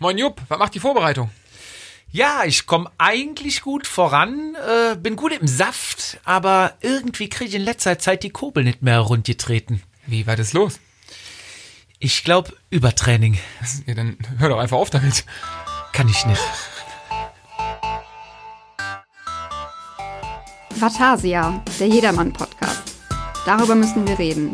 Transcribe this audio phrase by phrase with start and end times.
[0.00, 1.30] Moin Jupp, was macht die Vorbereitung?
[2.12, 7.54] Ja, ich komme eigentlich gut voran, äh, bin gut im Saft, aber irgendwie kriege ich
[7.56, 9.82] in letzter Zeit die Kurbel nicht mehr rundgetreten.
[10.06, 10.78] Wie war das los?
[11.98, 13.38] Ich glaube, Übertraining.
[13.86, 15.24] Ja, dann hör doch einfach auf damit.
[15.92, 16.40] Kann ich nicht.
[20.76, 22.94] Vatasia, der Jedermann-Podcast.
[23.44, 24.52] Darüber müssen wir reden.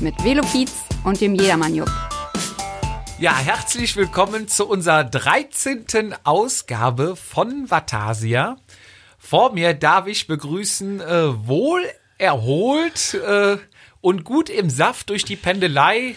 [0.00, 0.72] Mit Velopiz
[1.04, 2.09] und dem Jedermann-Jupp.
[3.20, 6.14] Ja, herzlich willkommen zu unserer 13.
[6.24, 8.56] Ausgabe von Vatasia.
[9.18, 11.82] Vor mir darf ich begrüßen, äh, wohl
[12.16, 13.58] erholt äh,
[14.00, 16.16] und gut im Saft durch die Pendelei,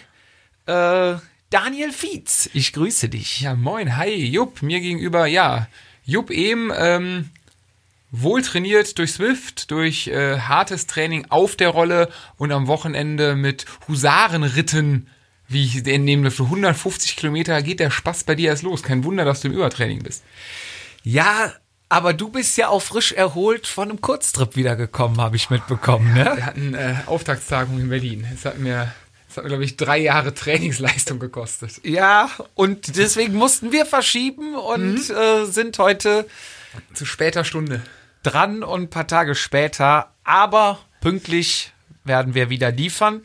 [0.65, 1.15] äh,
[1.49, 2.49] Daniel Fietz.
[2.53, 3.41] Ich grüße dich.
[3.41, 5.67] Ja, moin, hi, Jupp, mir gegenüber, ja,
[6.05, 7.31] Jupp eben, ähm,
[8.11, 13.65] wohl trainiert durch Swift, durch äh, hartes Training auf der Rolle und am Wochenende mit
[13.89, 15.09] Husarenritten
[15.53, 18.83] wie ich entnehme, für 150 Kilometer geht der Spaß bei dir erst los.
[18.83, 20.23] Kein Wunder, dass du im Übertraining bist.
[21.03, 21.53] Ja,
[21.89, 26.13] aber du bist ja auch frisch erholt von einem Kurztrip wiedergekommen, habe ich mitbekommen.
[26.13, 26.33] Ne?
[26.35, 28.25] Wir hatten äh, Auftaktstagung in Berlin.
[28.33, 28.93] Es hat mir,
[29.35, 31.81] hat mir, glaube ich, drei Jahre Trainingsleistung gekostet.
[31.83, 35.15] Ja, und deswegen mussten wir verschieben und mhm.
[35.15, 36.25] äh, sind heute
[36.93, 37.83] zu später Stunde
[38.23, 40.11] dran und ein paar Tage später.
[40.23, 41.73] Aber pünktlich
[42.05, 43.21] werden wir wieder liefern.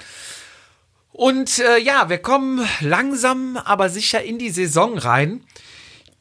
[1.19, 5.41] Und äh, ja, wir kommen langsam, aber sicher in die Saison rein.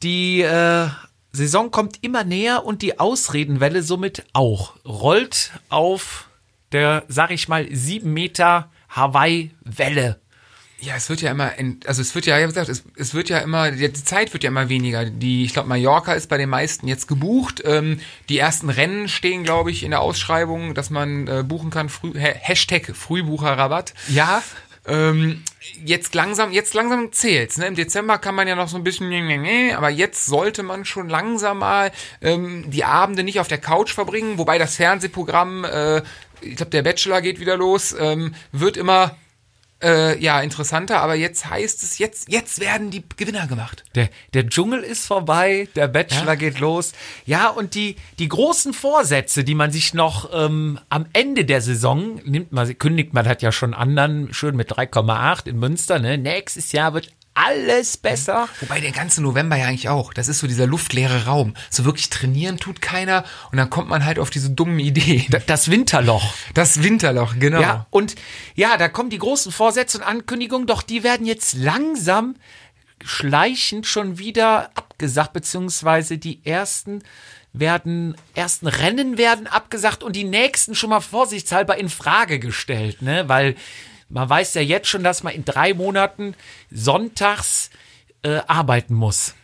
[0.02, 0.88] Die äh,
[1.30, 4.74] Saison kommt immer näher und die Ausredenwelle somit auch.
[4.84, 6.28] Rollt auf
[6.72, 10.18] der, sag ich mal, sieben Meter Hawaii-Welle.
[10.80, 11.52] Ja, es wird ja immer,
[11.86, 14.48] also es wird ja, wie gesagt, es, es wird ja immer, die Zeit wird ja
[14.48, 15.04] immer weniger.
[15.04, 17.62] Die, ich glaube, Mallorca ist bei den meisten jetzt gebucht.
[17.64, 21.88] Ähm, die ersten Rennen stehen, glaube ich, in der Ausschreibung, dass man äh, buchen kann.
[21.88, 23.94] Früh, Hashtag Frühbucherrabatt.
[24.08, 24.42] Ja.
[24.88, 25.42] Ähm,
[25.84, 27.58] jetzt langsam, jetzt langsam zählt's.
[27.58, 27.66] Ne?
[27.66, 29.12] Im Dezember kann man ja noch so ein bisschen,
[29.74, 34.38] aber jetzt sollte man schon langsam mal ähm, die Abende nicht auf der Couch verbringen.
[34.38, 36.02] Wobei das Fernsehprogramm, äh,
[36.40, 39.16] ich glaube, der Bachelor geht wieder los, ähm, wird immer
[39.82, 43.84] äh, ja, interessanter, aber jetzt heißt es, jetzt, jetzt werden die Gewinner gemacht.
[43.94, 46.34] Der, der Dschungel ist vorbei, der Bachelor ja?
[46.34, 46.92] geht los.
[47.26, 52.20] Ja, und die, die großen Vorsätze, die man sich noch ähm, am Ende der Saison
[52.24, 56.18] nimmt, man, kündigt man hat ja schon anderen, schön mit 3,8 in Münster, ne?
[56.18, 57.10] Nächstes Jahr wird
[57.46, 58.48] alles besser.
[58.60, 60.12] Wobei der ganze November ja eigentlich auch.
[60.12, 61.54] Das ist so dieser luftleere Raum.
[61.70, 65.26] So wirklich trainieren tut keiner und dann kommt man halt auf diese dummen Ideen.
[65.46, 66.34] Das Winterloch.
[66.54, 67.60] Das Winterloch, genau.
[67.60, 68.16] Ja, und
[68.54, 72.36] ja, da kommen die großen Vorsätze und Ankündigungen, doch die werden jetzt langsam
[73.04, 77.02] schleichend schon wieder abgesagt, beziehungsweise die ersten
[77.52, 83.28] werden, ersten Rennen werden abgesagt und die nächsten schon mal vorsichtshalber in Frage gestellt, ne,
[83.28, 83.54] weil
[84.08, 86.34] man weiß ja jetzt schon, dass man in drei Monaten
[86.70, 87.70] sonntags
[88.22, 89.34] äh, arbeiten muss.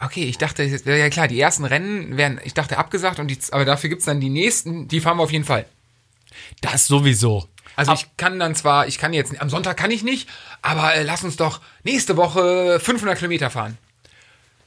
[0.00, 3.64] Okay, ich dachte, ja klar, die ersten Rennen werden, ich dachte, abgesagt, und die, aber
[3.64, 5.66] dafür gibt's dann die nächsten, die fahren wir auf jeden Fall.
[6.60, 7.48] Das sowieso.
[7.76, 10.28] Also Ab ich kann dann zwar, ich kann jetzt, am Sonntag kann ich nicht,
[10.62, 13.78] aber äh, lass uns doch nächste Woche 500 Kilometer fahren.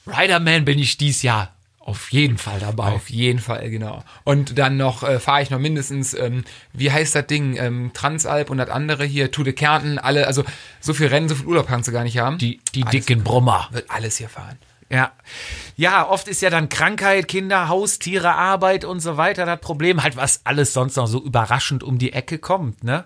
[0.08, 1.57] Riderman bin ich dies Jahr
[1.88, 2.92] auf jeden Fall dabei.
[2.92, 4.04] Auf jeden Fall, genau.
[4.26, 6.44] Und dann noch äh, fahre ich noch mindestens, ähm,
[6.74, 10.44] wie heißt das Ding, ähm, Transalp und das andere hier, Tour de Kärnten, alle, also
[10.82, 12.40] so viel Rennen, so viel Urlaub kannst du gar nicht haben.
[12.40, 13.70] Die, die dicken Brummer.
[13.72, 14.58] Wird alles hier fahren.
[14.90, 15.14] Ja.
[15.78, 20.18] Ja, oft ist ja dann Krankheit, Kinder, Haustiere, Arbeit und so weiter das Problem, halt
[20.18, 23.06] was alles sonst noch so überraschend um die Ecke kommt, ne?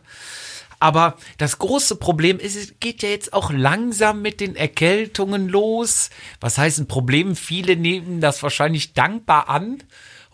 [0.82, 6.10] Aber das große Problem ist, es geht ja jetzt auch langsam mit den Erkältungen los.
[6.40, 7.36] Was heißt ein Problem?
[7.36, 9.84] Viele nehmen das wahrscheinlich dankbar an.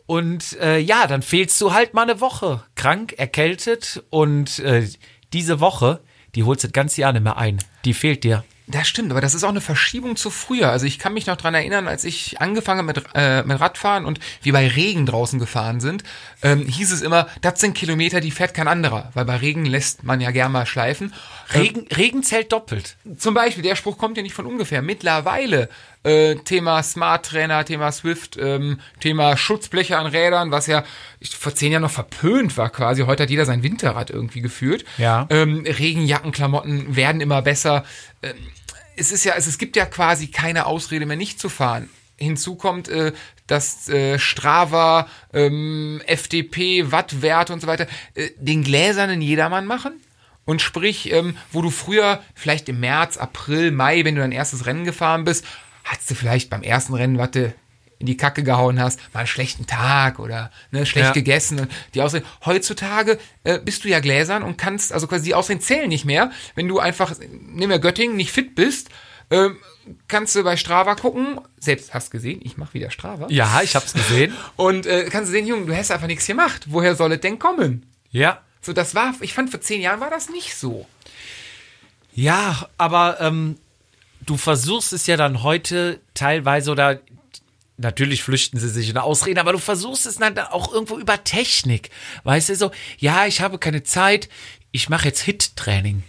[0.06, 4.06] Und äh, ja, dann fehlst du halt mal eine Woche krank, erkältet.
[4.10, 4.88] Und äh,
[5.34, 6.00] diese Woche,
[6.34, 7.60] die holst du das ganze Jahr nicht mehr ein.
[7.84, 8.46] Die fehlt dir.
[8.70, 10.70] Das stimmt, aber das ist auch eine Verschiebung zu früher.
[10.70, 14.20] Also ich kann mich noch dran erinnern, als ich angefangen mit, äh, mit Radfahren und
[14.42, 16.04] wir bei Regen draußen gefahren sind,
[16.44, 20.04] ähm, hieß es immer, das sind Kilometer, die fährt kein anderer, weil bei Regen lässt
[20.04, 21.14] man ja gern mal schleifen.
[21.54, 22.98] Regen, ähm, Regen zählt doppelt.
[23.18, 24.82] Zum Beispiel, der Spruch kommt ja nicht von ungefähr.
[24.82, 25.70] Mittlerweile
[26.04, 30.84] äh, Thema Smart Trainer, Thema Swift, ähm, Thema Schutzbleche an Rädern, was ja
[31.38, 33.04] vor zehn Jahren noch verpönt war quasi.
[33.04, 34.84] Heute hat jeder sein Winterrad irgendwie geführt.
[34.98, 35.26] Ja.
[35.30, 37.86] Ähm, Regenjackenklamotten werden immer besser.
[38.22, 38.36] Ähm,
[38.98, 41.90] es ist ja, es, es gibt ja quasi keine Ausrede mehr, nicht zu fahren.
[42.18, 43.14] Hinzu kommt, äh,
[43.46, 49.94] dass äh, Strava, ähm, FDP, Wattwerte und so weiter äh, den gläsernen Jedermann machen.
[50.46, 54.66] Und sprich, ähm, wo du früher, vielleicht im März, April, Mai, wenn du dein erstes
[54.66, 55.46] Rennen gefahren bist,
[55.84, 57.54] hattest du vielleicht beim ersten Rennen, warte,
[58.00, 61.14] in die Kacke gehauen hast, mal einen schlechten Tag oder ne, schlecht ja.
[61.14, 61.68] gegessen.
[61.94, 62.26] Die Ausreden.
[62.46, 66.32] Heutzutage äh, bist du ja gläsern und kannst, also quasi die Ausreden zählen nicht mehr.
[66.56, 68.90] Wenn du einfach, nehmen wir Göttingen, nicht fit bist,
[69.30, 69.58] Ähm,
[70.08, 71.42] kannst du bei Strava gucken.
[71.60, 73.28] Selbst hast gesehen, ich mache wieder Strava.
[73.30, 74.34] Ja, ich hab's gesehen.
[74.56, 76.68] Und äh, kannst du sehen, Junge, du hast einfach nichts gemacht.
[76.68, 77.86] Woher soll es denn kommen?
[78.10, 78.42] Ja.
[78.62, 80.88] So, das war, ich fand, vor zehn Jahren war das nicht so.
[82.14, 83.58] Ja, aber ähm,
[84.26, 87.00] du versuchst es ja dann heute teilweise oder
[87.78, 91.90] natürlich flüchten sie sich in Ausreden, aber du versuchst es dann auch irgendwo über Technik.
[92.24, 94.30] Weißt du, so, ja, ich habe keine Zeit,
[94.72, 96.04] ich mache jetzt Hit-Training.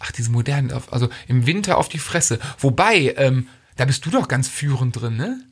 [0.00, 2.38] Ach, diese modernen, also im Winter auf die Fresse.
[2.58, 5.44] Wobei, ähm, da bist du doch ganz führend drin, ne?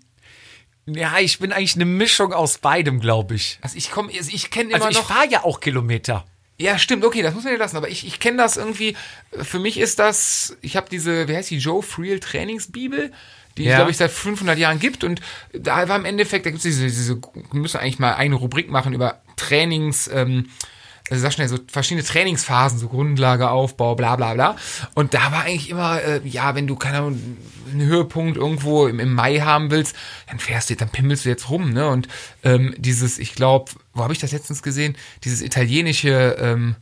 [0.87, 3.59] Ja, ich bin eigentlich eine Mischung aus beidem, glaube ich.
[3.61, 5.09] Also ich komme, also ich kenne immer Also ich noch.
[5.15, 6.25] fahre ja auch Kilometer.
[6.61, 7.77] Ja, stimmt, okay, das muss man dir lassen.
[7.77, 8.97] Aber ich, ich kenne das irgendwie.
[9.33, 13.13] Für mich ist das, ich habe diese, wie heißt die, Joe Friel Trainingsbibel,
[13.59, 13.77] die es, Ja.
[13.77, 15.05] glaube ich, seit 500 Jahren gibt.
[15.05, 15.21] Und
[15.53, 18.71] da war im Endeffekt, da gibt es diese, diese, wir müssen eigentlich mal eine Rubrik
[18.71, 20.47] machen über Trainings, ähm,
[21.11, 24.57] also sag schnell, so verschiedene Trainingsphasen, so Grundlage, Aufbau, bla bla bla.
[24.95, 27.37] Und da war eigentlich immer, äh, ja, wenn du, keine Ahnung,
[27.73, 29.97] einen Höhepunkt irgendwo im, im Mai haben willst,
[30.29, 31.89] dann fährst du, dann pimmelst du jetzt rum, ne?
[31.89, 32.09] Und
[32.45, 34.97] ähm, dieses, ich glaube, wo habe ich das letztens gesehen?
[35.25, 36.77] Dieses italienische ähm,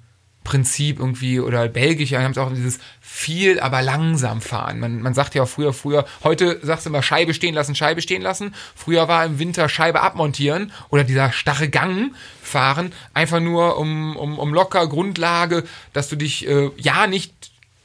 [0.47, 4.79] Prinzip irgendwie oder belgische, haben es auch dieses viel, aber langsam fahren.
[4.79, 8.01] Man, man sagt ja auch früher, früher, heute sagst du immer Scheibe stehen lassen, Scheibe
[8.01, 8.55] stehen lassen.
[8.77, 14.39] Früher war im Winter Scheibe abmontieren oder dieser starre Gang fahren, einfach nur um, um,
[14.39, 17.35] um locker Grundlage, dass du dich äh, ja nicht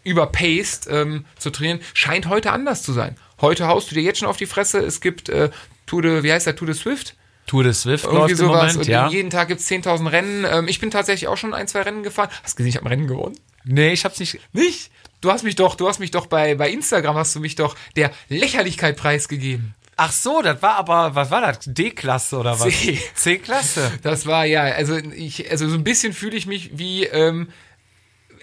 [0.04, 3.18] überpaced ähm, zu trainieren, scheint heute anders zu sein.
[3.42, 4.80] Heute haust du dir jetzt schon auf die Fresse.
[4.80, 5.50] Es gibt äh,
[5.88, 7.16] Tour wie heißt der, Tour de Swift?
[7.52, 8.62] Tour de Swift Irgendwie läuft im sowas.
[8.62, 9.10] Moment, und ja.
[9.10, 10.46] jeden Tag gibt's 10.000 Rennen.
[10.50, 12.30] Ähm, ich bin tatsächlich auch schon ein, zwei Rennen gefahren.
[12.44, 13.38] Hast du gesehen, ich habe ein Rennen gewonnen?
[13.66, 14.40] Nee, ich hab's nicht.
[14.54, 14.90] Nicht?
[15.20, 17.76] Du hast mich doch, du hast mich doch bei, bei Instagram hast du mich doch
[17.98, 19.76] der Lächerlichkeit preisgegeben.
[19.98, 21.60] Ach so, das war aber, was war das?
[21.66, 22.70] D-Klasse oder was?
[22.70, 22.98] C.
[23.16, 24.00] C-Klasse.
[24.02, 27.50] Das war ja, also ich, also so ein bisschen fühle ich mich wie, ähm,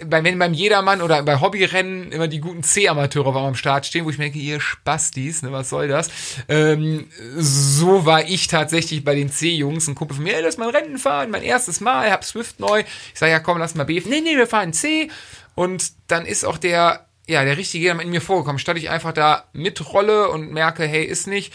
[0.06, 4.11] bei, wenn beim Jedermann oder bei Hobbyrennen immer die guten C-Amateure am Start stehen, wo
[4.11, 6.11] ich mir denke, ihr Spastis, ne, was soll das?
[6.49, 9.89] Ähm, so war ich tatsächlich bei den C-Jungs.
[9.89, 12.81] Ein Kumpel von mir, ey, lass mal Rennen fahren, mein erstes Mal, hab Swift neu.
[13.12, 14.03] Ich sage, ja komm, lass mal B.
[14.05, 15.11] Nee, nee, wir fahren C.
[15.55, 18.59] Und dann ist auch der, ja, der richtige Jedermann in mir vorgekommen.
[18.59, 21.53] Statt ich einfach da mitrolle und merke, hey, ist nicht,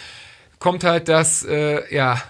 [0.60, 2.22] kommt halt das, äh, ja,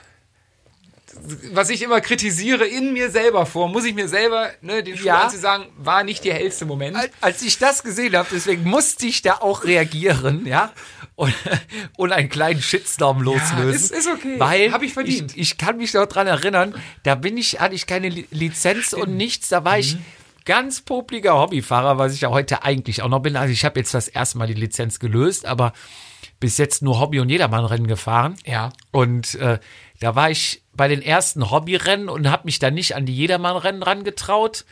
[1.54, 5.06] was ich immer kritisiere, in mir selber vor, muss ich mir selber ne, den Schuh
[5.06, 5.30] Ja.
[5.30, 6.98] sagen, war nicht der hellste Moment.
[7.22, 10.72] Als- ich das gesehen habe, deswegen musste ich da auch reagieren, ja,
[11.16, 11.34] und,
[11.98, 13.74] und einen kleinen Shitstorm loslösen.
[13.74, 14.36] ist- ist okay.
[14.40, 15.32] Weil Hab ich verdient.
[15.36, 16.74] Ich, ich kann mich noch dran erinnern,
[17.04, 19.80] da bin ich, hatte ich keine Li- Lizenz und nichts, da war Mhm.
[19.80, 19.98] ich
[20.46, 23.38] ganz popliger Hobbyfahrer, was ich ja heute eigentlich auch noch bin.
[23.38, 25.72] Also ich habe jetzt das erste Mal die Lizenz gelöst, aber
[26.44, 28.36] bis jetzt nur Hobby- und Jedermann-Rennen gefahren.
[28.46, 28.74] Ja.
[28.92, 29.60] Und äh,
[30.02, 33.82] da war ich bei den ersten Hobbyrennen und habe mich dann nicht an die Jedermann-Rennen
[33.82, 34.66] rangetraut.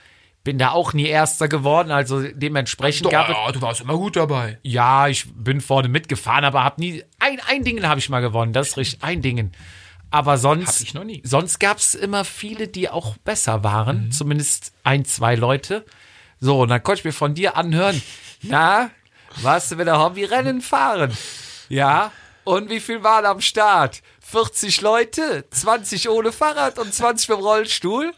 [0.44, 3.54] Bin da auch nie Erster geworden, also dementsprechend Doch, gab es.
[3.54, 4.60] du warst immer gut dabei.
[4.64, 7.06] Ja, ich bin vorne mitgefahren, aber habe nie.
[7.20, 9.02] Ein, ein Dingen habe ich mal gewonnen, das ist richtig.
[9.02, 9.54] Ein Dingen.
[10.10, 10.80] Aber sonst.
[10.80, 11.22] Hab ich noch nie.
[11.24, 14.12] Sonst gab es immer viele, die auch besser waren.
[14.12, 15.86] Zumindest ein, zwei Leute.
[16.42, 18.02] So, und dann konnte ich mir von dir anhören.
[18.42, 18.90] Na,
[19.42, 21.16] warst du wieder Hobbyrennen fahren?
[21.72, 22.12] Ja.
[22.44, 24.02] Und wie viel waren am Start?
[24.22, 28.14] 40 Leute, 20 ohne Fahrrad und 20 mit dem Rollstuhl.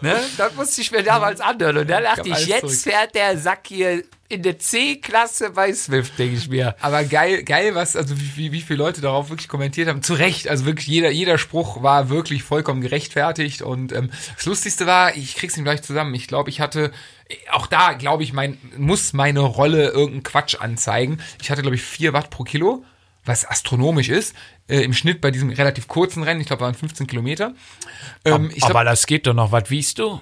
[0.00, 0.20] Ne?
[0.36, 1.78] Das musste ich mir damals anhören.
[1.78, 2.94] Und da dachte ich, jetzt zurück.
[2.94, 6.74] fährt der Sack hier in der C-Klasse bei Swift, denke ich mir.
[6.80, 10.02] Aber geil, geil, was, also wie, wie, wie viele Leute darauf wirklich kommentiert haben.
[10.02, 13.62] Zu Recht, also wirklich jeder, jeder Spruch war wirklich vollkommen gerechtfertigt.
[13.62, 16.14] Und ähm, das Lustigste war, ich krieg's ihm gleich zusammen.
[16.14, 16.92] Ich glaube, ich hatte,
[17.50, 21.20] auch da, glaube ich, mein, muss meine Rolle irgendeinen Quatsch anzeigen.
[21.40, 22.84] Ich hatte, glaube ich, 4 Watt pro Kilo,
[23.26, 24.34] was astronomisch ist.
[24.68, 27.54] Äh, Im Schnitt bei diesem relativ kurzen Rennen, ich glaube, waren 15 Kilometer.
[28.24, 29.52] Ähm, ich Aber glaube, das geht doch noch.
[29.52, 30.20] Was wiegst du?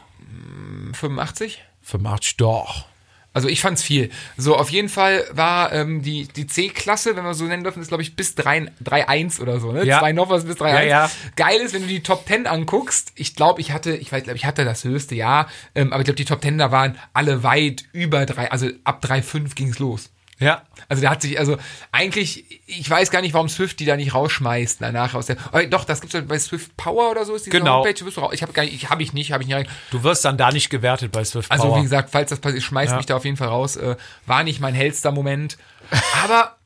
[0.93, 1.63] 85.
[1.83, 2.87] 85 doch.
[3.35, 4.11] Also ich fand's viel.
[4.37, 7.89] So, auf jeden Fall war ähm, die, die C-Klasse, wenn wir so nennen dürfen, ist,
[7.89, 9.85] glaube ich, bis 3 3-1 oder so, ne?
[9.85, 9.99] Ja.
[9.99, 10.73] Zwei Noffers bis 3-1.
[10.73, 11.11] Ja, ja.
[11.35, 13.11] Geil ist, wenn du die Top 10 anguckst.
[13.17, 16.05] Ich glaube, ich hatte, ich weiß, glaube ich hatte das höchste Jahr, ähm, aber ich
[16.05, 20.11] glaube, die Top 10 da waren alle weit über 3, also ab 3,5 ging's los.
[20.41, 20.63] Ja.
[20.89, 21.57] Also der hat sich, also
[21.93, 25.37] eigentlich, ich weiß gar nicht, warum Swift die da nicht rausschmeißt danach aus der.
[25.53, 27.85] Oh, doch, das gibt's bei Swift Power oder so ist diese Genau.
[27.85, 28.05] Homepage.
[28.05, 29.71] Wirst du raus- Ich habe gar nicht, ich habe ich nicht, habe ich nicht.
[29.91, 31.79] Du wirst dann da nicht gewertet bei Swift also Power.
[31.79, 32.97] wie gesagt, falls das passiert, schmeißt Ja.
[32.97, 33.77] mich da auf jeden Fall raus.
[33.77, 35.57] Äh, war nicht mein hellster Moment.
[36.25, 36.57] Aber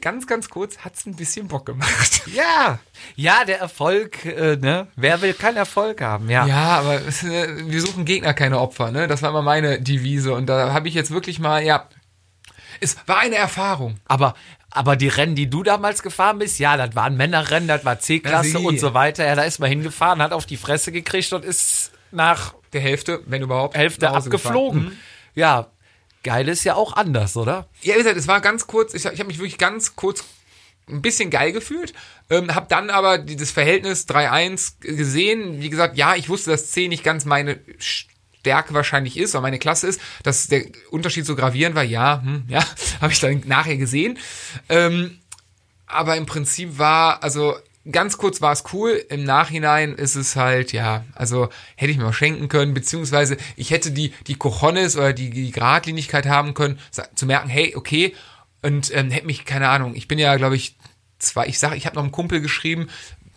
[0.00, 2.22] ganz, ganz kurz hat's ein bisschen Bock gemacht.
[2.34, 2.78] ja.
[3.16, 4.86] Ja, der Erfolg, äh, ne?
[4.94, 6.30] Wer will keinen Erfolg haben?
[6.30, 6.46] Ja.
[6.46, 8.92] Ja, aber äh, wir suchen Gegner, keine Opfer.
[8.92, 11.88] Ne, das war immer meine Devise und da habe ich jetzt wirklich mal, ja,
[12.80, 13.98] es war eine Erfahrung.
[14.06, 14.34] Aber,
[14.70, 18.58] aber die Rennen, die du damals gefahren bist, ja, das waren Männerrennen, das war C-Klasse
[18.60, 19.26] und so weiter.
[19.26, 23.22] Ja, da ist man hingefahren, hat auf die Fresse gekriegt und ist nach Der Hälfte,
[23.26, 24.82] wenn überhaupt, Hälfte abgeflogen.
[24.84, 24.98] gefahren.
[25.34, 25.66] Ja,
[26.22, 27.66] Geile ist ja auch anders, oder?
[27.82, 30.24] Ja, wie gesagt, es war ganz kurz, ich, ich habe mich wirklich ganz kurz
[30.88, 31.94] ein bisschen geil gefühlt,
[32.28, 35.62] ähm, habe dann aber dieses Verhältnis 3-1 gesehen.
[35.62, 37.60] Wie gesagt, ja, ich wusste, dass C nicht ganz meine
[38.40, 42.44] Stärke wahrscheinlich ist, oder meine Klasse ist, dass der Unterschied so gravierend war, ja, hm,
[42.48, 42.64] ja,
[43.00, 44.18] habe ich dann nachher gesehen.
[44.68, 45.18] Ähm,
[45.86, 47.56] aber im Prinzip war, also
[47.90, 52.06] ganz kurz war es cool, im Nachhinein ist es halt, ja, also hätte ich mir
[52.06, 56.78] auch schenken können, beziehungsweise ich hätte die, die Cojones oder die, die Gradlinigkeit haben können,
[57.14, 58.14] zu merken, hey, okay,
[58.62, 60.76] und ähm, hätte mich, keine Ahnung, ich bin ja, glaube ich,
[61.18, 62.88] zwei, ich sag, ich habe noch einem Kumpel geschrieben,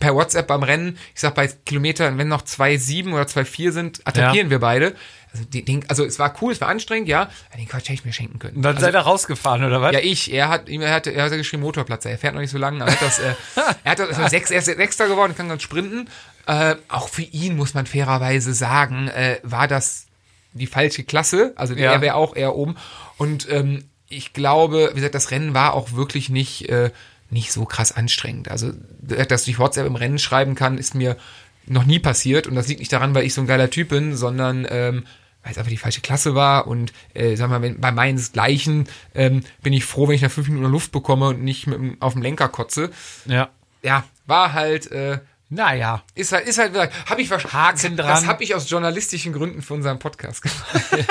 [0.04, 3.72] per WhatsApp beim Rennen, ich sag bei Kilometern, wenn noch zwei sieben oder zwei vier
[3.72, 4.52] sind, attackieren Ja.
[4.52, 4.96] wir beide.
[5.32, 8.06] Also, den, den, also es war cool, es war anstrengend, ja, den Quatsch hätte ich
[8.06, 8.58] mir schenken können.
[8.58, 9.94] Und dann also, seid ihr rausgefahren, oder was?
[9.94, 12.58] ja, ich, er hat, er hat, er hat geschrieben Motorplatzer, er fährt noch nicht so
[12.58, 13.34] lange, aber er hat das, äh,
[13.86, 16.10] er hat das, also sechs, er ist Sechster geworden, kann ganz sprinten.
[16.48, 20.08] Äh, auch für ihn muss man fairerweise sagen, äh, war das
[20.52, 21.94] die falsche Klasse, also Ja.
[21.94, 22.76] er wäre auch eher oben.
[23.18, 26.92] Und ähm, ich glaube, wie gesagt, das Rennen war auch wirklich nicht, äh,
[27.34, 28.50] nicht so krass anstrengend.
[28.50, 28.72] Also,
[29.02, 31.18] dass ich WhatsApp im Rennen schreiben kann, ist mir
[31.66, 32.48] noch nie passiert.
[32.48, 35.06] Und das liegt nicht daran, weil ich so ein geiler Typ bin, sondern ähm,
[35.44, 36.68] weil es einfach die falsche Klasse war.
[36.68, 40.48] Und äh, sag mal, wenn, bei meinesgleichen ähm, bin ich froh, wenn ich nach fünf
[40.48, 42.92] Minuten Luft bekomme und nicht mit, dem- auf dem Lenker kotze.
[43.25, 43.50] Ja.
[43.82, 46.04] Ja, war halt, äh, Naja.
[46.16, 46.74] ist halt, ist halt,
[47.06, 48.28] habe ich wahrscheinlich, Haken das dran.
[48.28, 50.58] habe ich aus journalistischen Gründen für unseren Podcast gemacht.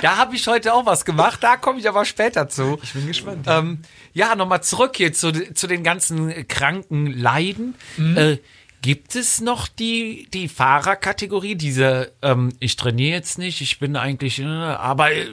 [0.00, 2.78] Da habe ich heute auch was gemacht, da komme ich aber später zu.
[2.82, 3.46] Ich bin gespannt.
[3.48, 3.80] Ähm,
[4.12, 7.74] ja, nochmal zurück hier zu, zu den ganzen kranken Leiden.
[7.96, 8.16] Mhm.
[8.16, 8.38] Äh,
[8.82, 14.38] gibt es noch die, die Fahrerkategorie, diese, ähm, ich trainiere jetzt nicht, ich bin eigentlich,
[14.38, 15.26] äh, aber äh,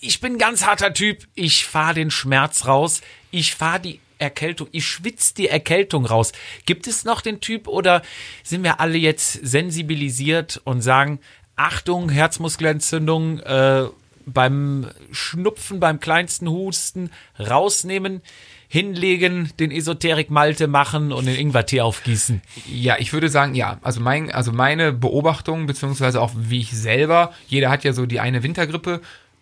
[0.00, 4.68] ich bin ein ganz harter Typ, ich fahre den Schmerz raus, ich fahre die Erkältung,
[4.72, 6.32] ich schwitze die Erkältung raus.
[6.66, 8.02] Gibt es noch den Typ oder
[8.42, 11.20] sind wir alle jetzt sensibilisiert und sagen,
[11.58, 13.84] Achtung, Herzmuskelentzündung, äh,
[14.26, 18.22] beim Schnupfen, beim kleinsten Husten rausnehmen,
[18.68, 22.42] hinlegen, den Esoterik Malte machen und den Ingwertee aufgießen.
[22.70, 23.78] Ja, ich würde sagen, ja.
[23.82, 28.20] Also mein, also meine Beobachtung, beziehungsweise auch wie ich selber, jeder hat ja so die
[28.20, 29.00] eine Wintergrippe,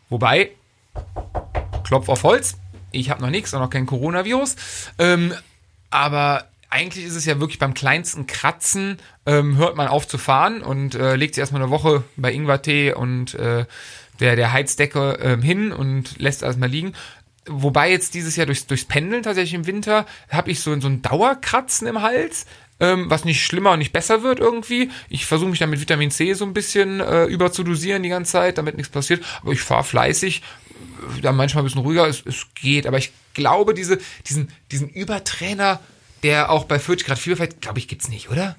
[0.08, 0.52] wobei,
[1.82, 2.56] Klopf auf Holz,
[2.92, 4.56] ich habe noch nichts und noch kein Coronavirus.
[4.98, 5.34] Ähm,
[5.90, 10.62] aber eigentlich ist es ja wirklich beim kleinsten Kratzen, ähm, hört man auf zu fahren
[10.62, 13.66] und äh, legt sich erstmal eine Woche bei Ingwertee und äh,
[14.20, 16.92] der, der Heizdecke ähm, hin und lässt erstmal liegen.
[17.48, 21.02] Wobei jetzt dieses Jahr durchs, durchs Pendeln tatsächlich im Winter habe ich so, so ein
[21.02, 22.46] Dauerkratzen im Hals,
[22.80, 24.90] ähm, was nicht schlimmer und nicht besser wird irgendwie.
[25.08, 28.58] Ich versuche mich dann mit Vitamin C so ein bisschen äh, überzudosieren die ganze Zeit,
[28.58, 29.24] damit nichts passiert.
[29.42, 30.42] Aber ich fahre fleißig,
[31.16, 32.86] äh, dann manchmal ein bisschen ruhiger, es, es geht.
[32.86, 35.80] Aber ich glaube, diese, diesen, diesen Übertrainer,
[36.22, 38.56] der auch bei 40 Grad Fieber fährt, glaube ich, gibt's nicht, oder?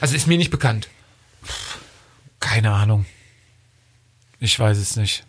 [0.00, 0.88] Also ist mir nicht bekannt.
[2.40, 3.06] Keine Ahnung.
[4.38, 5.24] Ich weiß es nicht.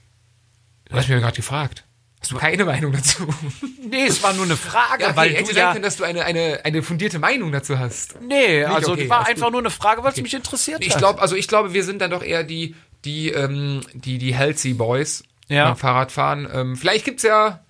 [0.86, 1.84] Du hast mich ja gerade gefragt.
[2.22, 3.28] Hast du keine Meinung dazu?
[3.92, 5.66] Nee, es war nur eine Frage, Ja, weil okay, du hätte ja...
[5.66, 8.22] sein können, dass du eine, eine, eine fundierte Meinung dazu hast.
[8.22, 9.52] Nee, also okay, war einfach gut.
[9.52, 11.00] nur eine Frage, weil es mich interessiert Ich hat.
[11.00, 14.76] glaube, also ich glaube, wir sind dann doch eher die, die, ähm, die, die Healthy
[14.76, 15.66] Boys Ja.
[15.66, 16.48] beim Fahrradfahren.
[16.54, 17.66] Ähm, vielleicht gibt's ja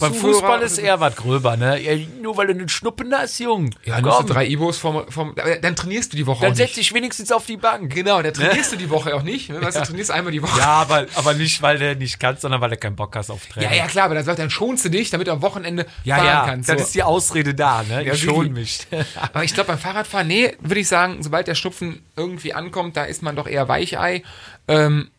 [0.00, 1.80] Beim Zuhörer Fußball ist eher was gröber, ne?
[1.80, 3.70] Ja, nur weil du einen Schnuppen hast, Jung.
[3.84, 6.56] Ja, nimmst du Komm, drei Ibos vom, vom dann trainierst du die Woche dann auch
[6.56, 6.78] setz nicht.
[6.78, 7.94] dich wenigstens auf die Bank.
[7.94, 9.50] Genau, dann trainierst du die Woche auch nicht.
[9.50, 9.60] Ne?
[9.62, 9.86] Weißt du, Ja.
[9.86, 10.58] trainierst einmal die Woche.
[10.58, 13.46] Ja, aber, aber nicht, weil du nicht kannst, sondern weil du keinen Bock hast auf
[13.46, 13.70] Training.
[13.70, 16.26] Ja, ja, klar, aber dann, dann schonst du dich, damit du am Wochenende ja, fahren
[16.26, 16.68] ja, kannst.
[16.68, 16.84] das So.
[16.84, 18.04] ist die Ausrede da, ne?
[18.04, 18.86] Ja, ich schon mich.
[19.20, 23.04] Aber ich glaube, beim Fahrradfahren, nee, würde ich sagen, sobald der Schnupfen irgendwie ankommt, da
[23.04, 24.22] ist man doch eher Weichei.
[24.68, 25.10] Ähm,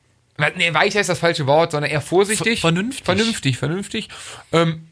[0.55, 2.61] nee, Weichei ist das falsche Wort, sondern eher vorsichtig.
[2.61, 3.05] Ver- vernünftig.
[3.05, 4.09] Vernünftig, vernünftig.
[4.51, 4.87] Ähm,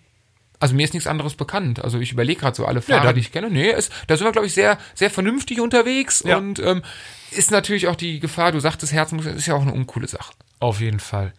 [0.60, 1.82] also mir ist nichts anderes bekannt.
[1.84, 3.50] Also ich überlege gerade so alle Fahrer, dann- die ich kenne.
[3.50, 6.22] Nee, ist, da sind wir, glaube ich, sehr, sehr vernünftig unterwegs.
[6.25, 6.38] Ja.
[6.38, 6.84] Und ähm,
[7.32, 10.34] ist natürlich auch die Gefahr, du sagtest Herzmuskel, ist ja auch eine uncoole Sache.
[10.60, 11.34] Auf jeden Fall.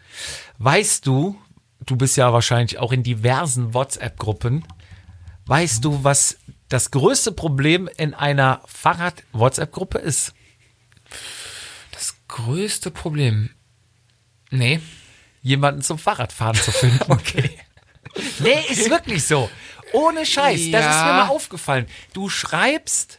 [0.58, 1.38] Weißt du,
[1.84, 4.64] du bist ja wahrscheinlich auch in diversen WhatsApp-Gruppen.
[5.46, 6.38] Weißt du, was
[6.70, 10.32] das größte Problem in einer Fahrrad-WhatsApp-Gruppe ist?
[11.92, 13.50] Das größte Problem.
[14.50, 14.80] Nee.
[15.42, 17.00] Jemanden zum Fahrradfahren zu finden.
[17.12, 17.50] okay.
[18.40, 19.48] Nee, ist wirklich so.
[19.92, 20.70] Ohne Scheiß.
[20.70, 21.04] Das ist Ja.
[21.06, 21.86] mir mal aufgefallen.
[22.12, 23.18] Du schreibst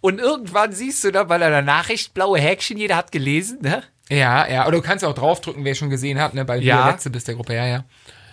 [0.00, 3.82] und irgendwann siehst du da bei deiner Nachricht blaue Häkchen, jeder hat gelesen, ne?
[4.08, 4.62] Ja, ja.
[4.66, 6.44] Oder du kannst auch draufdrücken, wer schon gesehen hat, ne?
[6.44, 6.80] Bei Ja.
[6.80, 6.90] ja.
[6.90, 7.84] letzte bist der Gruppe, ja, ja.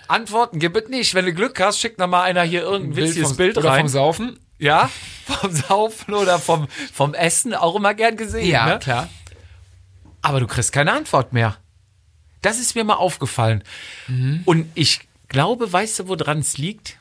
[0.07, 1.13] Antworten gibt es nicht.
[1.13, 3.81] Wenn du Glück hast, schickt noch mal einer hier irgendein witziges vom, Bild oder rein.
[3.81, 4.39] vom Saufen.
[4.57, 4.89] Ja,
[5.25, 8.47] vom Saufen oder vom, vom Essen auch immer gern gesehen.
[8.49, 8.79] Ja, ne?
[8.79, 9.07] klar.
[10.21, 11.57] Aber du kriegst keine Antwort mehr.
[12.41, 13.63] Das ist mir mal aufgefallen.
[14.45, 16.97] Und ich glaube, weißt du, woran es liegt?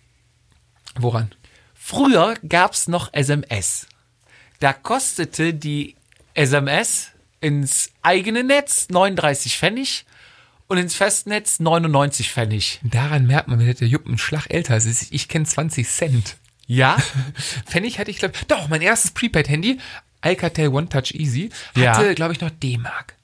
[0.97, 1.31] Woran?
[1.75, 3.87] Früher gab's noch SMS.
[4.61, 5.95] Da kostete die
[6.35, 7.09] SMS
[7.41, 10.05] ins eigene Netz 39 Pfennig
[10.67, 12.81] und ins Festnetz 99 Pfennig.
[12.83, 15.13] Daran merkt man, wie der Jupp einen Schlag älter ist.
[15.13, 16.37] Ich kenne 20 Cent.
[16.67, 16.99] Ja?
[17.67, 19.79] Pfennig hatte ich, glaube doch, mein erstes Prepaid-Handy,
[20.21, 21.97] Alcatel One Touch Easy, Ja.
[21.97, 23.15] hatte, glaube ich, noch D-Mark.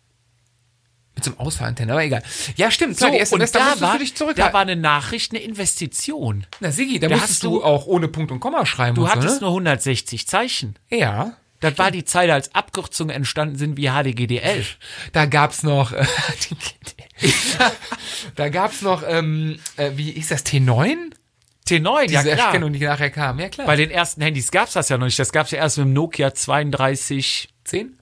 [1.14, 2.22] Mit so einem Ausfallantenne, aber egal.
[2.56, 4.74] Ja, stimmt, So, klar, die SMS, und da da war, du dich da war eine
[4.76, 6.46] Nachricht, eine Investition.
[6.60, 9.10] Na, Sigi, da, Da musstest hast du auch ohne Punkt und Komma schreiben Du und
[9.10, 9.40] hattest so, ne?
[9.42, 10.76] nur 160 Zeichen.
[10.90, 11.36] Ja.
[11.60, 14.66] Das war die Zeit, als Abkürzungen entstanden sind wie HDGDL.
[15.12, 16.04] Da gab's noch, äh,
[18.36, 20.96] da gab's noch, ähm, äh, wie ist das, T9?
[21.66, 22.46] T9, ja Diese klar.
[22.48, 23.38] Erkennung, die nachher kam.
[23.38, 23.66] Ja, klar.
[23.66, 25.18] Bei den ersten Handys gab's das ja noch nicht.
[25.18, 27.48] Das gab's ja erst mit dem Nokia 3210.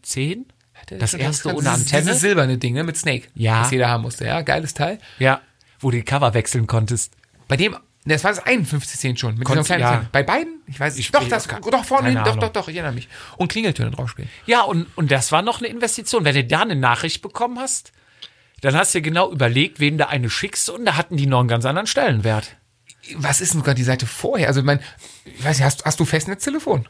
[0.02, 0.47] 10?
[0.89, 2.03] Das erste ohne Antenne.
[2.03, 3.29] Dieses silberne Ding, ne, mit Snake.
[3.35, 3.62] Ja.
[3.62, 4.43] Das jeder haben musste, ja.
[4.43, 4.99] Geiles Teil.
[5.19, 5.41] Ja,
[5.81, 7.15] wo du die Cover wechseln konntest.
[7.49, 9.77] Bei dem, das war das 5110 schon, mit Konntest- ja.
[9.89, 10.09] Antenne.
[10.12, 10.61] Bei beiden?
[10.67, 11.07] Ich weiß nicht.
[11.07, 13.09] Ich- Doch, das, keine- doch, vorne, hin, doch, doch, doch, ich erinnere mich.
[13.37, 14.29] Und Klingeltöne drauf spielen.
[14.47, 16.25] Ja, und, und das war noch eine Investition.
[16.25, 17.93] Wenn du da eine Nachricht bekommen hast,
[18.61, 21.49] dann hast du genau überlegt, wem du eine schickst und da hatten die noch einen
[21.49, 22.57] ganz anderen Stellenwert.
[23.17, 24.47] Was ist denn sogar die Seite vorher?
[24.47, 24.79] Also, ich mein,
[25.25, 26.87] ich weiß nicht, hast, hast du Festnetztelefon?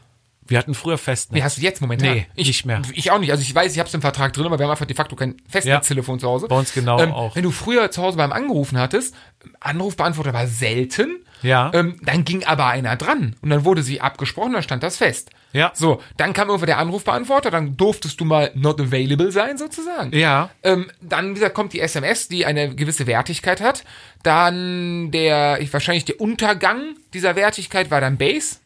[0.47, 1.35] Wir hatten früher Festnetz.
[1.35, 2.13] Nee, hast du jetzt momentan?
[2.13, 2.81] Nee, ich, nicht mehr.
[2.93, 3.31] Ich auch nicht.
[3.31, 5.15] Also ich weiß, ich habe es im Vertrag drin, aber wir haben einfach de facto
[5.15, 6.45] kein Festnetztelefon zu Hause.
[6.45, 7.35] Ähm, bei uns genau auch.
[7.35, 9.15] Wenn du früher zu Hause beim Angerufen hattest,
[9.59, 11.23] Anrufbeantworter war selten.
[11.41, 11.71] Ja.
[11.73, 15.29] Ähm, dann ging aber einer dran und dann wurde sie abgesprochen, dann stand das fest.
[15.51, 15.71] Ja.
[15.75, 20.15] So, dann kam irgendwann der Anrufbeantworter, dann durftest du mal not available sein sozusagen.
[20.15, 20.49] Ja.
[20.63, 23.83] Ähm, dann wie gesagt, kommt die SMS, die eine gewisse Wertigkeit hat.
[24.23, 28.57] Dann der, ich, wahrscheinlich der Untergang dieser Wertigkeit war dann Base.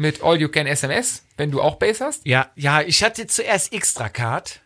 [0.00, 2.26] Mit All You Can SMS, wenn du auch Base hast.
[2.26, 4.62] Ja, ja, ich hatte zuerst Extracard.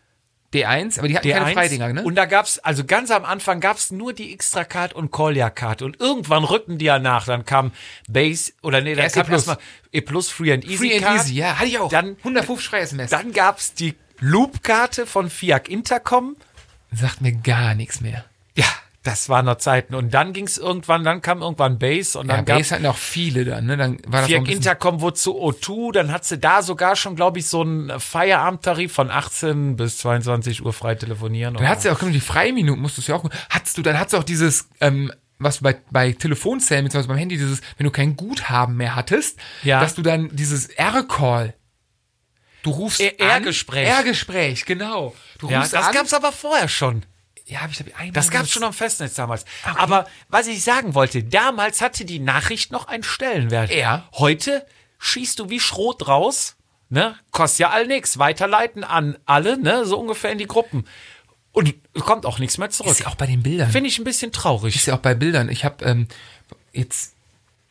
[0.53, 1.53] D1, aber die hatten keine D1.
[1.53, 2.03] Freidinger, ne?
[2.03, 5.81] Und da gab's, also ganz am Anfang gab's nur die Extracard und Collier-Card.
[5.81, 7.25] Und irgendwann rückten die ja nach.
[7.25, 7.73] Dann kam
[8.07, 9.47] Base, oder nee, dann Erst E kam Plus.
[9.47, 9.57] erstmal
[9.91, 11.19] E Plus Free and Easy Free and Card.
[11.19, 11.89] Easy, ja, hatte ich auch.
[11.89, 13.09] Dann, 150 frei SMS.
[13.11, 16.37] dann gab's die Loop-Karte von Fiat Intercom.
[16.93, 18.23] sagt mir gar nichts mehr.
[18.55, 18.67] Ja,
[19.05, 19.95] das waren noch Zeiten.
[19.95, 22.97] Und dann ging's irgendwann, dann kam irgendwann Base und Ja, dann gab's Base hatten auch
[22.97, 23.77] viele dann, ne?
[23.77, 27.39] Dann war das bisschen, Intercom wurde zu O2, dann hat sie da sogar schon, glaube
[27.39, 31.53] ich, so einen Feierabendtarif von 18 bis 22 Uhr frei telefonieren.
[31.53, 33.29] Dann du ja auch die Freiminuten, musstest du ja auch.
[33.49, 37.37] Hattest du, dann hattest du auch dieses, ähm, was bei, bei Telefonzellen, beziehungsweise beim Handy,
[37.37, 39.79] dieses, wenn du kein Guthaben mehr hattest, Ja.
[39.81, 41.53] dass du dann dieses R-Call.
[42.63, 43.09] Du rufst an.
[43.19, 43.87] R-Gespräch.
[43.87, 45.13] R-Gespräch, genau.
[45.37, 45.93] Du ja, rufst das an.
[45.93, 47.03] gab's aber vorher schon.
[47.47, 49.45] Ja, hab ich glaub, einmal Das gab's schon am Festnetz damals.
[49.63, 53.71] Aber was ich sagen wollte, damals hatte die Nachricht noch einen Stellenwert.
[53.71, 54.07] Ja.
[54.13, 54.65] Heute
[54.97, 56.55] schießt du wie Schrot raus,
[56.89, 57.15] ne?
[57.31, 58.17] Kostet ja all nix.
[58.17, 59.85] Weiterleiten an alle, ne?
[59.85, 60.85] So ungefähr in die Gruppen.
[61.51, 62.91] Und kommt auch nichts mehr zurück.
[62.91, 63.71] Ist ja auch bei den Bildern.
[63.71, 64.75] Finde ich ein bisschen traurig.
[64.75, 65.47] ist ja auch bei Bildern.
[65.47, 66.07] Ich habe ähm,
[66.73, 67.14] jetzt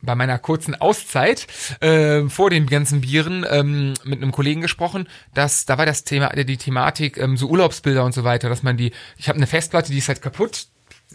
[0.05, 1.47] bei meiner kurzen Auszeit
[1.81, 6.29] äh, vor den ganzen Bieren ähm, mit einem Kollegen gesprochen, dass da war das Thema,
[6.31, 9.93] die Thematik ähm, so Urlaubsbilder und so weiter, dass man die, ich habe eine Festplatte,
[9.93, 10.67] die ist halt kaputt.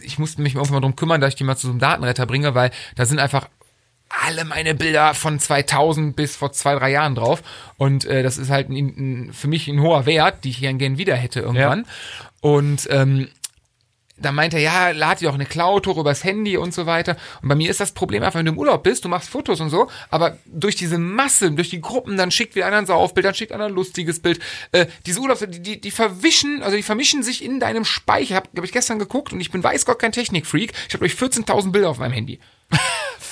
[0.02, 2.26] Ich musste mich irgendwann mal drum kümmern, dass ich die mal zu so einem Datenretter
[2.26, 3.48] bringe, weil da sind einfach
[4.10, 7.42] alle meine Bilder von 2000 bis vor zwei, drei Jahren drauf.
[7.76, 10.78] Und äh, das ist halt ein, ein, für mich ein hoher Wert, die ich gern,
[10.78, 11.86] gern wieder hätte irgendwann.
[12.40, 13.28] Und ähm,
[14.20, 17.16] da meinte er, ja, lad dir auch eine Cloud hoch übers Handy und so weiter.
[17.42, 19.60] Und bei mir ist das Problem einfach, wenn du im Urlaub bist, du machst Fotos
[19.60, 23.26] und so, aber durch diese Masse, durch die Gruppen, dann schickt wieder einer ein Saufbild,
[23.26, 24.40] dann schickt einer ein lustiges Bild.
[24.72, 28.36] Äh, diese Urlaubs, die, die, die verwischen, also die vermischen sich in deinem Speicher.
[28.36, 30.72] Hab, glaube ich, gestern geguckt und ich bin weiß Gott kein Technikfreak.
[30.88, 32.38] Ich habe euch 14.000 Bilder auf meinem Handy.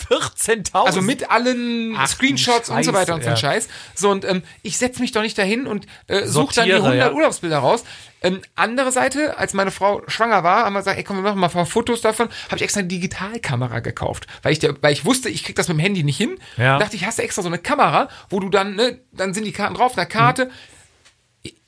[0.09, 0.73] 14.000.
[0.75, 3.69] Also mit allen Ach, Screenshots du und so weiter und so ein Scheiß.
[3.95, 6.77] So, und ähm, ich setze mich doch nicht dahin und äh, suche dann die Sortiere,
[6.77, 7.13] 100 ja.
[7.13, 7.85] Urlaubsbilder raus.
[8.21, 11.39] Ähm, andere Seite, als meine Frau schwanger war, haben wir gesagt, ey, komm, wir machen
[11.39, 14.27] mal ein paar Fotos davon, habe ich extra eine Digitalkamera gekauft.
[14.43, 16.39] Weil ich, der, weil ich wusste, ich krieg das mit dem Handy nicht hin.
[16.57, 16.79] Ja.
[16.79, 19.53] Dachte ich, hast du extra so eine Kamera, wo du dann, ne, dann sind die
[19.53, 20.47] Karten drauf, eine Karte.
[20.47, 20.51] Mhm.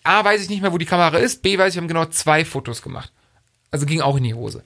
[0.03, 1.43] A, weiß ich nicht mehr, wo die Kamera ist.
[1.43, 3.13] B, weiß ich, wir haben genau zwei Fotos gemacht.
[3.71, 4.65] Also ging auch in die Hose.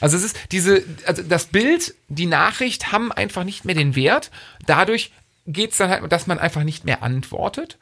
[0.00, 4.30] Also es ist diese, also das Bild, die Nachricht haben einfach nicht mehr den Wert.
[4.66, 5.12] Dadurch
[5.46, 7.78] geht's dann halt, dass man einfach nicht mehr antwortet.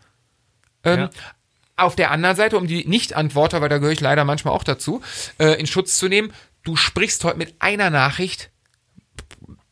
[0.84, 1.10] Ähm, Ja.
[1.76, 5.00] Auf der anderen Seite, um die Nicht-Antworter, weil da gehöre ich leider manchmal auch dazu,
[5.38, 6.32] äh, in Schutz zu nehmen,
[6.64, 8.50] du sprichst heute mit einer Nachricht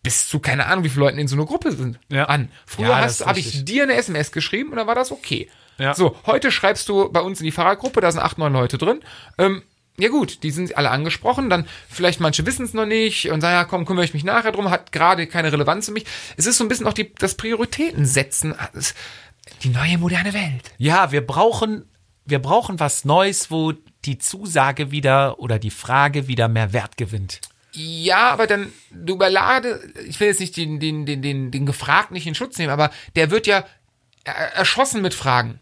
[0.03, 2.25] bis zu keine Ahnung, wie viele Leute in so einer Gruppe sind, Ja.
[2.25, 2.51] an.
[2.67, 5.49] Früher Ja, habe ich dir eine SMS geschrieben und dann war das okay.
[5.79, 5.95] Ja.
[5.95, 9.01] So, heute schreibst du bei uns in die Fahrergruppe, da sind acht, neun Leute drin.
[9.39, 9.63] Ähm,
[10.01, 13.55] ja gut, die sind alle angesprochen, dann vielleicht manche wissen es noch nicht und sagen,
[13.55, 16.05] ja komm, kümmere ich mich nachher drum, hat gerade keine Relevanz für mich.
[16.37, 18.95] Es ist so ein bisschen auch die, das Prioritätensetzen, das-
[19.63, 20.71] die neue moderne Welt.
[20.79, 21.85] Ja, wir brauchen,
[22.25, 23.73] wir brauchen was Neues, wo
[24.05, 27.41] die Zusage wieder oder die Frage wieder mehr Wert gewinnt.
[27.73, 32.15] Ja, aber dann, du überlade, ich will jetzt nicht den, den, den, den, den Gefragten
[32.15, 33.65] nicht in Schutz nehmen, aber der wird ja
[34.25, 35.61] er- erschossen mit Fragen.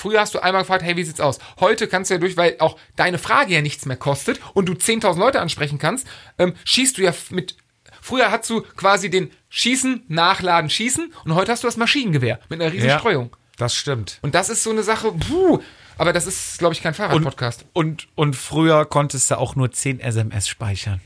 [0.00, 1.38] Früher hast du einmal gefragt, hey, wie sieht's aus?
[1.60, 4.72] Heute kannst du ja durch, weil auch deine Frage ja nichts mehr kostet und du
[4.72, 6.06] 10.000 Leute ansprechen kannst,
[6.38, 7.54] ähm, schießt du ja mit,
[8.00, 12.62] früher hast du quasi den Schießen, Nachladen, Schießen und heute hast du das Maschinengewehr mit
[12.62, 12.98] einer riesen Ja.
[12.98, 13.36] Streuung.
[13.58, 14.20] Das stimmt.
[14.22, 15.60] Und das ist so eine Sache, puh,
[15.98, 17.66] aber das ist, glaube ich, kein Fahrradpodcast.
[17.74, 21.02] Und, und früher konntest du auch nur 10 SMS speichern.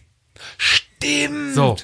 [0.56, 1.54] Stimmt.
[1.56, 1.76] So.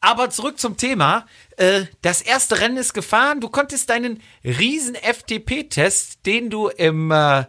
[0.00, 1.26] Aber zurück zum Thema.
[1.56, 3.40] Äh, Das erste Rennen ist gefahren.
[3.40, 7.44] Du konntest deinen riesen FTP-Test, den du im, äh,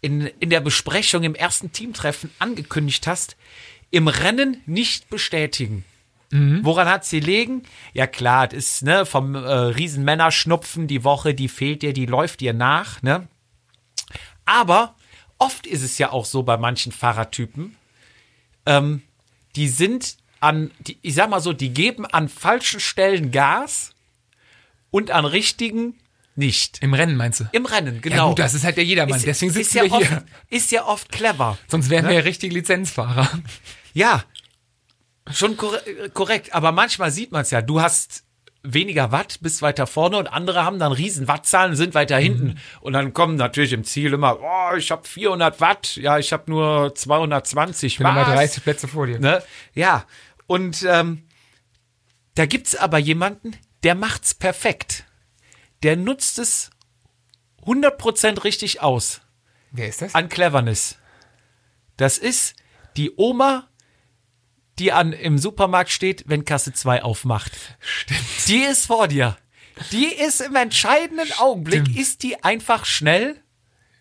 [0.00, 3.36] in, in der Besprechung im ersten Teamtreffen angekündigt hast,
[3.90, 5.84] im Rennen nicht bestätigen.
[6.64, 7.62] Woran hat sie liegen?
[7.92, 12.06] Ja klar, das ist ne, vom äh, riesen Männerschnupfen die Woche, die fehlt dir, die
[12.06, 13.02] läuft dir nach.
[13.02, 13.28] Ne?
[14.46, 14.94] Aber
[15.36, 17.76] oft ist es ja auch so bei manchen Fahrertypen,
[18.64, 19.02] ähm,
[19.56, 23.90] die sind an, die, ich sag mal so, die geben an falschen Stellen Gas
[24.90, 25.94] und an richtigen
[26.34, 26.82] nicht.
[26.82, 27.44] Im Rennen meinst du?
[27.52, 28.28] Im Rennen, Ja genau.
[28.30, 30.16] gut, das ist halt der Jedermann, Ist- deswegen ist sitzen ja wir hier.
[30.16, 31.58] Oft, ist ja oft clever.
[31.68, 33.28] Sonst wären wir ja richtige Lizenzfahrer.
[33.94, 34.24] Ja,
[35.30, 36.54] schon äh, korrekt.
[36.54, 37.60] Aber manchmal sieht man es ja.
[37.62, 38.24] Du hast
[38.64, 42.22] weniger Watt, bist weiter vorne und andere haben dann riesen Wattzahlen und sind weiter Mhm.
[42.22, 42.58] hinten.
[42.80, 46.50] Und dann kommen natürlich im Ziel immer, oh, ich habe 400 Watt, ja, ich habe
[46.50, 48.34] nur 220 Ich bin immer Was?
[48.34, 49.18] 30 Plätze vor dir.
[49.18, 49.42] Ne?
[49.74, 50.04] Ja,
[50.52, 51.24] und ähm,
[52.34, 55.04] da gibt's aber jemanden, der macht's perfekt.
[55.82, 56.68] Der nutzt es
[57.64, 59.22] 100% richtig aus
[59.70, 60.14] Wer ist das?
[60.14, 60.98] an Cleverness.
[61.96, 62.54] Das ist
[62.98, 63.66] die Oma,
[64.78, 67.52] die an, im Supermarkt steht, wenn Kasse 2 aufmacht.
[67.80, 68.20] Stimmt.
[68.48, 69.38] Die ist vor dir.
[69.90, 73.42] Die ist im entscheidenden Augenblick, ist die einfach schnell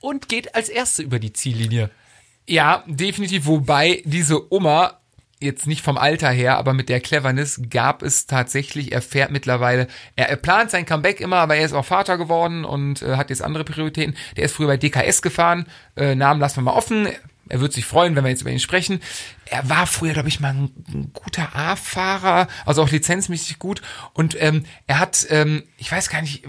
[0.01, 1.91] und geht als Erste über die Ziellinie.
[2.45, 3.45] Ja, definitiv.
[3.45, 5.00] Wobei diese Oma
[5.41, 9.87] jetzt nicht vom Alter her, aber mit der Cleverness gab es tatsächlich, er fährt mittlerweile,
[10.15, 13.29] er, er plant sein Comeback immer, aber er ist auch Vater geworden und äh, hat
[13.29, 14.15] jetzt andere Prioritäten.
[14.37, 17.07] Der ist früher bei DKS gefahren, äh, Namen lassen wir mal offen.
[17.49, 19.01] Er wird sich freuen, wenn wir jetzt über ihn sprechen.
[19.45, 23.81] Er war früher, glaube ich, mal ein, ein guter A-Fahrer, also auch lizenzmäßig gut.
[24.13, 26.45] Und ähm, er hat, ähm, ich weiß gar nicht,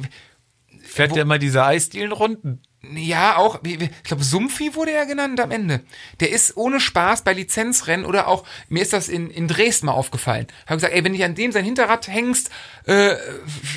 [0.92, 2.60] Fährt der immer diese Eisdielenrunden?
[2.90, 5.82] Ja, auch, ich glaube, Sumpfi wurde er genannt am Ende.
[6.18, 9.92] Der ist ohne Spaß bei Lizenzrennen oder auch, mir ist das in, in Dresden mal
[9.92, 10.48] aufgefallen.
[10.66, 12.50] Hab gesagt, ey, wenn du an dem sein Hinterrad hängst,
[12.86, 13.14] äh,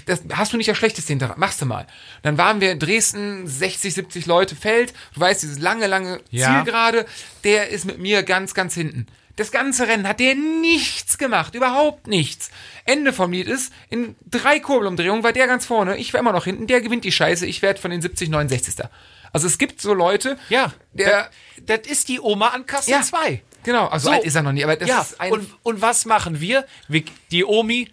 [0.08, 1.86] das hast du nicht das schlechteste Hinterrad, machst du mal.
[2.24, 6.48] Dann waren wir in Dresden, 60, 70 Leute Feld, du weißt, dieses lange, lange Ja.
[6.48, 7.06] Zielgerade,
[7.44, 9.06] der ist mit mir ganz, ganz hinten.
[9.36, 12.52] Das ganze Rennen hat der nichts gemacht, überhaupt nichts.
[12.86, 16.45] Ende vom Lied ist, in drei Kurbelumdrehungen war der ganz vorne, ich war immer noch
[16.45, 18.86] hinten, der gewinnt die Scheiße, ich werde von den 70, 69.
[19.34, 21.30] Also es gibt so Leute, Ja, der,
[21.65, 23.02] das, das ist die Oma an Kasse Ja.
[23.02, 23.41] 2.
[23.63, 24.13] genau, also So.
[24.13, 26.65] alt ist er noch nie, aber das ja, ist ein, und, und was machen wir?
[26.88, 27.04] wir?
[27.32, 27.89] Die Omi,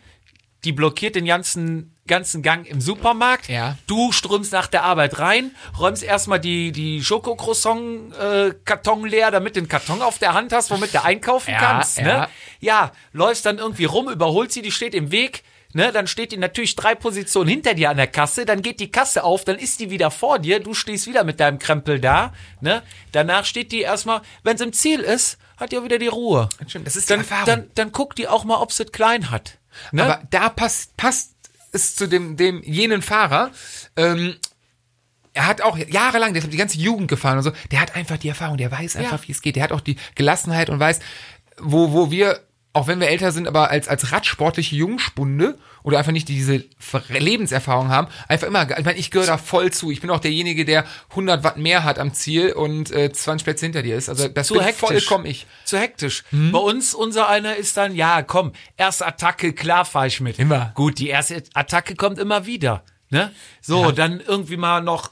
[0.62, 3.48] die blockiert den ganzen, ganzen Gang im Supermarkt.
[3.48, 3.76] Ja.
[3.86, 9.68] Du strömst nach der Arbeit rein, räumst erstmal die, die Schokocroissant-Karton leer, damit du den
[9.68, 11.98] Karton auf der Hand hast, womit du einkaufen Ja, kannst.
[11.98, 12.04] ja.
[12.04, 12.28] Ne?
[12.60, 15.42] ja, läufst dann irgendwie rum, überholt sie, die steht im Weg.
[15.74, 18.92] Ne, dann steht die natürlich drei Positionen hinter dir an der Kasse, dann geht die
[18.92, 22.34] Kasse auf, dann ist die wieder vor dir, du stehst wieder mit deinem Krempel da,
[22.60, 22.82] ne?
[23.12, 26.50] Danach steht die erstmal, wenn es im Ziel ist, hat die auch wieder die Ruhe.
[26.84, 27.46] Das ist die Dann, Erfahrung.
[27.46, 29.56] dann, dann guckt die auch mal, ob sie es klein hat.
[29.92, 30.04] Ne?
[30.04, 31.31] aber da passt, passt
[31.72, 33.50] es zu dem, dem jenen Fahrer,
[33.96, 34.36] ähm,
[35.34, 38.18] er hat auch jahrelang, der hat die ganze Jugend gefahren und so, der hat einfach
[38.18, 39.28] die Erfahrung, der weiß einfach, Ja.
[39.28, 41.00] wie es geht, der hat auch die Gelassenheit und weiß,
[41.58, 42.40] wo, wo wir,
[42.74, 46.64] auch wenn wir älter sind, aber als, als radsportliche Jungspunde oder einfach nicht diese
[47.08, 49.90] Lebenserfahrung haben, einfach immer, ich meine, ich gehöre da voll zu.
[49.90, 53.66] Ich bin auch derjenige, der 100 Watt mehr hat am Ziel und äh, 20 Plätze
[53.66, 54.08] hinter dir ist.
[54.08, 54.80] Also das zu bin hektisch.
[54.80, 55.46] vollkommen ich.
[55.64, 56.24] Zu hektisch.
[56.30, 56.52] Mhm.
[56.52, 60.38] Bei uns, unser einer ist dann, ja, komm, erste Attacke, klar fahr ich mit.
[60.38, 60.72] Immer.
[60.74, 62.84] Gut, die erste Attacke kommt immer wieder.
[63.10, 63.30] Ne?
[63.60, 65.10] So, dann irgendwie mal noch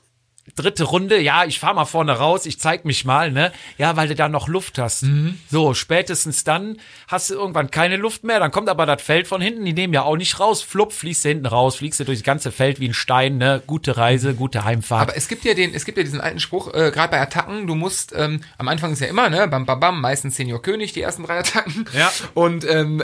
[0.55, 3.53] dritte Runde, ja, ich fahr mal vorne raus, ich zeig mich mal, ne?
[3.79, 5.05] Ja, weil du da noch Luft hast.
[5.05, 5.39] Mhm.
[5.51, 9.41] So, spätestens dann hast du irgendwann keine Luft mehr, dann kommt aber das Feld von
[9.41, 10.63] hinten, die nehmen ja auch nicht raus.
[10.63, 13.63] Flupp, fliegst du hinten raus, fliegst du durchs ganze Feld wie ein Stein, ne?
[13.67, 15.03] Gute Reise, gute Heimfahrt.
[15.03, 17.67] Aber es gibt ja den, es gibt ja diesen alten Spruch, äh, gerade bei Attacken,
[17.67, 20.93] du musst, ähm, am Anfang ist ja immer, ne, bam, bam, bam, meistens Senior König,
[20.93, 21.87] die ersten drei Attacken.
[21.97, 22.13] Ja.
[22.35, 23.03] Und ähm,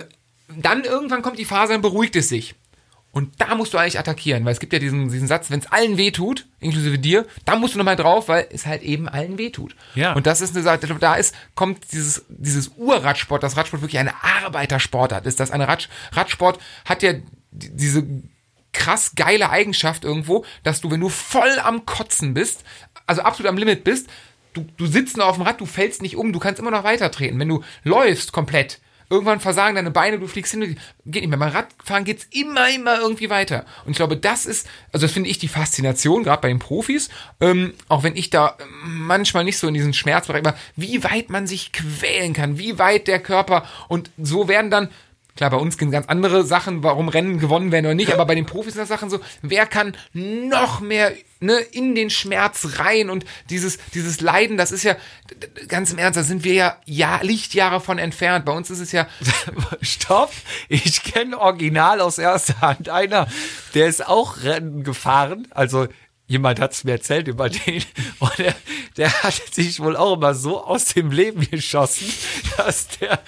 [0.48, 2.54] dann irgendwann kommt die Phase, dann beruhigt es sich.
[3.16, 5.72] Und da musst du eigentlich attackieren, weil es gibt ja diesen, diesen Satz, wenn es
[5.72, 9.38] allen weh tut, inklusive dir, dann musst du nochmal drauf, weil es halt eben allen
[9.38, 9.74] weh tut.
[9.94, 10.12] Ja.
[10.12, 14.12] Und das ist eine Sache, da ist, kommt dieses, dieses Urradsport, das Radsport wirklich eine
[14.22, 15.40] Arbeitersportart ist.
[15.40, 17.14] Das eine Rad, Radsport hat ja
[17.52, 18.04] die- diese
[18.74, 22.64] krass geile Eigenschaft irgendwo, dass du, wenn du voll am Kotzen bist,
[23.06, 24.08] also absolut am Limit bist,
[24.52, 26.84] du, du sitzt noch auf dem Rad, du fällst nicht um, du kannst immer noch
[26.84, 27.38] weiter treten.
[27.38, 28.78] Wenn du läufst komplett,
[29.10, 31.38] irgendwann versagen deine Beine, du fliegst hin, geht nicht mehr.
[31.38, 33.64] Beim Radfahren geht's immer, immer irgendwie weiter.
[33.84, 37.08] Und ich glaube, das ist, also das finde ich die Faszination, gerade bei den Profis,
[37.40, 41.46] ähm, auch wenn ich da manchmal nicht so in diesen Schmerzbereich war, wie weit man
[41.46, 44.88] sich quälen kann, wie weit der Körper und so werden dann
[45.36, 48.34] Klar, bei uns gehen ganz andere Sachen, warum Rennen gewonnen werden oder nicht, aber bei
[48.34, 53.10] den Profis sind das Sachen so, wer kann noch mehr ne, in den Schmerz rein
[53.10, 54.96] und dieses, dieses Leiden, das ist ja,
[55.68, 58.46] ganz im Ernst, da sind wir ja, ja Lichtjahre von entfernt.
[58.46, 59.06] Bei uns ist es ja.
[59.82, 60.32] Stopp!
[60.68, 63.28] Ich kenne original aus erster Hand einer,
[63.74, 65.86] der ist auch Rennen gefahren, also
[66.26, 67.84] jemand hat es mir erzählt über den
[68.18, 68.54] und der,
[68.96, 72.12] der hat sich wohl auch immer so aus dem Leben geschossen,
[72.56, 73.20] dass der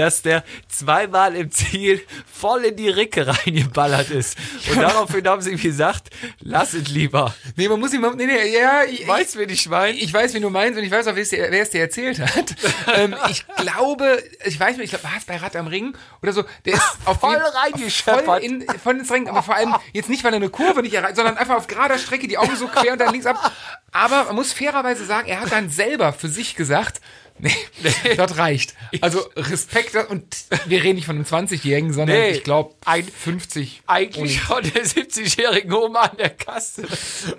[0.00, 4.38] dass der zweimal im Ziel voll in die Ricke reingeballert ist.
[4.70, 6.08] Und daraufhin haben sie ihm gesagt,
[6.40, 7.34] lass es lieber.
[7.56, 9.98] Nee, man muss ihm, nee, nee, ja, ich, Weißt du, wen ich meine?
[9.98, 11.22] ich weiß, wen du meinst und ich weiß auch, wer
[11.62, 12.54] es dir, erzählt hat.
[12.96, 16.32] ähm, ich glaube, ich weiß nicht, ich glaube, war es bei Rad am Ring oder
[16.32, 18.24] so, der ist auf Voll reingescheppert.
[18.24, 20.94] voll in, voll ins Rennen, aber vor allem jetzt nicht, weil er eine Kurve nicht
[20.94, 23.52] erreicht, sondern einfach auf gerader Strecke, die Augen so quer und dann links ab.
[23.92, 27.02] Aber man muss fairerweise sagen, er hat dann selber für sich gesagt,
[27.42, 28.74] nee, das reicht.
[29.00, 30.24] Also Respekt und
[30.66, 32.30] wir reden nicht von einem 20-Jährigen, sondern Nee.
[32.30, 33.82] ich glaube ein 50.
[33.86, 36.82] Eigentlich von der 70-jährigen Oma an der Kasse.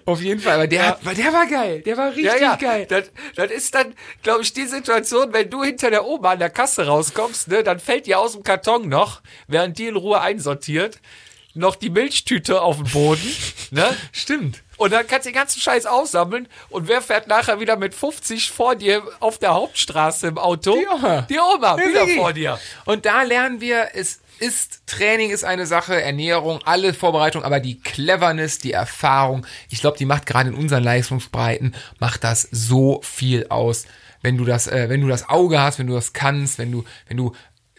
[0.05, 2.85] Auf jeden Fall, aber der, hat, der war geil, der war richtig Ja, ja, geil.
[2.89, 6.49] Das, das ist dann, glaube ich, die Situation, wenn du hinter der Oma an der
[6.49, 10.99] Kasse rauskommst, ne, dann fällt dir aus dem Karton noch, während die in Ruhe einsortiert,
[11.53, 13.35] noch die Milchtüte auf den Boden,
[13.71, 13.85] ne?
[14.13, 14.63] Stimmt.
[14.82, 18.50] Und dann kannst du den ganzen Scheiß aussammeln und wer fährt nachher wieder mit 50
[18.50, 20.76] vor dir auf der Hauptstraße im Auto?
[20.76, 21.22] Die Oma.
[21.30, 22.60] Die Oma, Ja, wieder vor dir.
[22.86, 27.80] Und da lernen wir, es ist Training ist eine Sache, Ernährung, alle Vorbereitung, aber die
[27.80, 33.46] Cleverness, die Erfahrung, ich glaube, die macht gerade in unseren Leistungsbreiten, macht das so viel
[33.50, 33.86] aus.
[34.24, 36.86] Wenn du das, äh, wenn du das Auge hast, wenn du das kannst, wenn du,
[37.08, 37.34] wenn du,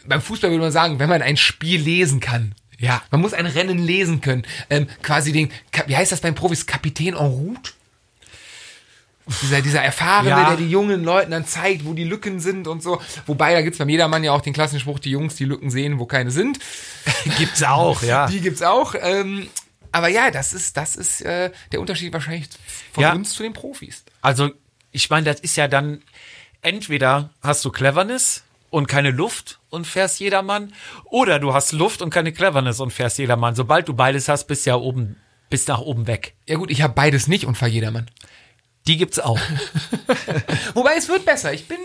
[0.05, 2.55] beim Fußball würde man sagen, wenn man ein Spiel lesen kann.
[2.83, 4.43] Ja, man muss ein Rennen lesen können.
[4.69, 5.49] Ähm, quasi den,
[5.87, 7.71] wie heißt das beim Profis, Kapitän en route?
[9.41, 10.47] Dieser, dieser Erfahrene, Ja.
[10.49, 13.01] der die jungen Leuten dann zeigt, wo die Lücken sind und so.
[13.25, 15.97] Wobei, da gibt's beim Jedermann ja auch den klassischen Spruch, die Jungs, die Lücken sehen,
[15.97, 16.59] wo keine sind.
[17.37, 18.27] Gibt's auch, ja.
[18.27, 18.95] Die gibt's auch.
[18.99, 19.47] Ähm,
[19.93, 22.49] aber ja, das ist, das ist äh, der Unterschied wahrscheinlich
[22.91, 23.13] von Ja.
[23.13, 24.03] uns zu den Profis.
[24.21, 24.51] Also,
[24.91, 26.01] ich meine, das ist ja dann,
[26.61, 30.73] entweder hast du Cleverness und keine Luft und fährst jedermann,
[31.05, 33.53] oder du hast Luft und keine Cleverness und fährst jedermann.
[33.53, 35.15] Sobald du beides hast, bist du ja oben,
[35.51, 36.33] bist nach oben weg.
[36.47, 38.09] Ja gut, ich habe beides nicht und fahr Jedermann.
[38.87, 39.39] Die gibt's auch.
[40.73, 41.53] Wobei, es wird besser.
[41.53, 41.77] Ich bin...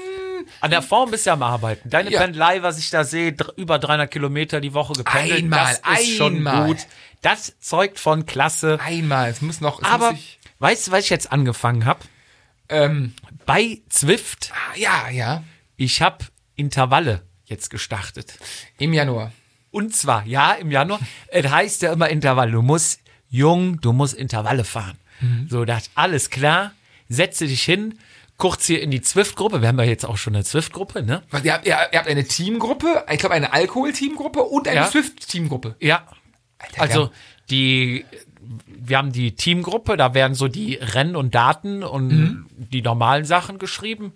[0.63, 1.91] An der Form bist du ja am Arbeiten.
[1.91, 2.21] Deine Ja.
[2.23, 6.37] Pendelei, was ich da sehe, über 300 Kilometer die Woche gependelt, Einmal, das ist schon
[6.37, 6.67] einmal.
[6.69, 6.79] gut.
[7.21, 8.79] Das zeugt von Klasse.
[8.83, 9.81] Einmal, es muss noch...
[9.83, 12.01] Es Aber muss ich, weißt du, was ich jetzt angefangen habe?
[12.71, 13.13] ähm,
[13.45, 15.45] Bei Zwift, ah, ja, ja,
[15.77, 16.25] ich habe
[16.59, 18.35] Intervalle jetzt gestartet.
[18.79, 19.33] im Januar.
[19.71, 21.01] Und zwar, ja, im Januar.
[21.29, 22.53] Es heißt ja immer Intervalle.
[22.53, 24.99] Du musst jung, du musst Intervalle fahren.
[25.49, 26.73] So, das alles klar.
[27.09, 27.99] Setze dich hin,
[28.37, 29.61] kurz hier in die Zwift-Gruppe.
[29.63, 31.23] Wir haben ja jetzt auch schon eine Zwift-Gruppe, ne?
[31.31, 34.87] Was, Ihr habt, ihr, ihr habt eine Teamgruppe, ich glaube eine Alkohol-Teamgruppe und eine Ja.
[34.87, 35.75] Swift-Teamgruppe.
[35.81, 36.07] Ja.
[36.59, 37.11] Alter, Also wir
[37.51, 38.05] die,
[38.67, 43.59] wir haben die Teamgruppe, da werden so die Rennen und Daten und die normalen Sachen
[43.59, 44.13] geschrieben.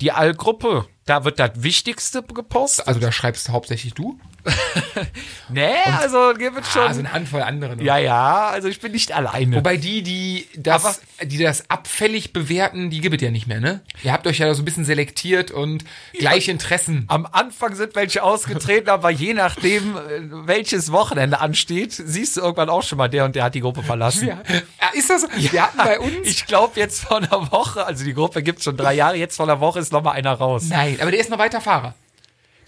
[0.00, 2.88] Die Allgruppe, da wird das Wichtigste gepostet.
[2.88, 4.18] Also da schreibst hauptsächlich du.
[5.48, 6.82] nee, also gibt es schon.
[6.82, 7.76] Ah, so eine Handvoll andere.
[7.76, 7.82] noch.
[7.82, 9.56] ja, ja, also ich bin nicht alleine.
[9.56, 13.82] Wobei die, die das, die das abfällig bewerten, die gibt es ja nicht mehr, ne?
[14.02, 17.04] Ihr habt euch ja so ein bisschen selektiert und gleiche Interessen.
[17.08, 20.00] Am Anfang sind welche ausgetreten, aber je nachdem, äh,
[20.46, 23.82] welches Wochenende ansteht, siehst du irgendwann auch schon mal, der und der hat die Gruppe
[23.82, 24.28] verlassen.
[24.28, 24.42] Ja.
[24.80, 25.28] Ah, ist das so?
[25.36, 26.26] Wir hatten bei uns.
[26.26, 29.46] Ich glaube, jetzt vor einer Woche, also die Gruppe gibt schon drei Jahre, jetzt vor
[29.46, 30.64] einer Woche ist noch mal einer raus.
[30.68, 31.94] Nein, aber der ist noch weiter Fahrer.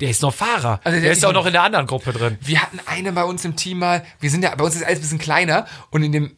[0.00, 0.80] Der ist noch Fahrer.
[0.85, 2.37] Also der der ist auch noch- in der anderen Gruppe drin.
[2.40, 4.98] Wir hatten eine bei uns im Team mal, wir sind ja, bei uns ist alles
[4.98, 6.37] ein bisschen kleiner und in dem,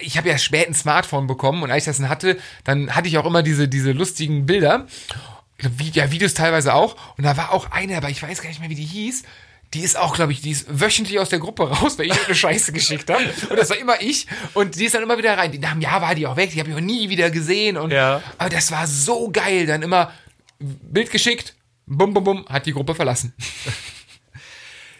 [0.00, 3.08] ich habe ja spät ein Smartphone bekommen und als ich das dann hatte, dann hatte
[3.08, 4.86] ich auch immer diese, diese lustigen Bilder,
[5.92, 8.68] ja, Videos teilweise auch und da war auch eine, aber ich weiß gar nicht mehr,
[8.70, 9.22] wie die hieß,
[9.74, 12.34] die ist auch, glaube ich, die ist wöchentlich aus der Gruppe raus, weil ich eine
[12.36, 13.24] Scheiße geschickt habe.
[13.50, 14.28] Und das war immer ich.
[14.54, 15.50] Und die ist dann immer wieder rein.
[15.50, 17.76] Die, nach einem Jahr war die auch weg, die habe ich auch nie wieder gesehen.
[17.76, 18.22] Und, Ja.
[18.38, 19.66] Aber das war so geil.
[19.66, 20.12] Dann immer
[20.60, 21.55] Bild geschickt,
[21.86, 23.34] bum, bum, bum, hat die Gruppe verlassen.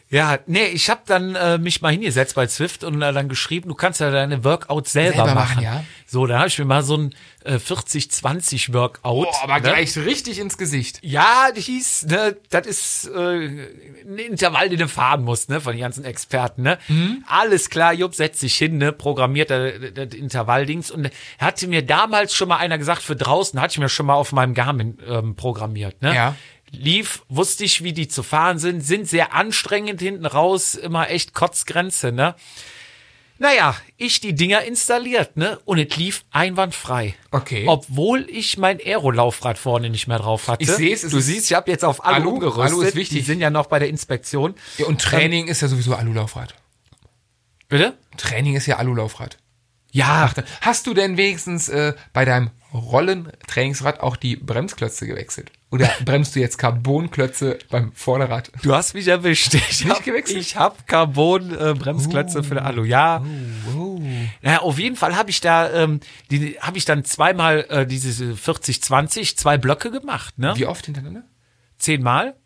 [0.08, 3.68] Ja, nee, ich habe dann äh, mich mal hingesetzt bei Zwift und äh, dann geschrieben,
[3.68, 5.54] du kannst ja deine Workouts selber, Selber machen.
[5.56, 5.84] machen, ja.
[6.06, 9.02] So, dann habe ich mir mal so ein äh, 40-20 Workout.
[9.02, 9.62] Boah, aber ne?
[9.62, 11.00] gleich richtig ins Gesicht.
[11.02, 13.64] Ja, das hieß, ne, das ist äh,
[14.06, 16.78] ein Intervall, den du fahren musst, ne, von den ganzen Experten, ne.
[16.86, 17.24] Mhm.
[17.26, 22.32] Alles klar, Jupp setzt sich hin, ne, programmiert das, das Intervalldings und hatte mir damals
[22.32, 25.34] schon mal einer gesagt, für draußen hatte ich mir schon mal auf meinem Garmin ähm,
[25.34, 26.14] programmiert, ne.
[26.14, 26.36] Ja.
[26.70, 31.34] Lief, wusste ich, wie die zu fahren sind, sind sehr anstrengend hinten raus, immer echt
[31.34, 32.34] Kotzgrenze, ne?
[33.38, 35.58] Naja, ich die Dinger installiert, ne?
[35.66, 37.14] Und es lief einwandfrei.
[37.30, 37.64] Okay.
[37.68, 40.62] Obwohl ich mein Aero-Laufrad vorne nicht mehr drauf hatte.
[40.62, 42.72] Ich seh's, es Du siehst, ich habe jetzt auf Alu, Alu, umgerüstet.
[42.72, 43.18] Alu ist wichtig.
[43.18, 44.54] Die sind ja noch bei der Inspektion.
[44.78, 46.54] Ja, und Training ist ja sowieso Alulaufrad.
[47.68, 47.98] Bitte?
[48.16, 49.36] Training ist ja Alulaufrad.
[49.92, 55.50] Ja, Hast du denn wenigstens äh, bei deinem Rollentrainingsrad auch die Bremsklötze gewechselt?
[55.70, 58.50] Oder bremst du jetzt Carbonklötze beim Vorderrad?
[58.62, 59.54] du hast mich erwischt.
[59.54, 60.40] Ich Nicht hab, gewechselt?
[60.40, 62.84] Ich habe Carbon-Bremsklötze für Alu.
[62.84, 63.24] Ja.
[64.42, 66.00] Ja, auf jeden Fall habe ich da, ähm,
[66.30, 70.52] die habe ich dann zweimal äh, diese 40-20, zwei Blöcke gemacht, ne?
[70.56, 71.24] Wie oft hintereinander?
[71.78, 72.36] Zehnmal.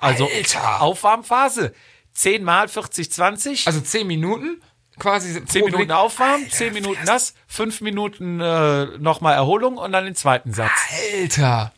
[0.00, 0.80] Also Alter!
[0.82, 1.72] Aufwärmphase.
[2.12, 3.66] Zehnmal 40-20.
[3.66, 4.60] Also zehn Minuten
[4.98, 5.44] quasi.
[5.46, 10.52] Zehn Minuten aufwärmen, zehn Minuten das, fünf Minuten äh, nochmal Erholung und dann den zweiten
[10.52, 10.70] Satz.
[11.14, 11.72] Alter!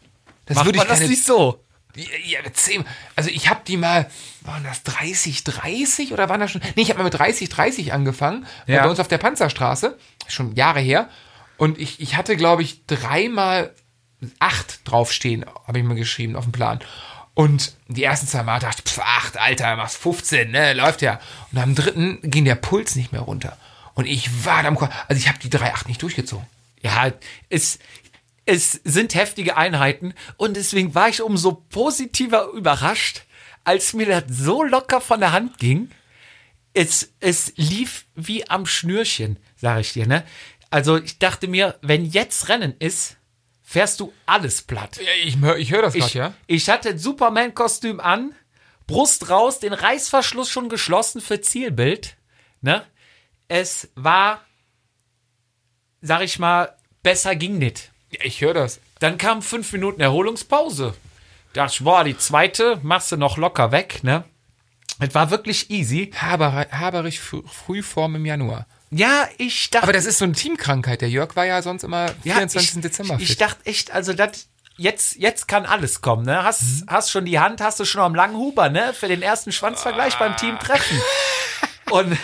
[0.46, 1.61] Das Macht würde ich man das nicht so?
[1.96, 4.11] Ja, zehn, also ich habe die mal,
[4.42, 6.61] waren das 30, 30 oder waren das schon?
[6.74, 8.83] Nee, ich habe mal mit 30, 30 angefangen, Ja.
[8.83, 9.96] bei uns auf der Panzerstraße,
[10.27, 11.09] schon Jahre her.
[11.57, 13.72] Und ich, ich hatte, glaube ich, dreimal
[14.40, 16.81] acht draufstehen, habe ich mir geschrieben auf dem Plan.
[17.35, 21.20] Und die ersten zwei Mal dachte ich, pf, acht, Alter, machst 15, ne, läuft ja.
[21.53, 23.57] Und am dritten ging der Puls nicht mehr runter.
[23.94, 26.47] Und ich war da am Ko- also ich habe die drei acht nicht durchgezogen.
[26.81, 27.12] Ja,
[27.49, 27.79] es,
[28.47, 33.23] es sind heftige Einheiten und deswegen war ich umso positiver überrascht,
[33.64, 35.90] als mir das so locker von der Hand ging.
[36.73, 40.25] Es, es lief wie am Schnürchen, sage ich dir, ne?
[40.70, 43.16] Also ich dachte mir, wenn jetzt Rennen ist,
[43.64, 44.98] fährst du alles platt.
[44.98, 46.35] Ja, ich, ich höre das gerade, Ich, ja?
[46.46, 48.35] ich hatte ein Superman-Kostüm an,
[48.87, 52.16] Brust raus, den Reißverschluss schon geschlossen für Zielbild.
[52.61, 52.85] Ne?
[53.48, 54.42] Es war,
[56.03, 57.90] sag ich mal, besser ging nicht.
[58.11, 58.81] Ja, ich höre das.
[59.00, 60.94] Dann kam fünf Minuten Erholungspause.
[61.55, 64.24] Dachte ich, boah, die zweite machst du noch locker weg, ne?
[65.00, 66.12] Es war wirklich easy.
[66.16, 68.66] Haber, Haberich Früh- Frühform im Januar.
[68.97, 69.83] Ja, ich dachte.
[69.85, 71.01] Aber das ist so eine Teamkrankheit.
[71.01, 72.75] Der Jörg war ja sonst immer 24.
[72.77, 73.31] ich, Dezember Ich, fit.
[73.31, 76.43] ich dachte echt, also das jetzt jetzt kann alles kommen, ne?
[76.45, 76.85] Hast Mhm.
[76.89, 78.93] hast schon die Hand, hast du schon am langen Huber, ne?
[78.95, 81.01] Für den ersten Schwanzvergleich beim Team treffen.
[81.91, 82.17] Und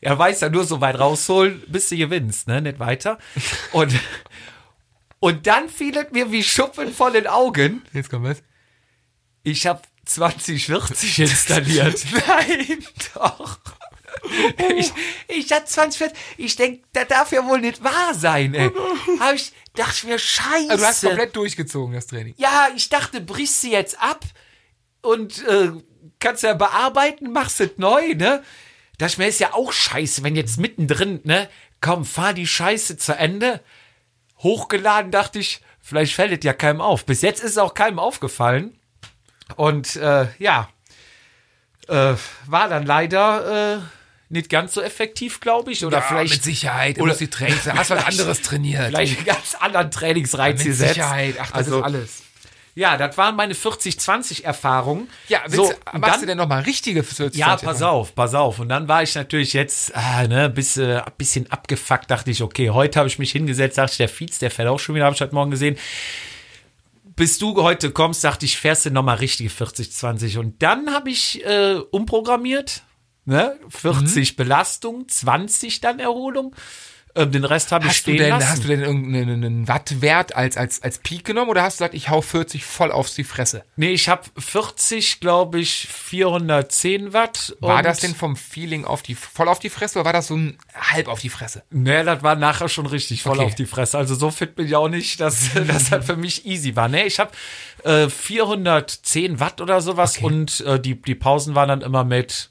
[0.00, 2.60] er weiß ja nur so weit rausholen, bis du gewinnst, ne?
[2.62, 3.18] Nicht weiter.
[3.72, 3.92] Und
[5.20, 7.82] und dann fiel es mir wie Schuppen von den Augen.
[7.92, 8.42] Jetzt kommt was.
[9.42, 12.04] Ich habe 2040 installiert.
[12.26, 13.58] Nein, doch.
[14.76, 14.92] Ich,
[15.28, 16.18] ich hatte 2040.
[16.36, 18.70] Ich denke, das darf ja wohl nicht wahr sein, ey.
[19.20, 20.70] Hab ich, dachte ich mir, scheiße.
[20.70, 22.34] Also du hast komplett durchgezogen, das Training.
[22.36, 24.24] ja, ich dachte, brichst du jetzt ab
[25.02, 25.70] und äh,
[26.18, 28.42] kannst ja bearbeiten, machst es neu, ne?
[28.98, 31.48] Dachte ich mir, ist ja auch scheiße, wenn jetzt mittendrin, ne?
[31.80, 33.60] Komm, fahr die Scheiße zu Ende.
[34.38, 37.04] Hochgeladen dachte ich, vielleicht fällt es ja keinem auf.
[37.04, 38.78] Bis jetzt ist es auch keinem aufgefallen.
[39.56, 40.68] Und äh, ja,
[41.88, 42.14] äh,
[42.46, 43.80] war dann leider äh,
[44.28, 45.84] nicht ganz so effektiv, glaube ich.
[45.84, 46.98] Oder Ja, vielleicht mit Sicherheit.
[46.98, 47.66] oder- die Trainings.
[47.66, 48.86] Hast du was anderes trainiert?
[48.86, 50.94] vielleicht einen ganz anderen Trainingsreiz mit gesetzt.
[50.94, 51.36] Sicherheit.
[51.38, 52.22] Ach, das also, ist alles.
[52.74, 55.08] ja, das waren meine 40-20-Erfahrungen.
[55.28, 58.58] Ja, willst, so, machst dann, du denn nochmal richtige 40 Ja, pass auf, pass auf.
[58.58, 62.10] Und dann war ich natürlich jetzt ah, ne, bis, äh, ein bisschen abgefuckt.
[62.10, 63.78] Dachte ich, okay, heute habe ich mich hingesetzt.
[63.78, 65.76] Dachte ich, der Fietz, der fährt auch schon wieder, habe ich heute Morgen gesehen.
[67.14, 70.38] Bis du heute kommst, dachte ich, fährst du nochmal richtige 40-20.
[70.38, 72.82] Und dann habe ich äh, umprogrammiert.
[73.26, 73.56] Ne?
[73.68, 74.36] 40 Mhm.
[74.36, 76.54] Belastung, 20 dann Erholung.
[77.16, 78.48] Ähm, den Rest habe ich Hast du, stehen denn, lassen.
[78.50, 82.10] hast du denn irgendeinen Wattwert als, als, als Peak genommen oder hast du gesagt, ich
[82.10, 83.64] hau 40 voll auf die Fresse?
[83.76, 87.56] Nee, ich habe 40, glaube ich, 410 Watt.
[87.60, 90.36] War das denn vom Feeling auf die, voll auf die Fresse oder war das so
[90.36, 91.62] ein halb auf die Fresse?
[91.70, 93.46] Nee, das war nachher schon richtig voll Okay.
[93.46, 93.96] auf die Fresse.
[93.96, 96.88] Also so fit bin ich auch nicht, dass das halt für mich easy war.
[96.88, 97.30] Nee, ich habe
[97.84, 102.50] äh, 410 Watt oder sowas und äh, die, die Pausen waren dann immer mit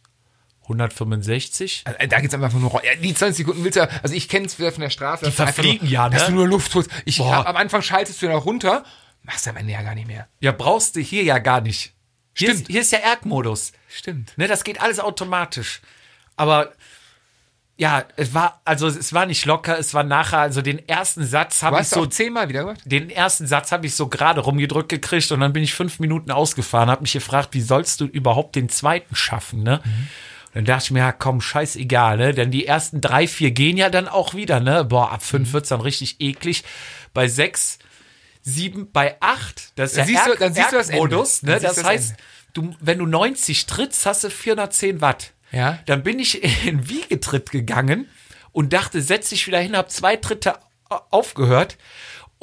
[0.65, 1.83] 165.
[1.85, 2.71] Also, Da geht's einfach nur.
[2.83, 5.25] Ja, die 20 Sekunden willst du ja, also ich kenne es wieder von der Straße.
[5.25, 6.15] Die verfliegen ja, ne?
[6.15, 6.89] Dass du nur Luft holst.
[7.05, 8.83] Ich, hab, am Anfang schaltest du ja noch runter,
[9.23, 10.27] machst du am Ende ja gar nicht mehr.
[10.39, 11.93] Ja, brauchst du hier ja gar nicht.
[12.37, 12.71] Hier ist, Stimmt.
[12.71, 13.71] hier ist ja Erg-Modus.
[13.87, 14.37] Stimmt.
[14.37, 15.81] Ne, das geht alles automatisch.
[16.35, 16.73] Aber
[17.77, 21.61] ja, es war, also es war nicht locker, es war nachher, also den ersten Satz
[21.61, 22.81] habe ich hast so auch zehnmal wieder gemacht?
[22.85, 26.31] den ersten Satz habe ich so gerade rumgedrückt gekriegt und dann bin ich fünf Minuten
[26.31, 29.81] ausgefahren, habe mich gefragt, wie sollst du überhaupt den zweiten schaffen, ne?
[29.83, 32.33] Und dann dachte ich mir, ja, komm, scheißegal, ne?
[32.33, 34.83] Denn die ersten drei, vier gehen ja dann auch wieder, ne?
[34.85, 36.63] Boah, ab fünf wird's dann richtig eklig.
[37.13, 37.77] Bei sechs,
[38.41, 40.91] sieben, bei acht, das ist Dann ja siehst du- dann siehst du das.
[40.91, 41.59] Modus, ne?
[41.59, 42.15] Das das heißt,
[42.53, 45.33] du, wenn du 90 trittst, hast du 410 Watt.
[45.51, 45.79] Ja.
[45.85, 48.09] Dann bin ich in Wiegetritt gegangen
[48.51, 50.55] und dachte, setz dich wieder hin, hab zwei Tritte
[50.89, 51.77] au- aufgehört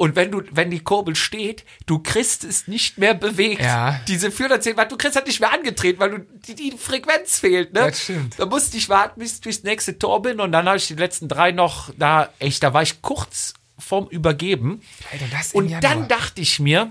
[0.03, 3.63] Und wenn du, wenn die Kurbel steht, du kriegst es nicht mehr bewegt.
[3.63, 4.01] Ja.
[4.09, 7.73] Diese 410 Watt, du kriegst halt nicht mehr angetreten, weil du, die, die Frequenz fehlt,
[7.73, 7.83] ne?
[7.83, 8.37] Das stimmt.
[8.37, 10.97] Da musste ich warten, bis ich durchs nächste Tor bin und dann habe ich die
[10.97, 14.83] letzten drei noch da, echt, da war ich kurz vorm Übergeben.
[15.13, 16.91] Alter, das Und dann dachte ich mir,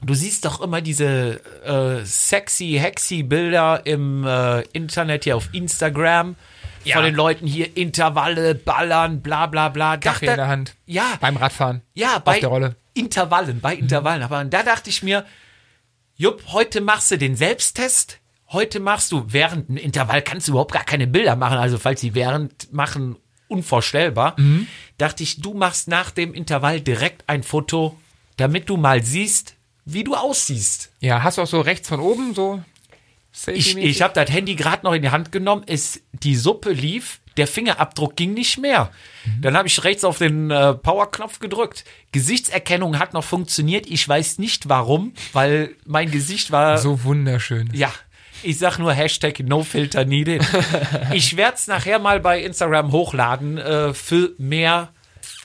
[0.00, 6.36] du siehst doch immer diese äh, sexy, hexy Bilder im äh, Internet hier auf Instagram
[6.84, 6.96] Ja.
[6.96, 9.96] von den Leuten hier Intervalle, Ballern, bla bla bla.
[9.98, 10.74] Kaffee in der Hand.
[10.86, 11.82] Ja, Beim Radfahren.
[11.94, 12.76] ja, bei der Rolle.
[12.94, 14.22] Intervallen, bei Intervallen.
[14.22, 15.24] Aber da dachte ich mir,
[16.16, 18.18] Jupp, heute machst du den Selbsttest.
[18.48, 21.56] Heute machst du während einem Intervall kannst du überhaupt gar keine Bilder machen.
[21.58, 23.16] Also falls sie während machen,
[23.48, 24.34] unvorstellbar.
[24.38, 24.66] Mhm.
[24.98, 27.96] Dachte ich, du machst nach dem Intervall direkt ein Foto,
[28.36, 29.54] damit du mal siehst,
[29.84, 30.90] wie du aussiehst.
[31.00, 32.62] Ja, hast du auch so rechts von oben so
[33.46, 37.20] Ich, ich habe das Handy gerade noch in die Hand genommen, es, die Suppe lief,
[37.36, 38.90] der Fingerabdruck ging nicht mehr.
[39.24, 39.42] Mhm.
[39.42, 41.84] Dann habe ich rechts auf den äh, Powerknopf gedrückt.
[42.12, 43.86] Gesichtserkennung hat noch funktioniert.
[43.86, 46.78] Ich weiß nicht warum, weil mein Gesicht war.
[46.78, 47.70] so wunderschön.
[47.72, 47.92] Ja,
[48.42, 50.44] ich sag nur Hashtag NoFilter needed.
[51.12, 54.92] ich werde es nachher mal bei Instagram hochladen äh, für mehr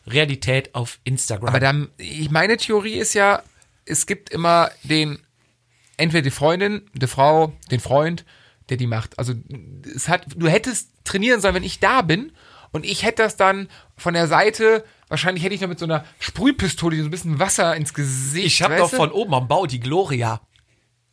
[0.08, 1.50] Realität auf Instagram.
[1.50, 3.42] Aber dann, ich, meine Theorie ist ja,
[3.86, 5.20] es gibt immer den,
[5.98, 8.26] entweder die Freundin, die Frau, den Freund,
[8.70, 9.18] der die macht.
[9.20, 9.34] Also
[9.96, 12.32] es hat, du hättest trainieren sollen, wenn ich da bin
[12.72, 16.04] und ich hätte das dann von der Seite, wahrscheinlich hätte ich noch mit so einer
[16.20, 18.48] Sprühpistole so ein bisschen Wasser ins Gesicht.
[18.48, 20.42] ich habe doch von oben am Bau die Gloria.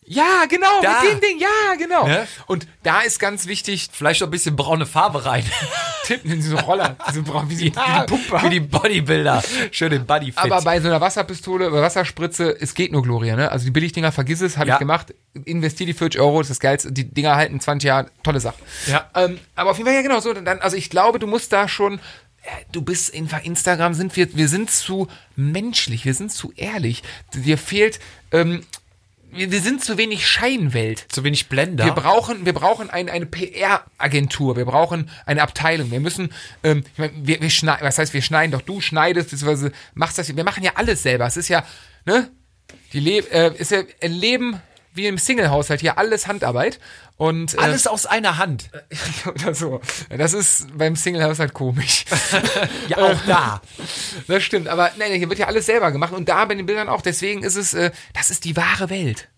[0.04, 1.00] Ja, genau, Da.
[1.02, 2.06] mit dem Ding, ja, genau.
[2.06, 2.26] Ne?
[2.46, 5.44] Und da ist ganz wichtig, Vielleicht noch ein bisschen braune Farbe rein.
[6.04, 8.42] Tippen in diese Roller, diese, braun- wie, sie, Ja, wie die.
[8.42, 9.42] Wie die Bodybuilder.
[9.70, 10.38] Schön den Bodyfit.
[10.38, 13.52] Aber bei so einer Wasserpistole oder Wasserspritze, es geht nur Gloria, ne?
[13.52, 14.74] Also die Billigdinger, vergiss es, habe Ja.
[14.74, 15.14] ich gemacht.
[15.44, 16.90] Investier die 40 Euro, das ist das Geilste.
[16.92, 18.56] Die Dinger halten 20 Jahre, tolle Sache.
[18.88, 19.08] Ja.
[19.14, 20.32] Ähm, aber auf jeden Fall ja genau so.
[20.34, 22.00] Dann, also ich glaube, du musst da schon.
[22.42, 27.04] äh, Du bist einfach Instagram sind wir, wir sind zu menschlich, wir sind zu ehrlich.
[27.34, 28.00] Dir fehlt,
[28.32, 28.64] ähm,
[29.32, 31.06] wir, sind zu wenig Scheinwelt.
[31.10, 31.84] zu wenig Blender.
[31.84, 35.90] Wir brauchen, wir brauchen ein, eine PR-Agentur, wir brauchen eine Abteilung.
[35.90, 39.30] Wir müssen, ähm, ich meine, wir, wir schneiden, was heißt, wir schneiden doch, du schneidest,
[39.30, 41.26] beziehungsweise machst das, wir machen ja alles selber.
[41.26, 41.64] Es ist ja,
[42.04, 42.30] ne,
[42.92, 44.60] die Le äh, ist ja ein Leben
[44.94, 46.78] wie im Single-Haushalt, hier alles Handarbeit.
[47.16, 48.70] Und äh, Alles aus einer Hand.
[49.26, 49.80] oder so.
[50.08, 52.04] Das ist beim Single-Haushalt komisch.
[52.88, 53.62] Ja, auch da.
[54.26, 56.88] Das stimmt, aber nein, hier wird ja alles selber gemacht und da bei den Bildern
[56.88, 57.00] auch.
[57.02, 59.28] Deswegen ist es, äh, das ist die wahre Welt.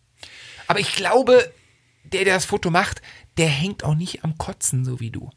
[0.67, 1.53] Aber ich glaube,
[2.05, 3.03] der, der das Foto macht,
[3.37, 5.31] der hängt auch nicht am Kotzen, so wie du.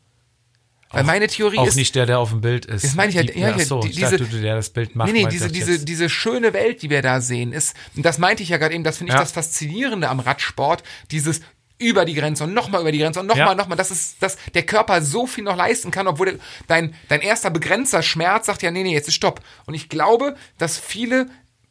[0.92, 2.84] Weil meine Theorie Auch ist, nicht der, der auf dem Bild ist.
[2.86, 4.70] Das meine ich ja, Die- ja, ach so, die- ich dachte, diese- du, der das
[4.70, 5.12] Bild macht.
[5.12, 5.88] nee, nee, diese, diese, jetzt.
[5.88, 8.84] diese schöne Welt, die wir da sehen, ist, und das meinte ich ja gerade eben,
[8.86, 9.20] das finde ich Ja.
[9.20, 11.42] das Faszinierende am Radsport, dieses
[11.80, 13.56] über die Grenze und nochmal über die Grenze und nochmal, Ja.
[13.56, 16.36] nochmal, dass es, dass der Körper so viel noch leisten kann, obwohl der,
[16.68, 19.42] dein, dein erster Begrenzer Schmerz sagt ja, nee, nee, jetzt ist Stopp.
[19.68, 21.28] Und ich glaube, dass viele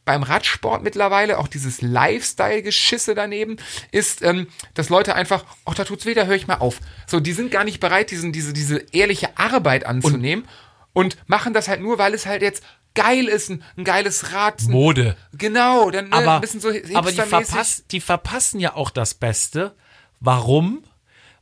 [0.07, 3.59] beim Radsport mittlerweile, auch dieses Lifestyle-Geschisse daneben,
[3.91, 6.81] ist, ähm, dass Leute einfach, ach, da tut's weh, da höre ich mal auf.
[7.07, 10.47] So, die sind gar nicht bereit, diesen, diese, diese ehrliche Arbeit anzunehmen
[10.95, 12.63] und, machen das halt nur, weil es halt jetzt
[12.95, 14.63] geil ist, ein, ein geiles Rad.
[14.63, 15.17] Ein, Mode.
[15.33, 19.15] Genau, dann ne, aber, ein bisschen so aber die, verpass, die verpassen ja auch das
[19.15, 19.75] Beste.
[20.21, 20.85] Warum?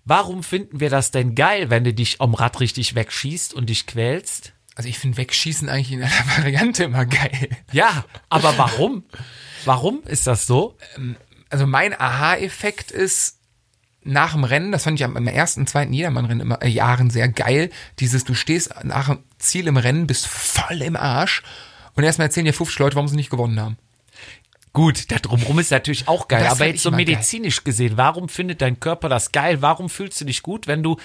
[0.07, 3.87] Warum finden wir das denn geil, wenn du dich am Rad richtig wegschießt und dich
[3.87, 4.54] quälst?
[4.75, 7.49] Also ich finde Wegschießen eigentlich in einer Variante immer geil.
[7.73, 9.05] Ja, aber warum?
[9.65, 10.77] Warum ist das so?
[11.49, 13.39] Also mein Aha-Effekt ist
[14.03, 17.71] nach dem Rennen, das fand ich am, ersten, zweiten Jedermann-Rennen immer äh, Jahren sehr geil.
[18.01, 21.43] Dieses, du stehst nach dem Ziel im Rennen, bist voll im Arsch
[21.95, 23.79] und erstmal erzählen dir 50 Leute, warum sie nicht gewonnen haben.
[24.75, 26.43] Gut, da drumherum ist natürlich auch geil.
[26.43, 27.07] Das aber jetzt so immer geil.
[27.07, 29.63] medizinisch gesehen, warum findet dein Körper das geil?
[29.63, 30.99] Warum fühlst du dich gut, wenn du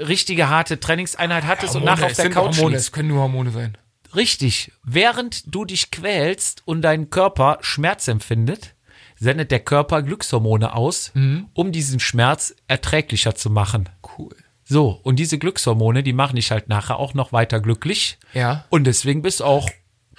[0.00, 2.86] richtige harte Trainingseinheit hattest und nachher auf der Couch Hormone, liegst?
[2.88, 3.76] es können nur Hormone sein.
[4.14, 4.72] Richtig.
[4.82, 8.74] Während du dich quälst und dein Körper Schmerz empfindet,
[9.16, 11.48] sendet der Körper Glückshormone aus, Mhm.
[11.52, 13.88] um diesen Schmerz erträglicher zu machen.
[14.18, 14.34] Cool.
[14.64, 18.18] So, und diese Glückshormone, die machen dich halt nachher auch noch weiter glücklich.
[18.34, 18.64] Ja.
[18.70, 19.68] Und deswegen bist du auch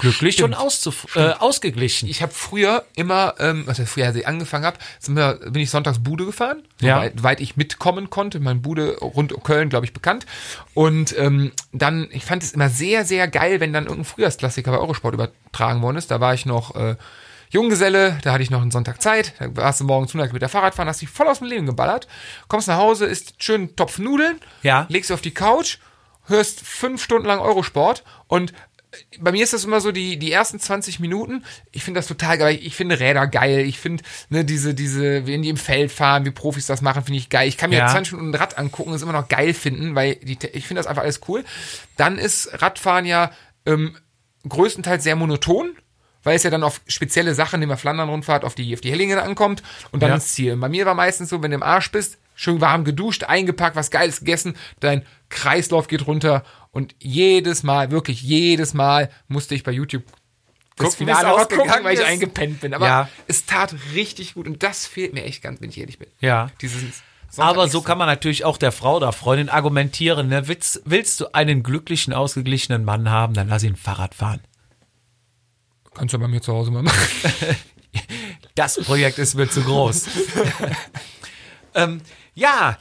[0.01, 0.49] glücklich Stimmt.
[0.49, 2.09] und auszuf äh, ausgeglichen.
[2.09, 4.77] Ich habe früher immer, ähm, was heißt früher, als ich angefangen habe,
[5.51, 6.97] bin ich sonntags Bude gefahren, Ja.
[6.97, 8.39] weit, weit ich mitkommen konnte.
[8.39, 10.25] Mein Bude rund um Köln, glaube ich, bekannt.
[10.73, 14.77] Und ähm, dann, ich fand es immer sehr, sehr geil, wenn dann irgendein Frühjahrsklassiker bei
[14.79, 16.11] Eurosport übertragen worden ist.
[16.11, 16.95] Da war ich noch äh,
[17.51, 19.33] Junggeselle, da hatte ich noch einen Sonntag Zeit.
[19.39, 22.07] Da warst du morgens mit der Fahrradfahren, hast dich voll aus dem Leben geballert.
[22.47, 24.85] Kommst nach Hause, isst schön einen Topf Nudeln, Ja.
[24.89, 25.77] legst auf die Couch,
[26.27, 28.53] hörst fünf Stunden lang Eurosport und
[29.19, 32.37] bei mir ist das immer so, die, die ersten 20 Minuten, ich finde das total
[32.37, 32.59] geil.
[32.61, 33.59] Ich finde Räder geil.
[33.59, 37.17] Ich finde, ne, diese, diese, wenn die im Feld fahren, wie Profis das machen, finde
[37.19, 37.47] ich geil.
[37.47, 37.87] Ich kann mir Ja.
[37.87, 40.79] 20 Minuten ein Rad angucken und es immer noch geil finden, weil die, ich finde
[40.79, 41.45] das einfach alles cool.
[41.95, 43.31] Dann ist Radfahren ja
[43.65, 43.95] ähm,
[44.47, 45.71] größtenteils sehr monoton.
[46.23, 49.17] weil es ja dann auf spezielle Sachen, nehmen wir Flandern-Rundfahrt, auf die, auf die Hellingen
[49.17, 50.15] ankommt und dann Ja.
[50.15, 50.55] ins Ziel.
[50.57, 53.89] Bei mir war meistens so, wenn du im Arsch bist, schön warm geduscht, eingepackt, was
[53.89, 59.71] Geiles gegessen, dein Kreislauf geht runter und jedes Mal, wirklich jedes Mal musste ich bei
[59.71, 60.03] YouTube
[60.77, 62.73] das Gucken, Finale ausgegangen rausgucken, weil ich eingepennt bin.
[62.73, 63.09] Aber Ja.
[63.27, 66.07] es tat richtig gut und das fehlt mir echt ganz, wenn ich ehrlich bin.
[66.19, 66.49] Ja.
[66.61, 66.81] Dieses
[67.37, 70.27] Aber so kann man natürlich auch der Frau oder Freundin argumentieren.
[70.29, 70.47] Ne?
[70.47, 74.41] Willst, willst du einen glücklichen, ausgeglichenen Mann haben, dann lass ihn Fahrrad fahren.
[75.93, 76.97] Kannst du bei mir zu Hause mal machen.
[78.55, 80.07] Das Projekt ist mir zu groß.
[81.75, 82.01] ähm,
[82.33, 82.77] ja,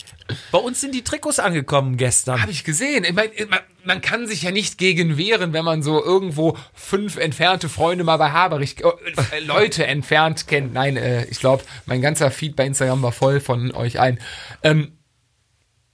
[0.53, 2.41] bei uns sind die Trikots angekommen gestern.
[2.41, 3.05] Habe ich gesehen.
[3.05, 7.17] Ich mein, man, man kann sich ja nicht gegen wehren, wenn man so irgendwo fünf
[7.17, 10.73] entfernte Freunde mal bei Haberich, äh, Leute entfernt kennt.
[10.73, 14.21] Nein, äh, ich glaube, mein ganzer Feed bei Instagram war voll von euch allen.
[14.63, 14.93] Ähm,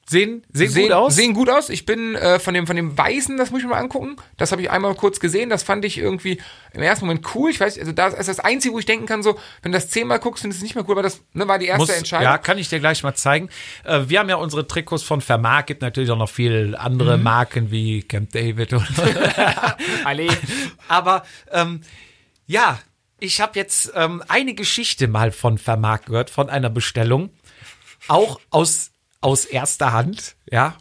[0.09, 1.16] Sehen, sehen, sehen gut aus.
[1.16, 1.68] Sehen gut aus.
[1.68, 4.14] Ich bin äh, von dem von dem Weißen, das muss ich mir mal angucken.
[4.36, 5.50] Das habe ich einmal kurz gesehen.
[5.50, 6.40] Das fand ich irgendwie
[6.72, 7.50] im ersten Moment cool.
[7.50, 9.88] Ich weiß, also das ist das Einzige, wo ich denken kann, so, wenn du das
[9.90, 11.90] zehnmal guckst, findest du es nicht mehr cool, aber das ne, war die erste Muss,
[11.90, 12.22] Entscheidung.
[12.24, 13.48] ja, kann ich dir gleich mal zeigen.
[13.82, 16.74] Äh, wir haben ja unsere Trikots von Vermark, gibt natürlich auch noch viel Mhm.
[16.76, 18.86] andere Marken wie Camp David oder
[20.04, 20.30] Allee.
[20.88, 21.80] Aber ähm,
[22.46, 22.78] ja,
[23.18, 27.30] ich habe jetzt ähm, eine Geschichte mal von Vermark gehört, von einer Bestellung.
[28.09, 28.90] Auch aus,
[29.20, 30.76] aus erster Hand, ja.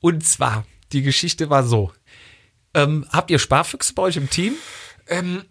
[0.00, 1.92] Und zwar, die Geschichte war so.
[2.74, 4.54] Ähm, habt ihr Sparfüchse bei euch im Team?
[5.08, 5.44] Ähm,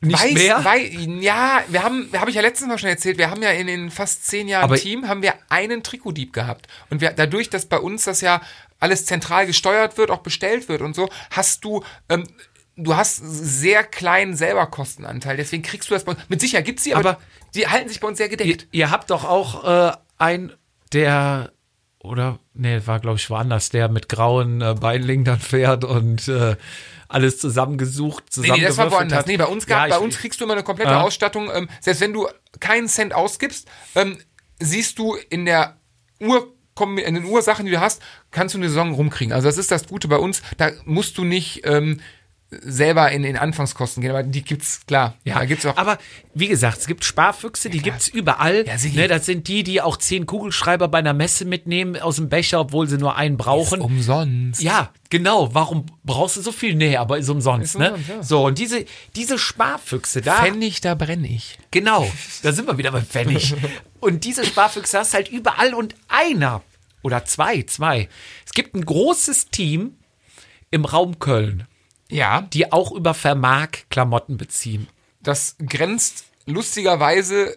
[0.00, 0.64] Nicht weiß, mehr?
[0.64, 0.88] Wei-
[1.20, 3.90] ja, wir haben, habe ich ja letztens mal schon erzählt, wir haben ja in den
[3.90, 6.66] fast zehn Jahren Aber- Team, haben wir einen Trikotdieb gehabt.
[6.90, 8.40] Und wir, dadurch, dass bei uns das ja
[8.80, 12.24] alles zentral gesteuert wird, auch bestellt wird und so, hast du, ähm,
[12.76, 15.36] du hast sehr kleinen selber Kostenanteil.
[15.36, 16.20] Deswegen kriegst du das bei uns.
[16.28, 17.20] Mit Sicherheit gibt's die, aber, Aber-
[17.54, 18.66] die halten sich bei uns sehr ihr, gedeckt.
[18.72, 20.52] ihr habt doch auch äh, ein,
[20.94, 21.52] der,
[21.98, 26.56] oder, nee, war glaube ich woanders, der mit grauen äh, Beinlingen dann fährt und äh,
[27.08, 29.20] alles zusammengesucht, Nee, nee, das war woanders.
[29.20, 29.26] hat.
[29.26, 31.02] Nee, bei uns, gab, Ja, bei uns kriegst du immer eine komplette Ja.
[31.02, 31.50] Ausstattung.
[31.54, 32.26] Ähm, selbst wenn du
[32.60, 34.18] keinen Cent ausgibst, ähm,
[34.60, 35.76] siehst du in der
[36.20, 39.32] Ur in den Ursachen, die du hast, kannst du eine Saison rumkriegen.
[39.32, 40.42] Also das ist das Gute bei uns.
[40.56, 42.00] Da musst du nicht ähm,
[42.50, 45.14] selber in den Anfangskosten gehen, aber die gibt's klar.
[45.24, 45.76] Ja, da gibt's auch.
[45.76, 45.98] aber
[46.34, 48.64] wie gesagt, es gibt Sparfüchse, die gibt's überall.
[48.66, 49.00] Ja, sicher.
[49.00, 52.60] ne, das sind die, die auch zehn Kugelschreiber bei einer Messe mitnehmen aus dem Becher,
[52.60, 53.80] obwohl sie nur einen brauchen.
[53.80, 54.62] umsonst.
[54.62, 55.52] Ja, genau.
[55.54, 56.74] Warum brauchst du so viel?
[56.76, 57.90] Nee, aber ist umsonst, Ist ne?
[57.94, 58.22] umsonst, ja.
[58.22, 58.84] So, und diese,
[59.16, 60.42] diese Sparfüchse da.
[60.42, 61.58] Pfennig, da brenne ich.
[61.72, 62.08] Genau,
[62.42, 63.54] da sind wir wieder beim Pfennig.
[64.00, 66.62] Und diese Sparfüchse hast du halt überall und einer
[67.02, 68.08] oder zwei, zwei.
[68.46, 69.96] Es gibt ein großes Team
[70.70, 71.66] im Raum Köln,
[72.10, 74.86] Ja, die auch über Vermark Klamotten beziehen.
[75.22, 77.56] das grenzt lustigerweise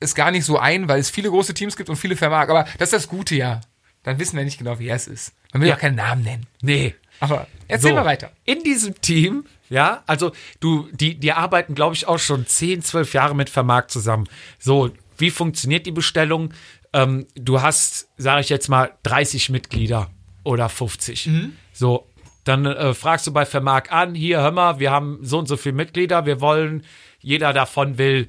[0.00, 2.50] es gar nicht so ein, weil es viele große Teams gibt und viele Vermark.
[2.50, 3.60] Aber das ist das Gute ja.
[4.04, 5.32] Dann wissen wir nicht genau, wer es ist.
[5.52, 5.74] Man will Ja.
[5.74, 6.46] auch keinen Namen nennen.
[6.62, 8.30] Nee, Aber erzähl So, mal weiter.
[8.44, 10.30] In diesem Team, ja, also
[10.60, 14.28] du, die, die arbeiten, glaube ich, auch schon 10, 12 Jahre mit Vermarkt zusammen.
[14.60, 16.54] So, wie funktioniert die Bestellung?
[16.92, 20.10] Ähm, du hast, sage ich jetzt mal, 30 Mitglieder
[20.44, 21.28] oder 50.
[21.72, 22.06] So,
[22.48, 25.56] dann äh, fragst du bei Vermark an, hier, hör mal, wir haben so und so
[25.56, 26.84] viele Mitglieder, wir wollen,
[27.20, 28.26] jeder davon will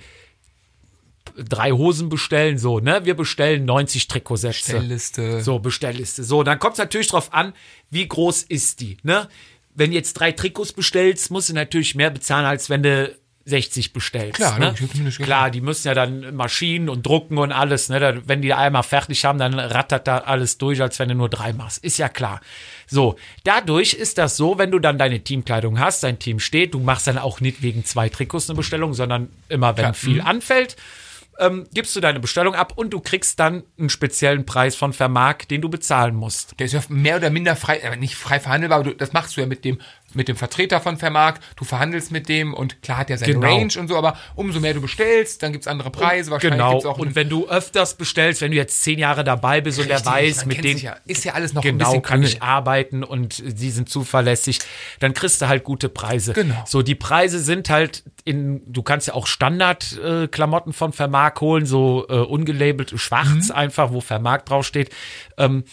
[1.38, 3.01] drei Hosen bestellen, so, ne?
[3.05, 4.72] Wir bestellen 90 Trikotsätze.
[4.72, 5.41] Stellliste.
[5.41, 6.24] So, Bestellliste.
[6.24, 7.53] So, dann kommt es natürlich drauf an,
[7.89, 9.30] wie groß ist die, ne?
[9.76, 13.15] Wenn du jetzt drei Trikots bestellst, musst du natürlich mehr bezahlen, als wenn du
[13.49, 14.35] 60 bestellst.
[14.35, 14.75] Klar, ne?
[15.17, 18.21] Klar, die müssen ja dann Maschinen und drucken und alles, ne?
[18.25, 21.53] Wenn die einmal fertig haben, dann rattert da alles durch, als wenn du nur drei
[21.53, 21.83] machst.
[21.83, 22.41] Ist ja klar.
[22.87, 26.79] So, dadurch ist das so, wenn du dann deine Teamkleidung hast, dein Team steht, du
[26.79, 29.93] machst dann auch nicht wegen zwei Trikots eine Bestellung, sondern immer, wenn Klar.
[29.93, 30.27] viel Mhm.
[30.27, 30.75] anfällt,
[31.39, 35.47] ähm, gibst du deine Bestellung ab und du kriegst dann einen speziellen Preis von Vermark,
[35.47, 36.59] den du bezahlen musst.
[36.59, 39.37] Der ist ja mehr oder minder frei, aber nicht frei verhandelbar, aber du, das machst
[39.37, 39.79] du ja mit dem,
[40.14, 43.47] mit dem Vertreter von Vermark, du verhandelst mit dem und klar hat er seine Genau.
[43.47, 46.72] Range und so, aber umso mehr du bestellst, dann gibt's andere Preise, wahrscheinlich Genau.
[46.72, 49.89] gibt's auch Und wenn du öfters bestellst, wenn du jetzt zehn Jahre dabei bist und
[49.89, 52.41] er weiß, mit denen sich ja, ist ja alles noch ein genau bisschen kann ich
[52.41, 54.60] arbeiten und sie sind zuverlässig,
[54.99, 56.34] dann kriegst du halt gute Preise.
[56.34, 56.64] Genau.
[56.66, 61.41] So, die Preise sind halt in, du kannst ja auch Standard-Klamotten äh, Klamotten von Vermark
[61.41, 63.55] holen, so äh, ungelabelt, schwarz Mhm.
[63.55, 64.89] einfach, wo Vermark draufsteht.
[65.38, 65.64] Ähm,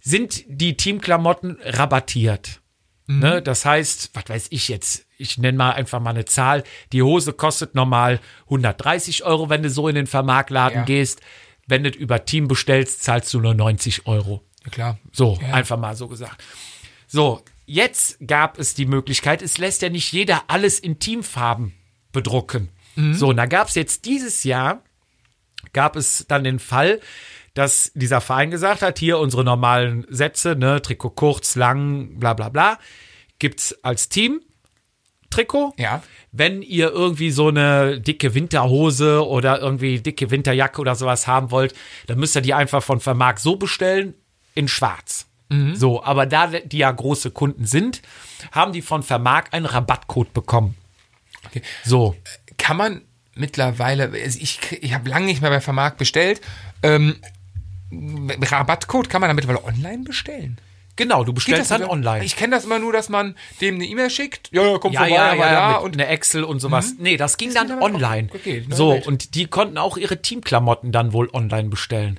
[0.00, 2.60] sind die Teamklamotten rabattiert.
[3.06, 3.18] Mhm.
[3.20, 3.42] Ne?
[3.42, 7.32] Das heißt, was weiß ich jetzt, ich nenne mal einfach mal eine Zahl, die Hose
[7.32, 10.84] kostet normal 130 Euro, wenn du so in den Vermarktladen Ja.
[10.84, 11.20] gehst.
[11.68, 14.44] Wenn du über Team bestellst, zahlst du nur 90 Euro.
[14.64, 14.98] Ja, klar.
[15.12, 15.54] So, Ja.
[15.54, 16.42] einfach mal so gesagt.
[17.08, 21.74] So, jetzt gab es die Möglichkeit, es lässt ja nicht jeder alles in Teamfarben
[22.12, 22.70] bedrucken.
[22.96, 23.14] Mhm.
[23.14, 24.82] So, und da gab es jetzt dieses Jahr,
[25.72, 27.00] gab es dann den Fall,
[27.56, 32.50] dass dieser Verein gesagt hat, hier unsere normalen Sätze, ne, Trikot kurz, lang, bla bla
[32.50, 32.78] bla,
[33.38, 34.42] gibt's als Team.
[35.30, 35.72] Trikot.
[35.78, 36.02] Ja.
[36.32, 41.74] Wenn ihr irgendwie so eine dicke Winterhose oder irgendwie dicke Winterjacke oder sowas haben wollt,
[42.06, 44.14] dann müsst ihr die einfach von Vermark so bestellen
[44.54, 45.26] in schwarz.
[45.74, 48.02] So, aber da die ja große Kunden sind,
[48.52, 50.76] haben die von Vermark einen Rabattcode bekommen.
[51.46, 51.62] Okay.
[51.84, 52.16] So.
[52.58, 53.02] Kann man
[53.34, 56.40] mittlerweile, also ich, ich habe lange nicht mehr bei Vermarkt bestellt,
[56.82, 57.16] ähm,
[57.92, 60.58] Rabattcode kann man da mittlerweile online bestellen?
[60.96, 61.90] Genau, du bestellst dann wieder?
[61.90, 62.24] online.
[62.24, 64.48] Ich kenne das immer nur, dass man dem eine E-Mail schickt.
[64.50, 66.94] Ja, ja, komm ja, vorbei, ja, ja, mit und eine Excel und sowas.
[66.98, 68.28] Nee, das ging Das dann online.
[68.34, 69.06] okay, so, Welt.
[69.06, 72.18] und die konnten auch ihre Teamklamotten dann wohl online bestellen.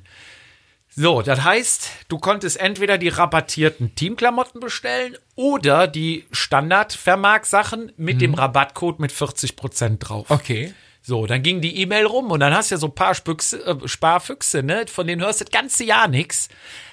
[0.90, 8.34] So, das heißt, du konntest entweder die rabattierten Teamklamotten bestellen oder die Standard-Vermark-Sachen mit dem
[8.34, 10.30] Rabattcode mit 40% drauf.
[10.30, 10.74] Okay.
[11.08, 13.66] So, dann ging die E-Mail rum und dann hast du ja so ein paar Spüchse,
[13.66, 14.88] äh, Sparfüchse, ne?
[14.88, 16.50] Von denen hörst du das ganze Jahr nichts.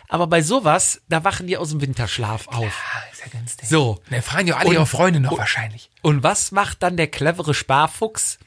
[0.09, 2.81] Aber bei sowas, da wachen die aus dem Winterschlaf auf.
[2.93, 3.69] Ah, ist ja ganz der.
[3.69, 3.99] So.
[4.09, 5.91] Da fragen ja alle ihre Freunde noch wahrscheinlich.
[6.01, 8.39] Und was macht dann der clevere Sparfuchs?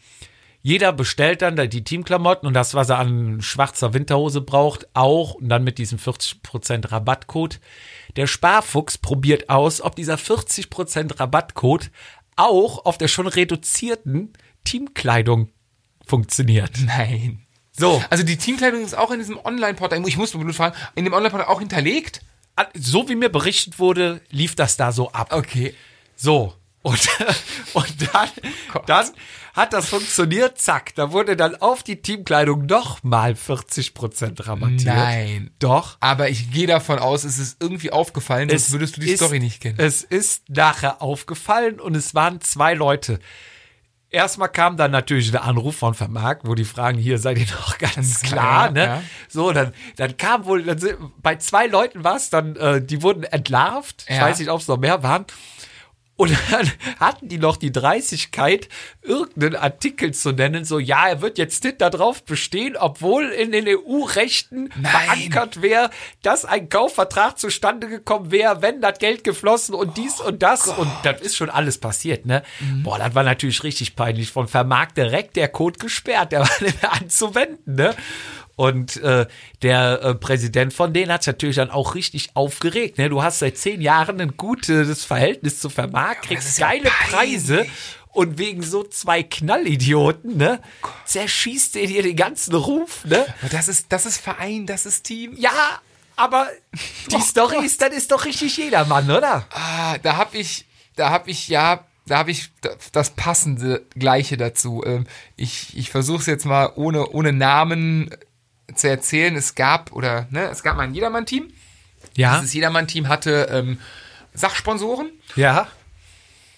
[0.61, 5.34] Jeder bestellt dann da die Teamklamotten und das, was er an schwarzer Winterhose braucht, auch
[5.34, 7.59] und dann mit diesem 40% Rabattcode.
[8.15, 11.91] Der Sparfuchs probiert aus, ob dieser 40% Rabattcode
[12.38, 14.32] auch auf der schon reduzierten
[14.63, 15.49] Teamkleidung
[16.08, 16.72] funktioniert.
[16.86, 17.39] Nein.
[17.72, 21.14] So, Also die Teamkleidung ist auch in diesem Online-Portal, ich muss nur fragen, in dem
[21.14, 22.22] Online-Portal auch hinterlegt?
[22.74, 25.32] so wie mir berichtet wurde, lief das da so ab.
[25.32, 25.76] Okay.
[26.16, 26.55] So.
[26.82, 27.08] Und,
[27.74, 28.30] und dann,
[28.88, 29.08] dann
[29.53, 30.95] hat das funktioniert, zack.
[30.95, 34.86] Da wurde dann auf die Teamkleidung nochmal 40% rabattiert.
[34.86, 35.51] Nein.
[35.60, 35.97] Doch.
[35.99, 39.18] Aber ich gehe davon aus, es ist irgendwie aufgefallen, sonst Es würdest du die ist-
[39.20, 39.78] Story nicht kennen.
[39.80, 43.20] Es ist nachher aufgefallen und es waren zwei Leute.
[44.18, 47.78] Erstmal kam dann natürlich der Anruf von Vermark, wo die fragen, hier seid ihr noch
[47.78, 48.84] ganz klar, klar, ne?
[48.84, 49.03] ja.
[49.30, 50.80] So, dann, dann kam wohl, dann
[51.22, 54.05] bei zwei Leuten war es dann, äh, die wurden entlarvt.
[54.09, 54.24] Ich Ja.
[54.24, 55.26] weiß nicht, ob es noch mehr waren.
[56.18, 58.68] Und dann hatten die noch die Dreistigkeit,
[59.03, 63.65] irgendeinen Artikel zu nennen, so, ja, er wird jetzt nicht darauf bestehen, obwohl in den
[63.68, 65.91] EU-Rechten verankert wäre,
[66.24, 70.68] dass ein Kaufvertrag zustande gekommen wäre, wenn das Geld geflossen und dies und das.
[70.68, 72.43] und das ist schon alles passiert, ne?
[72.84, 74.32] Boah, das war natürlich richtig peinlich.
[74.32, 77.95] Von Vermark direkt der Code gesperrt, der war nicht mehr anzuwenden, ne?
[78.58, 79.28] Und äh,
[79.62, 82.97] der äh, Präsident von denen hat natürlich dann auch richtig aufgeregt.
[82.97, 83.08] Ne?
[83.08, 87.12] Du hast seit zehn Jahren ein gutes Verhältnis zu Vermark, das kriegst ja geile peinlich.
[87.12, 87.66] Preise
[88.14, 90.60] und wegen so zwei Knallidioten, ne,
[91.05, 93.28] zerschießt er dir den ganzen Ruf, ne?
[93.51, 95.36] Das ist, das ist Verein, das ist Team.
[95.38, 95.51] Ja,
[96.16, 96.47] aber
[97.12, 99.45] die Story ist, das ist doch richtig jedermann, oder?
[99.51, 102.49] Ah, da hab ich, da hab ich, ja, da habe ich
[102.91, 104.82] das passende Gleiche dazu.
[104.84, 105.05] Ähm,
[105.36, 108.10] Ich, ich versuche es jetzt mal ohne, ohne Namen
[108.76, 109.36] zu erzählen.
[109.36, 111.51] Es gab, oder, ne, es gab mal ein Jedermann-Team.
[112.15, 112.38] Ja.
[112.39, 113.80] Dieses Jedermann-Team hatte ähm,
[114.34, 115.68] Sachsponsoren, Ja.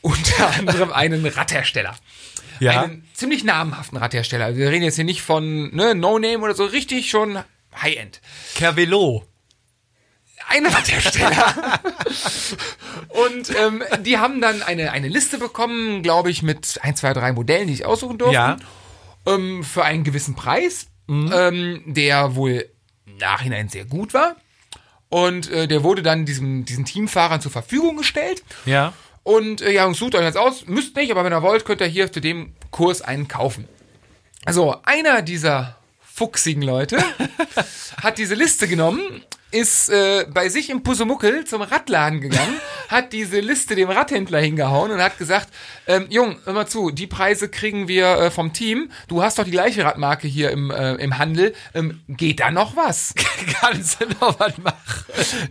[0.02, 1.96] unter anderem einen Radhersteller.
[2.60, 2.82] Ja.
[2.84, 4.46] Einen ziemlich namhaften Radhersteller.
[4.46, 7.42] Also wir reden jetzt hier nicht von ne, No-Name oder so, richtig schon
[7.82, 8.20] High-End.
[8.56, 9.26] Kervelo.
[10.50, 11.80] Ein Radhersteller.
[13.10, 17.32] Und ähm, die haben dann eine, eine Liste bekommen, glaube ich, mit ein, zwei, drei
[17.34, 18.34] Modellen, die ich aussuchen durfte.
[18.34, 18.58] Ja.
[19.28, 22.70] Ähm, für einen gewissen Preis, ähm, der wohl
[23.06, 24.36] im Nachhinein sehr gut war.
[25.10, 28.44] Und äh, der wurde dann diesem, diesen Teamfahrern zur Verfügung gestellt.
[28.66, 28.94] Ja.
[29.24, 30.68] Und äh, ja, und sucht euch jetzt aus.
[30.68, 33.68] Müsst nicht, aber wenn ihr wollt, könnt ihr hier zu dem Kurs einen kaufen.
[34.46, 36.98] Also, einer dieser fuchsigen Leute
[38.02, 39.02] hat diese Liste genommen,
[39.52, 44.92] ist äh, bei sich im Pusemuckel zum Radladen gegangen, hat diese Liste dem Radhändler hingehauen
[44.92, 45.50] und hat gesagt,
[45.88, 48.92] ähm, Jung, hör mal zu, die Preise kriegen wir äh, vom Team.
[49.08, 51.54] Du hast doch die gleiche Radmarke hier im, äh, im Handel.
[51.74, 53.14] Ähm, geht da noch was?
[53.62, 55.06] Kannst du noch was machen?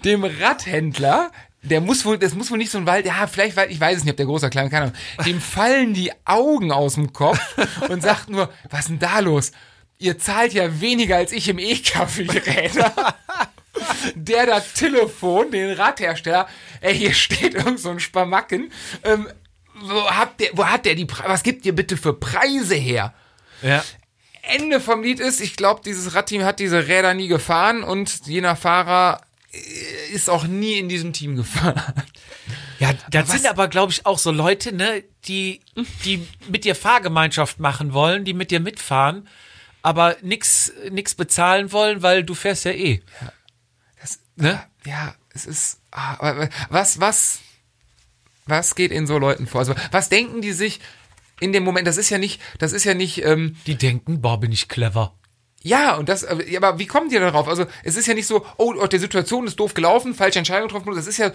[0.05, 1.31] dem Radhändler,
[1.63, 3.99] der muss wohl, das muss wohl nicht so ein Wald, ja, vielleicht, weil, ich weiß
[3.99, 4.97] es nicht, ob der groß oder klein, keine Ahnung,
[5.27, 7.41] dem fallen die Augen aus dem Kopf
[7.89, 9.53] und sagt nur, was ist denn da los?
[9.99, 12.93] Ihr zahlt ja weniger als ich im E-Kaffee-Geräte.
[14.15, 16.49] Der da Telefon, den Radhersteller,
[16.81, 18.73] ey, hier steht irgend so ein Spamacken,
[19.05, 19.29] ähm,
[19.81, 23.15] wo habt ihr, wo hat der die, Pre was gibt ihr bitte für Preise her?
[23.63, 23.85] Ja.
[24.43, 28.57] Ende vom Lied ist, ich glaube, dieses Radteam hat diese Räder nie gefahren und jener
[28.57, 29.21] Fahrer
[29.53, 31.83] äh, ist auch nie in diesem Team gefahren.
[32.79, 35.61] Ja, das sind aber, glaube ich, auch so Leute, ne, die,
[36.05, 39.29] die mit dir Fahrgemeinschaft machen wollen, die mit dir mitfahren,
[39.83, 43.03] aber nix, nix bezahlen wollen, weil du fährst ja eh.
[43.21, 43.33] Das,
[44.41, 44.63] Ne?
[44.87, 45.81] Ja, es ist.
[45.91, 47.41] ah, Was, was,
[48.47, 49.61] was geht in so Leuten vor?
[49.61, 50.81] Also, was denken die sich
[51.41, 51.87] in dem Moment?
[51.87, 55.15] Das ist ja nicht, das ist ja nicht, ähm, Die denken, boah, bin ich clever.
[55.63, 57.49] ja, und das, aber wie kommt ihr darauf?
[57.49, 60.69] Also, es ist ja nicht so, oh, oh, die Situation ist doof gelaufen, falsche Entscheidung
[60.69, 61.33] getroffen, das ist ja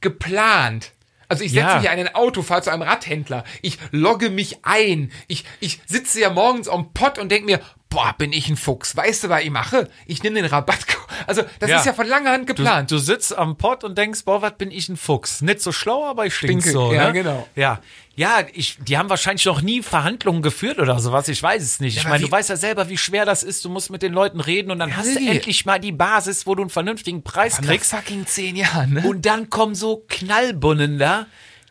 [0.00, 0.92] geplant.
[1.28, 1.76] Also ich setze Ja.
[1.80, 3.44] mich in ein Auto, fahre zu einem Radhändler.
[3.62, 5.10] Ich logge mich ein.
[5.28, 7.60] Ich, ich sitze ja morgens am Pott und denke mir,
[7.92, 8.96] boah, bin ich ein Fuchs.
[8.96, 9.88] Weißt du, was ich mache?
[10.06, 10.80] Ich nehme den Rabatt.
[11.26, 11.78] Also das Ja.
[11.78, 12.90] ist ja von langer Hand Du, geplant.
[12.90, 15.40] du sitzt am Pott und denkst, boah, was bin ich ein Fuchs?
[15.42, 16.92] Nicht so schlau, aber ich stink Stinke, so.
[16.92, 17.12] ja, ne?
[17.12, 17.46] genau.
[17.54, 17.80] Ja,
[18.16, 21.28] ja ich, die haben wahrscheinlich noch nie Verhandlungen geführt oder sowas.
[21.28, 21.96] Ich weiß es nicht.
[21.98, 23.64] ich aber meine, du weißt ja selber, wie schwer das ist.
[23.64, 26.54] Du musst mit den Leuten reden und dann hast du endlich mal die Basis, wo
[26.56, 27.90] du einen vernünftigen Preis Nach kriegst.
[27.92, 29.06] fucking zehn Jahren, ne?
[29.06, 31.26] Und dann kommen so Knallbunnen da,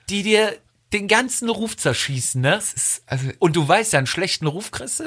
[0.10, 0.56] die dir
[0.94, 2.56] den ganzen Ruf zerschießen, ne?
[2.58, 5.04] ist- also- und du weißt ja, einen schlechten Ruf kriegst du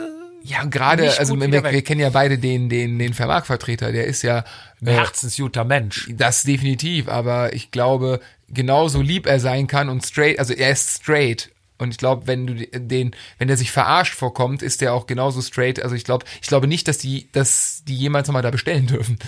[0.47, 4.45] Ja, gerade, also wir, wir kennen ja beide den, den, den Vermarktvertreter, der ist ja
[4.82, 6.07] ein äh, herzensguter Mensch.
[6.12, 8.20] das definitiv, aber ich glaube,
[8.51, 11.51] genauso lieb er sein kann und straight, also er ist straight.
[11.78, 15.40] Und ich glaube, wenn du den, wenn der sich verarscht vorkommt, ist der auch genauso
[15.40, 15.82] straight.
[15.82, 19.18] Also ich glaube, ich glaube nicht, dass die, dass die jemals nochmal da bestellen dürfen.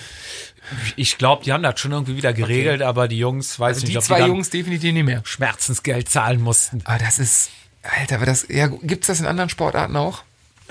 [0.97, 3.99] Ich glaube, die haben das schon irgendwie wieder geregelt, aber die Jungs, weiß nicht, Die
[3.99, 5.23] ob zwei die Jungs definitiv nicht mehr.
[5.25, 6.83] Schmerzensgeld zahlen mussten.
[6.85, 7.51] Aber das ist,
[7.83, 10.23] Alter, aber das, ja, gibt's das in anderen Sportarten auch?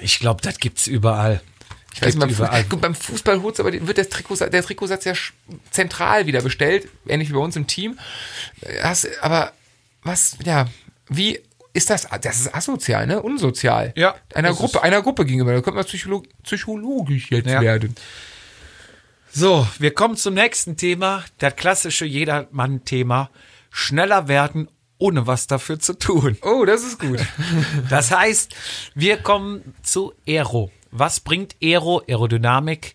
[0.01, 1.41] Ich glaube, das gibt's überall.
[1.93, 2.61] Ich weiß nicht, beim, überall.
[2.63, 5.13] Fußball, beim Fußball holt's aber wird der, Trikot, der Trikotsatz ja
[5.71, 7.97] zentral wieder bestellt, ähnlich wie bei uns im Team.
[8.81, 9.53] Das, aber
[10.03, 10.67] was, ja,
[11.07, 11.39] wie
[11.73, 12.07] ist das?
[12.21, 13.21] Das ist asozial, ne?
[13.21, 13.93] Unsozial.
[13.95, 15.53] Ja, Einer Gruppe, einer Gruppe gegenüber.
[15.53, 17.61] Da könnte man psycholog psychologisch jetzt Ja.
[17.61, 17.95] werden.
[19.31, 23.29] So, wir kommen zum nächsten Thema, das klassische Jedermann-Thema.
[23.69, 26.37] Schneller werden, ohne was dafür zu tun.
[26.41, 27.19] Oh, das ist gut.
[27.89, 28.55] Das heißt,
[28.95, 30.71] wir kommen zu Aero.
[30.91, 32.93] Was bringt Aero, Aerodynamik?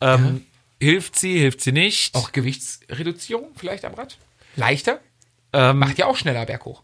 [0.00, 0.44] Ähm,
[0.80, 2.14] Hilft sie, hilft sie nicht?
[2.14, 4.16] auch Gewichtsreduzierung vielleicht am Rad?
[4.54, 5.00] Leichter?
[5.52, 6.82] Ähm, Macht ja auch schneller berghoch.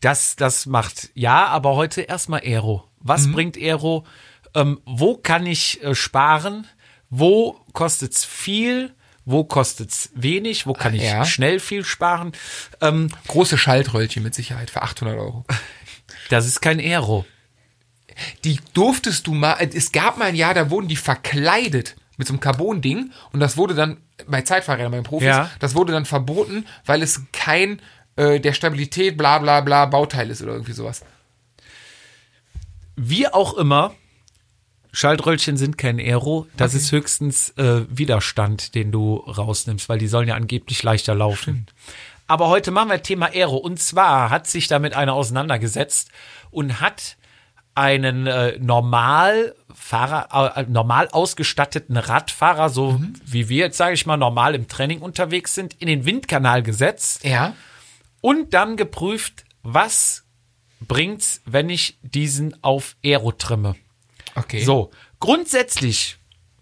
[0.00, 2.88] Das, das macht ja, aber heute erstmal Aero.
[3.00, 4.06] Was bringt Aero?
[4.54, 6.66] Ähm, wo kann ich äh, sparen?
[7.10, 8.94] Wo kostet's viel?
[9.24, 10.66] Wo kostet's wenig?
[10.66, 11.24] Wo kann ich Ja.
[11.24, 12.32] schnell viel sparen?
[12.80, 15.44] Ähm, Große Schaltröllchen mit Sicherheit für 800 Euro.
[16.30, 17.24] das ist kein Aero.
[18.44, 22.34] die durftest du mal, es gab mal ein Jahr, da wurden die verkleidet mit so
[22.34, 23.96] einem Carbon-Ding und das wurde dann,
[24.26, 25.50] bei Zeitfahrrädern, bei den Profis, Ja.
[25.60, 27.80] das wurde dann verboten, weil es kein
[28.16, 31.02] äh, der Stabilität bla bla bla Bauteil ist oder irgendwie sowas.
[32.96, 33.94] Wie auch immer,
[34.92, 36.46] Schaltröllchen sind kein Aero.
[36.56, 41.66] Das ist höchstens äh, Widerstand, den du rausnimmst, weil die sollen ja angeblich leichter laufen.
[42.26, 43.56] Aber heute machen wir Thema Aero.
[43.56, 46.10] Und zwar hat sich damit einer auseinandergesetzt
[46.50, 47.16] und hat
[47.74, 54.18] einen äh, normal Fahrer, äh, normal ausgestatteten Radfahrer, so wie wir jetzt, sage ich mal,
[54.18, 57.54] normal im Training unterwegs sind, in den Windkanal gesetzt Ja.
[58.20, 60.24] und dann geprüft, was
[60.86, 63.74] bringt's, wenn ich diesen auf Aero trimme.
[64.34, 64.62] Okay.
[64.64, 66.18] So, grundsätzlich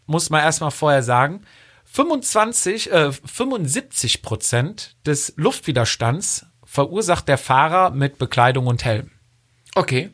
[0.06, 1.42] muss man erstmal vorher sagen,
[1.84, 9.10] 25, äh, 75 Prozent des Luftwiderstands verursacht der Fahrer mit Bekleidung und Helm.
[9.74, 10.10] Okay.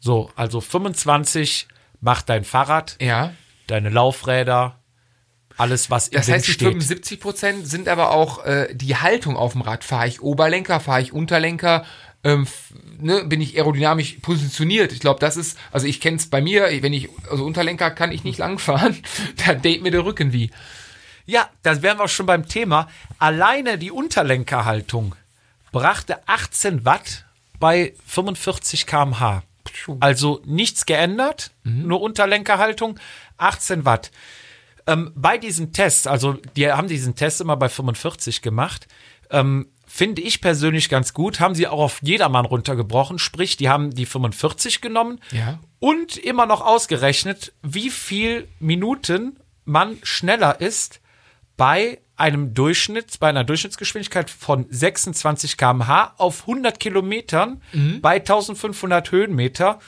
[0.00, 1.68] So, also 25
[2.00, 3.32] macht dein Fahrrad, Ja.
[3.66, 4.80] deine Laufräder,
[5.56, 6.68] alles, was im Das Wind heißt, die steht.
[6.68, 9.84] 75 Prozent sind aber auch äh, die Haltung auf dem Rad.
[9.84, 11.84] Fahre ich Oberlenker, fahre ich Unterlenker,
[12.22, 12.46] ähm,
[12.98, 14.92] ne, bin ich aerodynamisch positioniert.
[14.92, 18.12] Ich glaube, das ist, also ich kenne es bei mir, wenn ich, also Unterlenker kann
[18.12, 18.96] ich nicht lang fahren,
[19.46, 20.50] da date mir der Rücken wie.
[21.26, 22.88] Ja, da wären wir schon beim Thema.
[23.18, 25.14] Alleine die Unterlenkerhaltung
[25.72, 27.24] brachte 18 Watt
[27.58, 29.42] bei 45 km/h.
[30.00, 32.98] Also nichts geändert, nur Unterlenkerhaltung,
[33.36, 34.10] 18 Watt.
[34.86, 38.88] Ähm, bei diesen Tests, also die haben diesen Test immer bei 45 gemacht,
[39.30, 43.90] ähm, finde ich persönlich ganz gut, haben sie auch auf jedermann runtergebrochen, sprich, die haben
[43.90, 45.58] die 45 genommen Ja.
[45.80, 51.00] und immer noch ausgerechnet, wie viel Minuten man schneller ist
[51.56, 57.60] bei einem Durchschnitt, bei einer Durchschnittsgeschwindigkeit von 26 km/h auf 100 Kilometern
[58.00, 59.80] bei 1500 Höhenmeter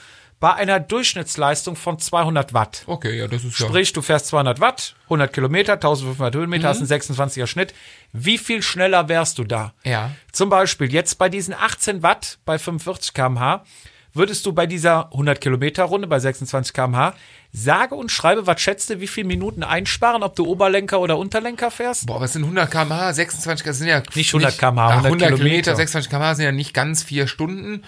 [0.43, 2.83] bei einer Durchschnittsleistung von 200 Watt.
[2.85, 6.89] Okay, ja, das ist Sprich, du fährst 200 Watt, 100 Kilometer, 1500 Höhenmeter, hast einen
[6.89, 7.73] 26er Schnitt.
[8.11, 9.71] Wie viel schneller wärst du da?
[9.85, 10.11] Ja.
[10.33, 13.63] Zum Beispiel jetzt bei diesen 18 Watt bei 45 km/h
[14.11, 17.13] würdest du bei dieser 100 Kilometer Runde bei 26 km/h
[17.53, 21.71] sage und schreibe, was schätzt du, wie viele Minuten einsparen, ob du Oberlenker oder Unterlenker
[21.71, 22.05] fährst?
[22.05, 23.13] Boah, was sind 100 km/h?
[23.13, 25.75] 26 das sind ja Nicht 100 km/h, Ah, 100 100 Kilometer, Kilometer.
[25.77, 27.85] 26 km/h sind ja nicht ganz vier Stunden.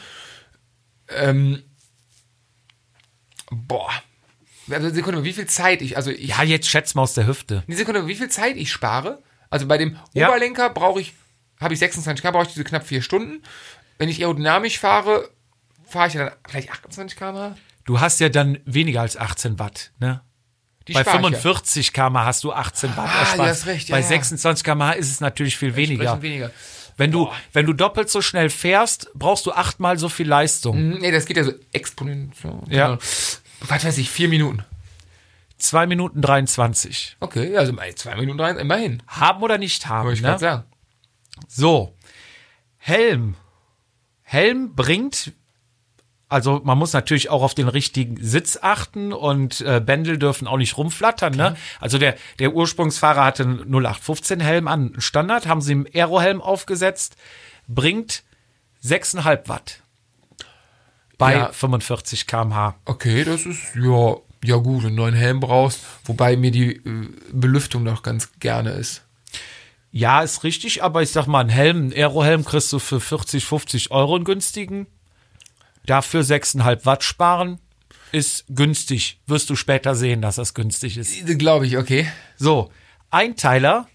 [1.10, 1.62] Ähm,
[3.52, 3.92] boah.
[4.70, 7.64] Also Sekunde, wie viel Zeit ich, also ich, Ja, jetzt schätz mal aus der Hüfte.
[7.68, 9.22] eine Sekunde, wie viel Zeit ich spare?
[9.52, 10.28] Also bei dem Ja.
[10.30, 11.14] Oberlenker brauche ich,
[11.62, 13.44] habe ich 26 km, brauche ich diese knapp vier Stunden.
[14.00, 15.30] Wenn ich aerodynamisch fahre,
[15.88, 17.56] fahre ich ja dann vielleicht 28 km/h.
[17.86, 20.22] Du hast ja dann weniger als 18 Watt, ne?
[20.88, 23.50] Die Bei spare ich 45 km hast du 18 Watt Ah, erspart.
[23.50, 24.08] hast recht, ja, Bei ja.
[24.08, 25.76] 26 km ist es natürlich viel Ja.
[25.76, 26.22] weniger.
[26.22, 26.52] Weniger.
[26.98, 30.76] Wenn du, wenn du doppelt so schnell fährst, brauchst du achtmal so viel Leistung.
[30.78, 32.54] Hm, Nee, das geht ja so exponentiell.
[32.70, 32.98] Ja.
[33.62, 34.64] Was weiß ich, vier Minuten.
[35.58, 37.18] Zwei Minuten 23.
[37.20, 39.02] Okay, also zwei Minuten rein, immerhin.
[39.08, 40.06] Haben oder nicht haben.
[40.06, 40.38] Wollte ich Ne?
[40.38, 40.64] sagen.
[41.48, 41.96] So.
[42.78, 43.36] Helm.
[44.22, 45.32] Helm bringt,
[46.36, 50.58] also man muss natürlich auch auf den richtigen Sitz achten und äh, Bändel dürfen auch
[50.58, 51.34] nicht rumflattern.
[51.34, 51.56] Ne?
[51.80, 57.16] Also der, der Ursprungsfahrer hatte einen 0815 Helm an, Standard, haben sie im Aerohelm aufgesetzt,
[57.70, 58.24] bringt
[58.84, 59.82] 6,5 Watt
[61.18, 61.52] bei Ja.
[61.54, 62.76] 45 km/h.
[62.84, 66.74] Okay, das ist, ja, ja gut, wenn du einen neuen Helm brauchst, wobei mir die
[66.76, 66.82] äh,
[67.32, 69.04] Belüftung noch ganz gerne ist.
[69.92, 73.46] Ja, ist richtig, aber ich sag mal, ein Helm, ein Aerohelm kriegst du für 40,
[73.46, 74.88] 50 Euro einen günstigen.
[75.86, 77.60] Dafür 6,5 Watt sparen
[78.12, 79.20] ist günstig.
[79.28, 81.26] Wirst du später sehen, dass das günstig ist.
[81.38, 82.10] Glaube ich, okay.
[82.38, 82.72] So,
[83.12, 83.88] Einteiler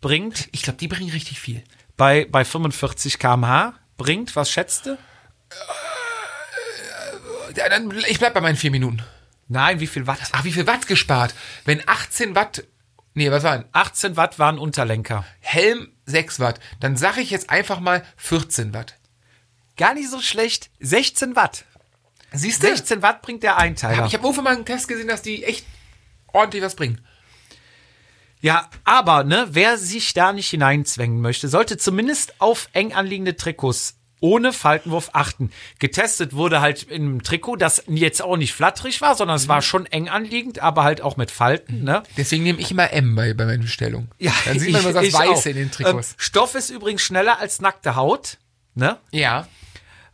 [0.00, 1.62] bringt Ich glaube, die bringen richtig viel.
[1.96, 4.98] bei, bei 45 km/h, bringt, was schätzt du?
[7.54, 9.02] Dann, ich bleib bei meinen vier Minuten.
[9.48, 10.18] Nein, wie viel Watt?
[10.32, 11.34] Ach, wie viel Watt gespart?
[11.64, 12.64] Wenn 18 Watt,
[13.14, 13.64] nee, was waren?
[13.72, 15.24] 18 Watt waren Unterlenker.
[15.40, 18.96] Helm 6 Watt, dann sage ich jetzt einfach mal 14 Watt.
[19.76, 20.70] Gar nicht so schlecht.
[20.80, 21.64] 16 Watt.
[22.32, 22.66] Siehst du?
[22.68, 24.06] 16 Watt bringt der Einteiler.
[24.06, 25.64] Ich habe irgendwo mal einen Test gesehen, dass die echt
[26.32, 27.00] ordentlich was bringen.
[28.40, 33.96] Ja, aber ne, wer sich da nicht hineinzwängen möchte, sollte zumindest auf eng anliegende Trikots
[34.20, 35.50] ohne Faltenwurf achten.
[35.78, 39.86] Getestet wurde halt im Trikot, das jetzt auch nicht flatterig war, sondern es war schon
[39.86, 41.84] eng anliegend, aber halt auch mit Falten.
[41.84, 42.02] Ne?
[42.16, 44.10] Deswegen nehme ich immer M bei, bei meinen Bestellungen.
[44.46, 45.46] dann sieht man ich- immer das Weiße auch.
[45.46, 46.14] in den Ähm, Trikots.
[46.18, 48.38] Stoff ist übrigens schneller als nackte Haut.
[48.74, 48.98] Ne?
[49.12, 49.46] ja.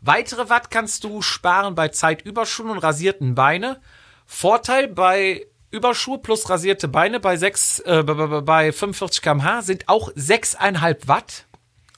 [0.01, 3.81] Weitere Watt kannst du sparen bei Zeitüberschuhen und rasierten Beine.
[4.27, 9.89] Vorteil bei Überschuhe plus rasierte Beine bei 6, äh, bei- bei bei 45 km/h sind
[9.89, 11.47] auch 6,5 Watt.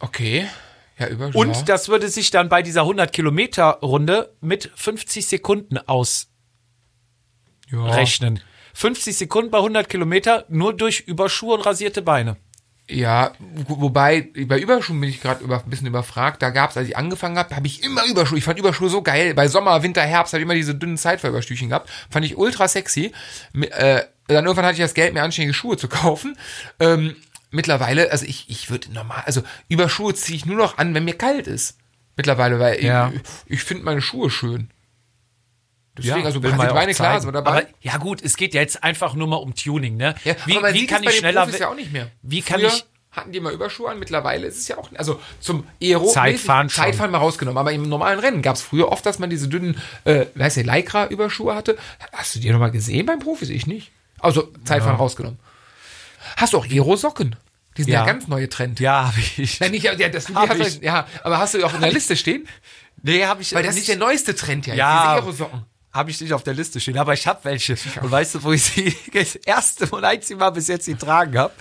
[0.01, 0.49] Okay.
[0.99, 5.79] Ja, über Und das würde sich dann bei dieser 100 Kilometer Runde mit 50 Sekunden
[5.79, 6.29] ausrechnen.
[8.37, 8.43] ja.
[8.75, 12.37] 50 Sekunden bei 100 Kilometer nur durch Überschuhe und rasierte Beine.
[12.91, 13.33] Ja,
[13.69, 16.43] wo- wobei, bei Überschuhen bin ich gerade über, ein bisschen überfragt.
[16.43, 18.37] Da gab's, als ich angefangen habe, habe ich immer Überschuhe.
[18.39, 19.35] Ich fand Überschuhe so geil.
[19.35, 21.89] Bei Sommer, Winter, Herbst habe ich immer diese dünnen Zeitverüberstüchen gehabt.
[22.11, 23.13] Fand ich ultra sexy.
[23.55, 26.37] Äh, dann irgendwann hatte ich das Geld, mir anständige Schuhe zu kaufen.
[26.81, 27.17] Ähm,
[27.51, 31.17] mittlerweile, also ich, ich würde normal, also Überschuhe ziehe ich nur noch an, wenn mir
[31.17, 31.79] kalt ist.
[32.17, 33.13] Mittlerweile, weil Ja.
[33.15, 33.21] ich,
[33.59, 34.71] ich finde meine Schuhe schön.
[35.97, 37.51] Deswegen, also will man rasierte ja auch Beine, klar, sind wir dabei.
[37.51, 40.15] Aber ja gut, es geht ja jetzt einfach nur mal um Tuning, ne?
[40.25, 42.11] Ja, wie wie kann ich schneller ja auch nicht mehr.
[42.23, 45.21] Wie kann Früher ich hatten die mal Überschuhe an, mittlerweile ist es ja auch also
[45.39, 46.71] zum Aero Zeitfahren.
[46.71, 49.77] Zeitfahren mal rausgenommen, aber im normalen Rennen gab es früher oft, dass man diese dünnen,
[50.05, 51.77] äh, heißt der, Lycra Überschuhe hatte.
[52.15, 53.51] Hast du die noch mal gesehen beim Profis?
[53.51, 53.93] Ich nicht.
[54.19, 55.39] Also Zeitfahren rausgenommen.
[56.39, 57.37] Hast du auch Aero Socken?
[57.77, 58.07] Die sind ja, Ja.
[58.07, 58.81] ganz neue Trend.
[58.81, 59.61] Ja, habe ich.
[59.61, 60.81] Nein, nicht, ja, das, die Hab hast du- ich.
[60.81, 62.47] ja, aber hast du auch in der Liste stehen?
[63.03, 64.99] Nee, habe ich Weil das nicht, ist der neueste Trend ja, Ja.
[65.17, 65.65] diese Aero Socken.
[65.93, 67.77] Habe ich nicht auf der Liste stehen, aber ich habe welche.
[68.01, 71.53] Und weißt du, wo ich sie das erste und einzige Mal bis jetzt getragen habe?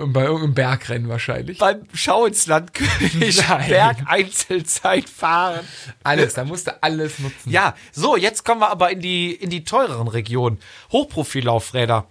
[0.00, 1.58] Und bei irgendeinem Bergrennen wahrscheinlich.
[1.58, 3.42] Beim Schau ins Land König.
[3.46, 5.66] Berg Einzelzeit fahren.
[6.02, 7.50] Alles, da musst du alles nutzen.
[7.50, 10.58] Ja, so, jetzt kommen wir aber in die, in die teureren Regionen.
[10.92, 12.08] Hochprofillaufräder.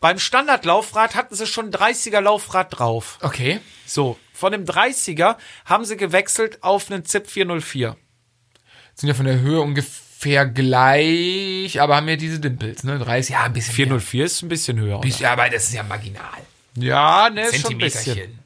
[0.00, 3.18] Beim Standardlaufrad hatten sie schon 30er Laufrad drauf.
[3.22, 3.60] Okay.
[3.86, 7.96] So, von dem 30er haben sie gewechselt auf einen ZIP 404.
[8.94, 12.98] sind ja von der Höhe ungefähr gleich, aber haben ja diese Dimples, ne?
[12.98, 13.74] 30, ja, ein bisschen.
[13.74, 15.00] 404 ist ein bisschen höher.
[15.00, 15.08] Mehr.
[15.18, 16.40] Ja, aber das ist ja marginal.
[16.76, 18.38] Ja, ne, ist schon ein bisschen.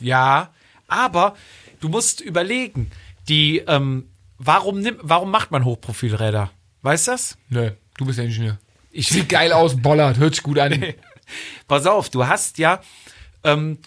[0.00, 0.52] Ja,
[0.88, 1.34] aber
[1.80, 2.90] du musst überlegen,
[3.28, 6.50] die, ähm, warum nimmt, warum macht man Hochprofilräder?
[6.82, 7.36] Weißt du das?
[7.48, 8.58] Nö, du bist der Ingenieur.
[8.90, 10.94] Ich Sieht geil aus, bollert, hört sich gut an.
[11.68, 12.80] Pass auf, du hast ja,
[13.42, 13.78] ähm,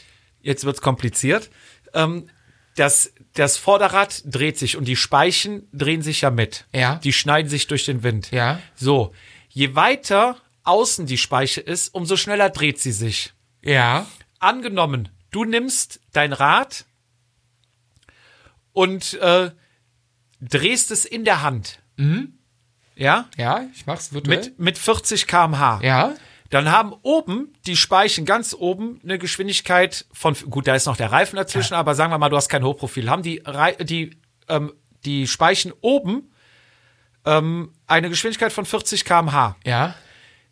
[0.41, 1.49] jetzt wird's kompliziert,
[1.93, 2.29] ähm,
[2.77, 6.65] das, das Vorderrad dreht sich und die Speichen drehen sich ja mit.
[6.73, 6.95] Ja.
[6.95, 8.31] Die schneiden sich durch den Wind.
[8.31, 8.59] Ja.
[8.75, 9.13] So,
[9.49, 13.33] je weiter außen die Speiche ist, umso schneller dreht sie sich.
[13.63, 14.05] Ja.
[14.39, 16.85] Angenommen, du nimmst dein Rad
[18.73, 19.49] und äh,
[20.39, 21.79] drehst es in der Hand.
[22.95, 23.27] Ja?
[23.37, 24.37] Ja, ich mach's virtuell.
[24.37, 25.79] Mit, mit 40 km/h.
[25.81, 26.13] ja.
[26.49, 31.11] Dann haben oben die Speichen ganz oben eine Geschwindigkeit von, gut, da ist noch der
[31.11, 33.43] Reifen dazwischen, aber sagen wir mal, du hast kein Hochprofil, haben die,
[33.81, 34.17] die,
[34.47, 34.73] ähm,
[35.05, 36.31] die Speichen oben
[37.25, 39.57] ähm, eine Geschwindigkeit von 40 km/h.
[39.65, 39.95] Ja.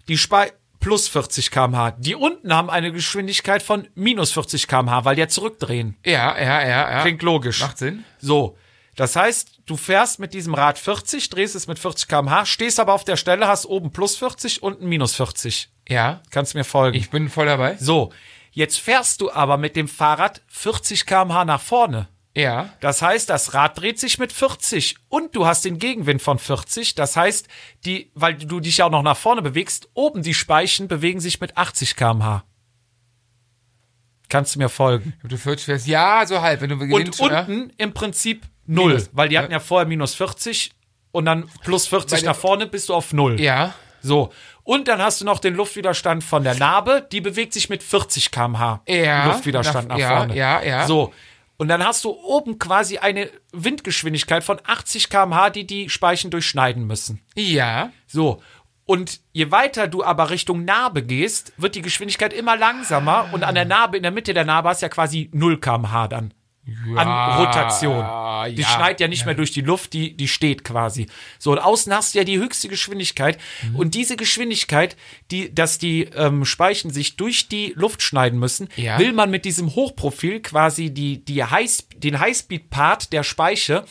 [0.07, 1.91] Die Spei plus 40 km/h.
[1.97, 5.97] Die unten haben eine Geschwindigkeit von minus 40 km/h, weil die ja zurückdrehen.
[6.05, 7.01] Ja, ja, ja, ja.
[7.01, 7.61] Klingt logisch.
[7.61, 8.03] Macht Sinn.
[8.19, 8.57] So.
[8.95, 12.93] Das heißt, du fährst mit diesem Rad 40, drehst es mit 40 km/h, stehst aber
[12.93, 15.69] auf der Stelle, hast oben plus 40, unten minus 40.
[15.87, 16.21] Ja.
[16.31, 16.97] Kannst mir folgen.
[16.97, 17.75] Ich bin voll dabei.
[17.77, 18.11] So,
[18.51, 22.07] Jetzt fährst du aber mit dem Fahrrad 40 km/h nach vorne.
[22.37, 22.69] Ja.
[22.79, 26.95] Das heißt, das Rad dreht sich mit 40 und du hast den Gegenwind von 40.
[26.95, 27.49] Das heißt,
[27.83, 31.41] die, weil du dich ja auch noch nach vorne bewegst, oben die Speichen bewegen sich
[31.41, 32.45] mit 80 km/h.
[34.29, 35.13] Kannst du mir folgen?
[35.21, 36.61] Wenn du 40 fährst, ja, so halb.
[36.61, 37.41] Wenn du Und gewinnst, ja.
[37.41, 39.09] unten im Prinzip null, Minus.
[39.13, 39.59] weil die hatten Ja.
[39.59, 40.71] vorher minus 40
[41.11, 43.39] und dann plus 40 Bei nach vorne bist du auf null.
[43.39, 43.73] Ja.
[44.01, 44.31] So.
[44.65, 48.31] Und dann hast du noch den Luftwiderstand von der Narbe, die bewegt sich mit 40
[48.31, 48.81] km/h.
[48.87, 49.27] Ja.
[49.27, 50.35] Luftwiderstand nach, Nach- ja, vorne.
[50.35, 50.87] ja, ja.
[50.87, 51.13] So.
[51.57, 56.85] Und dann hast du oben quasi eine Windgeschwindigkeit von 80 km/h, die die Speichen durchschneiden
[56.85, 57.21] müssen.
[57.35, 57.91] Ja.
[58.07, 58.41] So.
[58.85, 63.55] Und je weiter du aber Richtung Narbe gehst, wird die Geschwindigkeit immer langsamer und an
[63.55, 66.33] der Narbe, in der Mitte der Narbe hast du ja quasi 0 km/h dann.
[66.95, 68.03] An Rotation.
[68.55, 68.67] Die ja.
[68.67, 71.07] schneit ja nicht mehr durch die Luft, die, die steht quasi.
[71.37, 73.37] So, und außen hast du ja die höchste Geschwindigkeit.
[73.69, 73.75] Mhm.
[73.75, 74.95] Und diese Geschwindigkeit,
[75.31, 78.97] die, dass die ähm, Speichen sich durch die Luft schneiden müssen, Ja.
[78.97, 83.85] will man mit diesem Hochprofil quasi die, die High, den Highspeed-Part der Speiche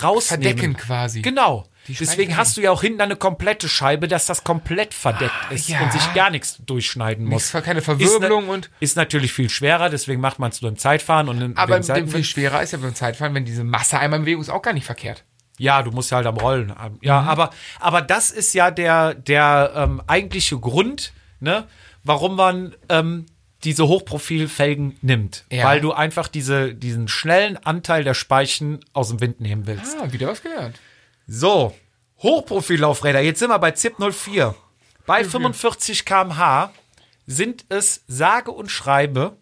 [0.00, 0.44] rausnehmen.
[0.44, 1.22] Verdecken quasi.
[1.22, 1.66] Genau.
[1.88, 5.80] Deswegen hast du ja auch hinten eine komplette Scheibe, dass das komplett verdeckt ist ja.
[5.80, 7.52] und sich gar nichts durchschneiden muss.
[7.52, 10.70] Nichts, keine Verwirbelung ist, ne- und- Ist natürlich viel schwerer, deswegen macht man es nur
[10.70, 13.64] im Zeitfahren und im, Aber im dem viel schwerer ist ja beim Zeitfahren, wenn diese
[13.64, 15.24] Masse einmal in Bewegung ist, auch gar nicht verkehrt.
[15.58, 16.72] Ja, du musst ja halt am Rollen.
[17.02, 17.28] Ja, Mhm.
[17.28, 21.66] aber, aber das ist ja der, der ähm, eigentliche Grund, ne,
[22.04, 23.26] warum man ähm,
[23.64, 25.44] diese Hochprofilfelgen nimmt.
[25.50, 25.64] Ja.
[25.64, 29.96] Weil du einfach diese, diesen schnellen Anteil der Speichen aus dem Wind nehmen willst.
[30.00, 30.80] Ah, wieder was gelernt.
[31.26, 31.74] So,
[32.18, 33.20] Hochprofillaufräder.
[33.20, 34.54] Jetzt sind wir bei ZIP 04.
[35.06, 36.72] Bei 45 km/h
[37.26, 39.36] sind es sage und schreibe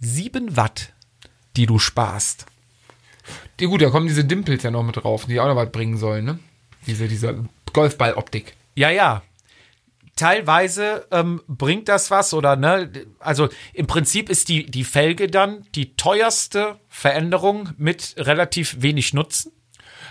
[0.00, 0.92] 7 Watt,
[1.56, 2.46] die du sparst.
[3.60, 5.96] Die, gut, da kommen diese Dimpels ja noch mit drauf, die auch noch was bringen
[5.96, 6.38] sollen, ne?
[6.86, 8.54] Diese, diese Golfball-Optik.
[8.74, 9.22] Ja, ja.
[10.14, 12.90] Teilweise ähm, bringt das was oder ne,
[13.20, 19.52] also im Prinzip ist die, die Felge dann die teuerste Veränderung mit relativ wenig Nutzen.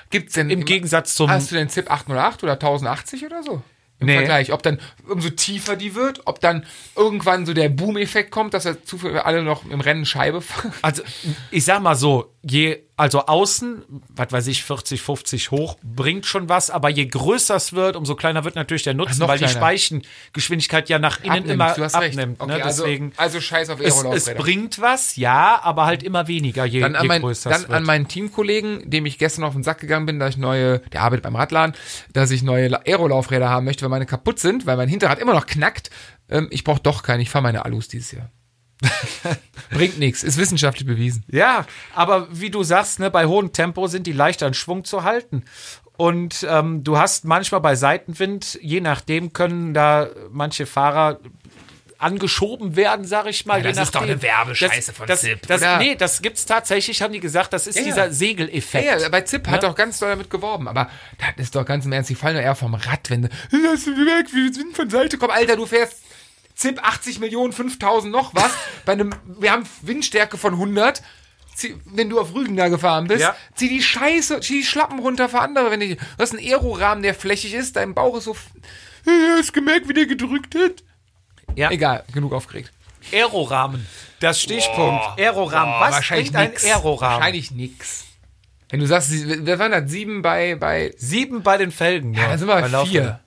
[0.10, 3.62] Gibt's denn Im Gegensatz zum Hast du den ZIP 808 oder 1080 oder so?
[4.00, 4.16] Im Nee.
[4.16, 4.54] Vergleich.
[4.54, 8.84] Ob dann umso tiefer die wird, ob dann irgendwann so der Boom-Effekt kommt, dass er
[8.84, 10.72] zufällig alle noch im Rennen Scheibe fahren.
[10.84, 11.02] Also,
[11.50, 16.50] ich sag mal so, je, also außen, was weiß ich, 40, 50 hoch, bringt schon
[16.50, 19.46] was, aber je größer es wird, umso kleiner wird natürlich der Nutzen, noch weil die
[19.46, 19.60] kleiner.
[19.60, 22.18] Speichengeschwindigkeit ja nach innen Abnimmt, immer du hast recht.
[22.18, 22.42] abnimmt.
[22.42, 22.64] Okay, ne?
[22.64, 24.40] also- Deswegen, also scheiß auf es, es Aerolaufräder.
[24.42, 27.68] bringt was, ja, aber halt immer weniger, je, Dann, an, je mein, größer dann es
[27.68, 27.78] wird.
[27.78, 31.02] an meinen Teamkollegen, dem ich gestern auf den Sack gegangen bin, dass ich neue, der
[31.04, 31.76] arbeitet beim Radladen,
[32.14, 35.34] dass ich neue La- Aerolaufräder haben möchte, weil meine kaputt sind, weil mein Hinterrad immer
[35.34, 35.90] noch knackt.
[36.30, 38.32] Ähm, ich brauche doch keine, ich fahre meine Alus dieses Jahr.
[39.72, 41.24] Bringt nichts, ist wissenschaftlich bewiesen.
[41.30, 45.04] Ja, aber wie du sagst, ne, bei hohem Tempo sind die leichter in Schwung zu
[45.04, 45.44] halten.
[45.98, 51.20] Und ähm, du hast manchmal bei Seitenwind, je nachdem können da manche Fahrer
[51.98, 53.58] angeschoben werden, sag ich mal.
[53.66, 55.80] Ja, das ist doch eine Werbescheiße das, von das, Zip, Das, oder?
[55.80, 57.88] nee, das gibt's tatsächlich, haben die gesagt, das ist Ja, ja.
[57.88, 59.02] dieser Segeleffekt.
[59.02, 59.70] Ja, bei Zip hat Ne?
[59.70, 62.44] auch ganz doll damit geworben, aber das ist doch ganz im Ernst, die fallen doch
[62.44, 65.66] eher vom Rad, wenn du, lass mich weg, wir sind von Seite, komm, Alter, du
[65.66, 65.96] fährst
[66.58, 68.52] Zip 80 Millionen, 5000 noch was,
[68.86, 71.04] bei einem, wir haben Windstärke von 100,
[71.56, 73.36] zieh, wenn du auf Rügen da gefahren bist, Ja.
[73.56, 77.04] zieh die Scheiße, zieh die Schlappen runter für andere, wenn du, du hast einen Aerorahmen,
[77.04, 78.36] der flächig ist, dein Bauch ist so,
[79.38, 80.84] hast gemerkt, wie der gedrückt hat?
[81.56, 81.70] Ja.
[81.72, 82.72] Egal, genug aufgeregt.
[83.14, 83.86] Aerorahmen.
[84.20, 85.04] Das Stichpunkt.
[85.18, 85.74] Aerorahmen.
[85.76, 86.66] Boah, Was wahrscheinlich bringt ein nix.
[86.66, 87.16] Aerorahmen?
[87.18, 88.06] Wahrscheinlich nix.
[88.70, 89.90] Wenn du sagst, wer waren das?
[89.90, 92.14] Sieben bei, bei, Sieben bei den Felgen.
[92.16, 93.22] ja, dann sind wir bei vier.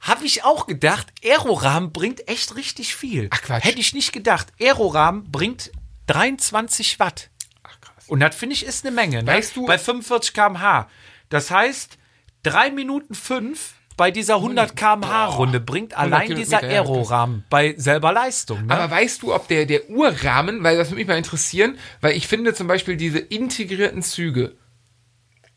[0.00, 3.28] Habe ich auch gedacht, Aerorahmen bringt echt richtig viel.
[3.30, 3.64] Ach, Quatsch.
[3.64, 4.48] Hätte ich nicht gedacht.
[4.60, 5.70] Aerorahmen bringt
[6.06, 7.30] 23 Watt.
[7.62, 8.04] Ach krass.
[8.08, 9.22] Und das finde ich ist eine Menge.
[9.22, 9.26] Ne?
[9.26, 10.88] Weißt du- Bei 45 km/h.
[11.28, 11.98] Das heißt,
[12.42, 18.64] 3 Minuten 5 bei dieser 100 km/h Runde bringt allein dieser Aerorahmen bei selber Leistung.
[18.66, 18.74] Ne?
[18.74, 22.26] Aber weißt du, ob der, der Uhrrahmen, weil das würde mich mal interessieren, weil ich
[22.26, 24.56] finde zum Beispiel diese integrierten Züge,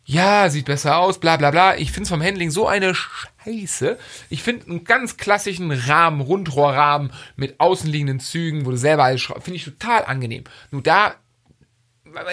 [0.05, 1.77] ja, sieht besser aus, bla bla bla.
[1.77, 3.97] Ich finde es vom Handling so eine Scheiße.
[4.29, 9.45] Ich finde einen ganz klassischen Rahmen, Rundrohrrahmen mit außenliegenden Zügen, wo du selber alles schraubst,
[9.45, 10.43] finde ich total angenehm.
[10.71, 11.15] Nur da,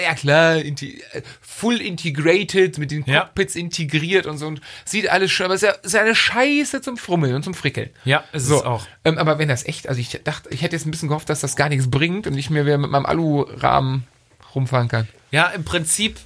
[0.02, 1.00] ja klar, inti
[1.40, 3.20] full integrated, mit den Ja.
[3.20, 6.14] Cockpits integriert und so und sieht alles schön, aber es ist ja, ist ja eine
[6.16, 7.90] Scheiße zum Frummeln und zum Frickeln.
[8.04, 8.56] Ja, ist so.
[8.56, 8.84] es auch.
[9.04, 11.40] Ähm, aber wenn das echt, also ich dachte, ich hätte jetzt ein bisschen gehofft, dass
[11.40, 14.08] das gar nichts bringt und ich mir wieder mit meinem Alurahmen
[14.56, 15.06] rumfahren kann.
[15.30, 16.18] Ja, im Prinzip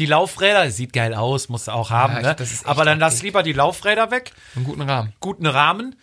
[0.00, 2.14] die Laufräder, sieht geil aus, musst du auch haben.
[2.24, 2.36] Ja, ne?
[2.64, 5.12] Aber dann lass lieber die Laufräder weg, Einen guten Rahmen.
[5.20, 5.94] guten Rahmen,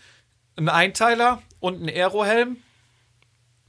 [0.55, 2.57] einen Einteiler und einen Aerohelm.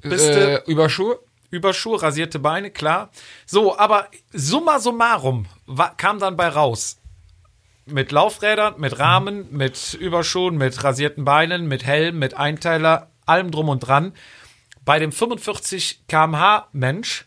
[0.02, 1.18] Bist äh, Überschuhe?
[1.50, 3.10] Überschuhe, rasierte Beine, klar.
[3.46, 5.46] So, aber summa summarum
[5.96, 6.98] kam dann bei raus.
[7.86, 13.70] Mit Laufrädern, mit Rahmen, mit Überschuhen, mit rasierten Beinen, mit Helm, mit Einteiler, allem drum
[13.70, 14.12] und dran.
[14.84, 17.24] bei dem 45 km/h Mensch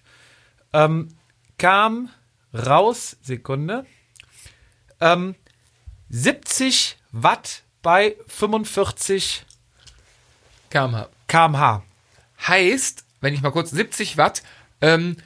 [0.74, 1.10] ähm,
[1.58, 2.10] kam
[2.54, 3.86] raus, Sekunde,
[5.00, 5.36] ähm,
[6.10, 9.46] 70 Watt bei 45
[10.70, 11.10] kmh.
[11.28, 11.84] km/h.
[12.48, 14.44] Heißt, wenn ich mal kurz 70 Watt,
[14.82, 15.18] ähm,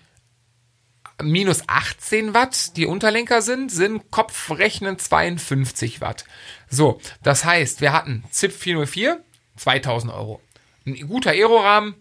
[1.22, 6.26] minus 18 Watt, die Unterlenker sind, sind Kopfrechnen 52 Watt.
[6.70, 9.24] So, das heißt, wir hatten ZIP 404,
[9.56, 10.42] 2000 Euro.
[10.86, 11.96] Ein guter Aerorahmen,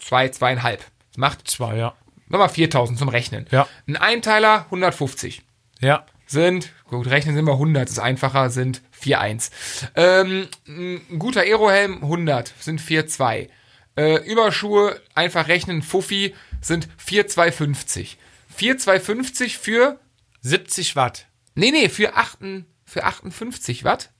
[0.00, 0.78] 2, zwei, 2,5.
[1.10, 1.94] Das macht Zwei, ja.
[2.28, 3.46] Nochmal 4000 zum Rechnen.
[3.50, 3.66] Ja.
[3.86, 5.42] Ein Einteiler, 150
[5.80, 6.04] Ja.
[6.26, 9.50] sind, gut, rechnen sind wir 100, ist einfacher, sind 4,1.
[9.94, 13.48] Ähm, ein guter Aerohelm, 100, sind 4,2.
[13.96, 18.18] Äh, Überschuhe, einfach rechnen, Fuffi, sind 4,250.
[18.56, 19.98] 4,250 für,
[20.42, 21.26] 70 Watt.
[21.54, 22.38] nee, nee, für, 8,
[22.84, 24.10] für 58 Watt.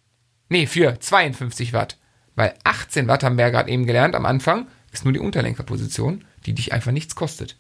[0.49, 1.99] Nee, für 52 Watt.
[2.35, 6.25] Weil 18 Watt haben wir ja gerade eben gelernt am Anfang, ist nur die Unterlenkerposition,
[6.47, 7.57] die dich einfach nichts kostet.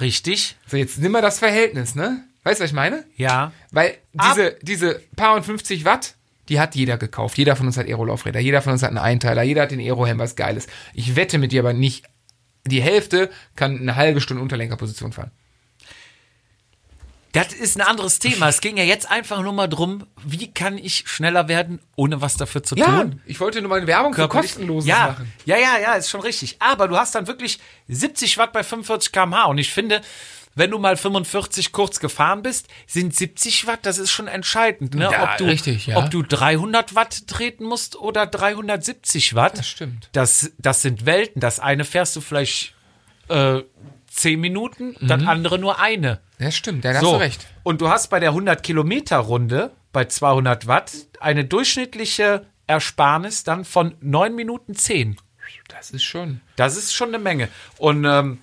[0.00, 0.56] Richtig?
[0.66, 2.24] So, jetzt nimm mal das Verhältnis, ne?
[2.44, 3.04] Weißt du, was ich meine?
[3.16, 3.52] Ja.
[3.70, 6.14] Weil diese, diese paar und 50 Watt,
[6.48, 7.38] die hat jeder gekauft.
[7.38, 10.18] Jeder von uns hat Aero-Laufräder, jeder von uns hat einen Einteiler, jeder hat den Aero-Helm,
[10.18, 10.66] was Geiles.
[10.92, 12.04] Ich wette mit dir aber nicht,
[12.66, 15.30] die Hälfte kann eine halbe Stunde Unterlenkerposition fahren.
[17.32, 18.48] Das ist ein anderes Thema.
[18.48, 22.36] Es ging ja jetzt einfach nur mal drum, wie kann ich schneller werden, ohne was
[22.36, 23.20] dafür zu tun.
[23.24, 25.32] ich wollte nur mal eine Werbung für kostenloses ja, machen.
[25.46, 26.56] Ja, ja, ja, ist schon richtig.
[26.58, 27.58] Aber du hast dann wirklich
[27.88, 29.46] 70 Watt bei 45 km/h.
[29.46, 30.02] Und ich finde,
[30.54, 34.94] wenn du mal 45 kurz gefahren bist, sind 70 Watt, das ist schon entscheidend.
[34.94, 35.08] Ne?
[35.10, 35.96] Ja, ob, du, richtig, ja.
[35.96, 39.56] ob du 300 Watt treten musst oder 370 Watt.
[39.56, 40.10] Das stimmt.
[40.12, 41.40] Das, das sind Welten.
[41.40, 42.74] Das eine fährst du vielleicht
[43.28, 43.62] äh,
[44.14, 46.20] 10 Minuten, das andere nur eine.
[46.38, 47.46] Das stimmt, da hast du recht.
[47.62, 53.64] Und du hast bei der 100 Kilometer Runde bei 200 Watt eine durchschnittliche Ersparnis dann
[53.64, 55.16] von 9 Minuten 10.
[55.68, 56.40] Das ist schon.
[56.56, 57.48] Das ist schon eine Menge.
[57.78, 58.38] Und ähm,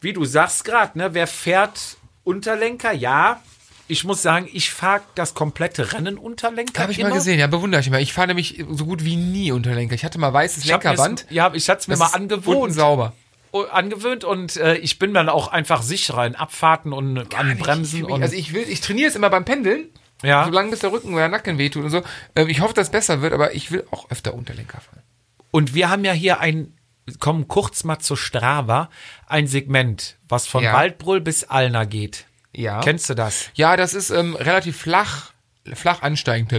[0.00, 2.92] wie du sagst gerade, ne, wer fährt Unterlenker?
[2.92, 3.42] Ja,
[3.88, 6.82] ich muss sagen, ich fahre das komplette Rennen Unterlenker.
[6.82, 7.10] Habe ich immer.
[7.10, 8.02] mal gesehen, ja, bewundere ich mal.
[8.02, 9.94] Ich fahre nämlich so gut wie nie Unterlenker.
[9.94, 11.26] Ich hatte mal weißes Ich Lenkerband.
[11.30, 12.74] Ja, ich hatte es mir mal angewohnt.
[12.74, 13.14] sauber.
[13.52, 18.00] Angewöhnt und äh, ich bin dann auch einfach sicherer in Abfahrten und an Bremsen.
[18.00, 19.88] Ich, und, also ich will, ich trainiere es immer beim Pendeln.
[20.22, 20.44] Ja.
[20.44, 22.02] Solange bis der Rücken oder der Nacken wehtut und so.
[22.34, 25.02] Ähm, Ich hoffe, dass es besser wird, aber ich will auch öfter Unterlenker fahren.
[25.50, 26.74] Und wir haben ja hier ein,
[27.20, 28.90] kommen kurz mal zu Strava,
[29.26, 30.72] ein Segment, was von Ja.
[30.72, 32.26] Waldbrüll bis Alna geht.
[32.54, 32.80] Ja.
[32.80, 33.50] Kennst du das?
[33.54, 35.32] Ja, das ist ähm, relativ flach,
[35.74, 36.50] flach ansteigend.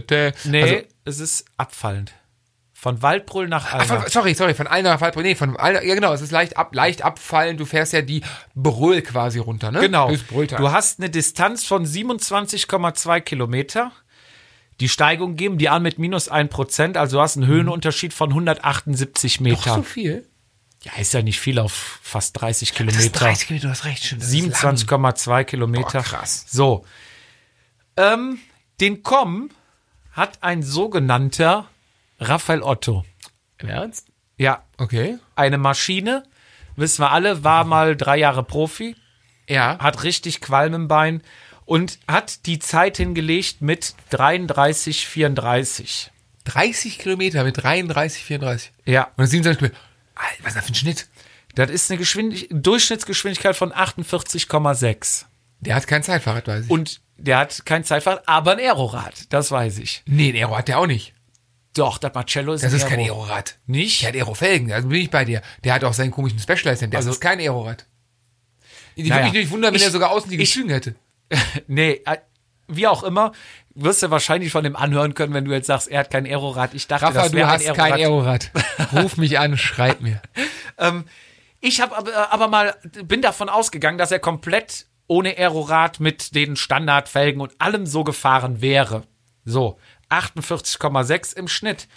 [0.45, 0.75] Nee, Also,
[1.05, 2.13] es ist abfallend.
[2.88, 4.01] Von Waldbrüll nach ach, Alna.
[4.01, 5.23] von, sorry, sorry, von Alna nach Waldbrüll.
[5.23, 7.59] Nee, von Alna, ja genau, es ist leicht, ab, leicht abfallend.
[7.59, 8.21] Du fährst ja die
[8.55, 9.81] Brüll quasi runter, ne?
[9.81, 10.09] Genau.
[10.09, 13.91] Du hast eine Distanz von 27,2 Kilometer.
[14.79, 18.29] Die Steigung geben die an mit minus 1 Prozent, also du hast einen Höhenunterschied von
[18.29, 19.75] 178 Doch Meter.
[19.75, 20.25] so viel?
[20.83, 23.19] Ja, ist ja nicht viel auf fast 30 Das ist Kilometer.
[23.19, 24.21] 30 Kilometer, du hast recht, stimmt.
[24.21, 24.75] lang.
[24.75, 25.83] 27,2 Kilometer.
[25.91, 26.45] Boah, krass.
[26.47, 26.85] So.
[27.97, 28.39] Ähm,
[28.79, 29.49] den Com
[30.13, 31.67] hat ein sogenannter
[32.20, 33.05] Raphael Otto.
[33.59, 34.07] Im Ernst?
[34.38, 35.18] Ja, Okay.
[35.36, 36.24] eine Maschine,
[36.76, 38.95] wissen wir alle, war mal drei Jahre Profi,
[39.47, 39.80] Ja.
[39.80, 41.22] hat richtig Qualm im Bein
[41.65, 46.11] und hat die Zeit hingelegt mit 33, 34.
[46.45, 48.72] 30 Kilometer mit 33, 34.
[48.86, 49.80] Ja, Und 27 Kilometer.
[50.15, 51.07] Alter, was ist das für ein Schnitt?
[51.55, 55.26] das ist eine Geschwindig Durchschnittsgeschwindigkeit von 48,6.
[55.59, 56.70] Der hat kein Zeitfahrrad, weiß ich.
[56.72, 60.03] Und der hat kein Zeitfahrrad, aber ein Aerorad, das weiß ich.
[60.05, 61.13] nee, ein Aero hat der auch nicht.
[61.78, 63.23] Doch, das Marcello ist Das ist kein Aero.
[63.23, 63.57] Aerorad.
[63.67, 64.01] Nicht?
[64.01, 65.41] Der hat Aerofelgen, also bin ich bei dir.
[65.63, 66.82] Der hat auch seinen komischen Specialized.
[66.93, 67.86] Das Also- ist kein Aerorad.
[68.95, 69.15] Ich Naja.
[69.25, 70.95] würde mich nicht wundern, wenn Ich- er sogar außen die Gezügen hätte.
[71.68, 72.18] Nee, äh,
[72.68, 73.31] wie auch immer,
[73.76, 76.73] wirst du wahrscheinlich von dem anhören können, wenn du jetzt sagst, er hat kein Aerorad.
[76.73, 78.51] Ich dachte, Rafa, das du hast ein kein Aerorad.
[78.56, 79.03] Aerorad.
[79.03, 80.22] Ruf mich an, schreib mir.
[81.60, 86.56] Ich habe aber, aber mal, bin davon ausgegangen, dass er komplett ohne Aerorad mit den
[86.56, 89.03] Standardfelgen und allem so gefahren wäre.
[89.43, 91.88] So, 48,6 im Schnitt.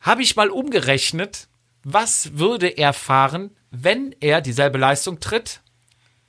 [0.00, 1.48] Habe ich mal umgerechnet,
[1.84, 5.60] was würde er fahren, wenn er dieselbe Leistung tritt,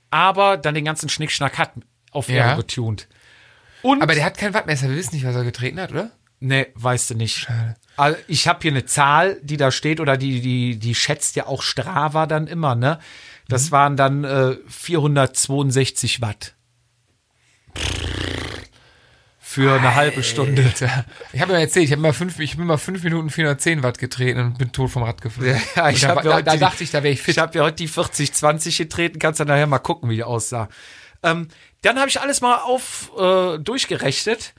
[0.09, 1.73] aber dann den ganzen Schnickschnack hat
[2.11, 2.45] auf Ja.
[2.47, 3.07] Aero getuned.
[3.81, 4.89] Und Aber der hat kein Wattmesser.
[4.89, 6.11] Wir wissen nicht, was er getreten hat, oder?
[6.41, 7.47] Nee, weißt du nicht.
[7.97, 11.47] Also ich habe hier eine Zahl, die da steht, oder die, die, die schätzt ja
[11.47, 12.99] auch Strava dann immer, ne?
[13.47, 16.55] Das waren dann äh, 462 Watt.
[19.51, 20.63] Für eine halbe Stunde.
[20.63, 21.05] Alter.
[21.33, 23.97] Ich habe mir erzählt, ich habe mal fünf, ich bin mal fünf Minuten 410 Watt
[23.97, 25.59] getreten und bin tot vom Rad gefallen.
[25.75, 27.35] Ja, ich Und da, hab ja da, die- dachte ich, da wäre ich fit.
[27.35, 30.69] Ich habe ja heute die 40-20 getreten, kannst du nachher mal gucken, wie die aussah.
[31.23, 31.47] Ähm,
[31.81, 34.53] dann habe ich alles mal auf äh, durchgerechnet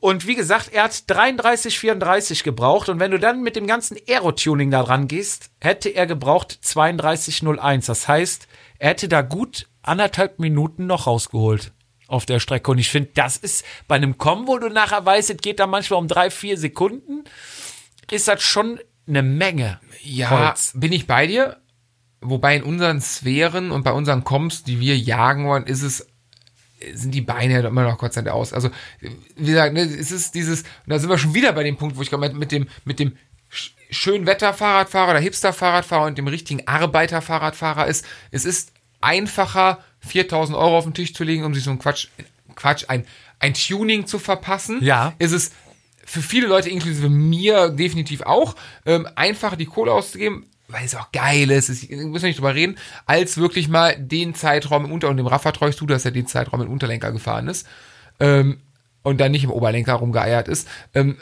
[0.00, 2.90] Und wie gesagt, er hat 33, 34 gebraucht.
[2.90, 7.86] Und wenn du dann mit dem ganzen Aerotuning da dran gehst, hätte er gebraucht 32,01.
[7.86, 8.46] Das heißt,
[8.78, 11.72] er hätte da gut anderthalb Minuten noch rausgeholt
[12.08, 12.70] auf der Strecke.
[12.72, 15.68] Und ich finde, das ist bei einem Kommen, wo du nachher weißt, es geht da
[15.68, 17.22] manchmal um drei, vier Sekunden,
[18.10, 19.78] ist das schon eine Menge.
[20.02, 20.72] Ja, Holz.
[20.74, 21.58] bin ich bei dir.
[22.20, 26.08] Wobei in unseren Sphären und bei unseren Comps, die wir jagen wollen, ist es
[26.94, 28.52] sind die Beine ja immer noch Gott sei Dank aus.
[28.52, 28.70] Also,
[29.00, 31.96] wie gesagt, ne, es ist dieses, und da sind wir schon wieder bei dem Punkt,
[31.96, 33.16] wo ich glaube, mit dem, mit dem
[33.52, 40.84] sch- Schönwetter-Fahrradfahrer oder Hipster-Fahrradfahrer und dem richtigen Arbeiter-Fahrradfahrer ist, es ist einfacher, 4000 Euro auf
[40.84, 42.08] den Tisch zu legen, um sich so ein Quatsch,
[42.54, 43.04] Quatsch, ein,
[43.38, 44.82] ein Tuning zu verpassen.
[44.82, 45.14] Ja.
[45.18, 45.52] Ist es
[46.04, 48.56] für viele Leute, inklusive mir definitiv auch,
[48.86, 52.54] ähm, einfacher die Kohle auszugeben, weil es auch geil ist, es, müssen wir nicht drüber
[52.54, 52.76] reden,
[53.06, 56.26] als wirklich mal den Zeitraum im Unter- und dem Raffa treust du, dass er den
[56.26, 57.66] Zeitraum im Unterlenker gefahren ist
[58.20, 58.60] ähm,
[59.02, 60.68] und dann nicht im Oberlenker rumgeeiert ist.
[60.94, 61.18] Ähm,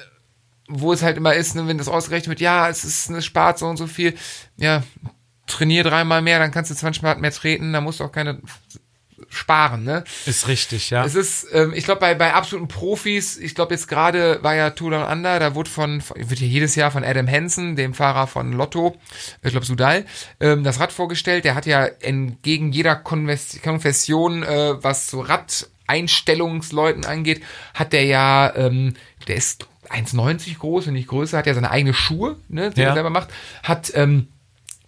[0.68, 3.58] wo es halt immer ist, ne, wenn das ausgerechnet wird, ja, es ist eine spart
[3.58, 4.14] so und so viel,
[4.56, 4.82] ja,
[5.46, 8.40] trainier dreimal mehr, dann kannst du 20 Mal mehr treten, dann musst du auch keine
[9.30, 10.04] sparen, ne?
[10.26, 11.04] Ist richtig, ja.
[11.04, 14.70] Es ist, ähm, ich glaube, bei, bei absoluten Profis, ich glaube, jetzt gerade war ja
[14.70, 18.26] Tour Down Under, da wurde von, wird ja jedes Jahr von Adam Hansen, dem Fahrer
[18.26, 18.96] von Lotto,
[19.42, 20.04] ich glaube Sudal,
[20.38, 21.44] ähm, das Rad vorgestellt.
[21.44, 27.42] Der hat ja entgegen jeder Konves Konfession, äh, was so Radeinstellungsleuten angeht,
[27.74, 28.94] hat der ja, ähm,
[29.28, 32.88] der ist 1,90 groß und nicht größer, hat ja seine eigene Schuhe, ne, die Ja.
[32.88, 33.28] er selber macht,
[33.62, 34.28] hat, ähm,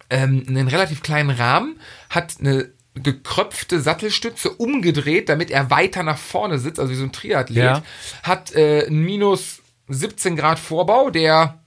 [0.09, 1.79] ähm, einen relativ kleinen Rahmen,
[2.09, 7.11] hat eine gekröpfte Sattelstütze umgedreht, damit er weiter nach vorne sitzt, also wie so ein
[7.11, 7.83] Triathlet, Ja.
[8.23, 11.59] hat äh, einen minus 17 Grad Vorbau, der,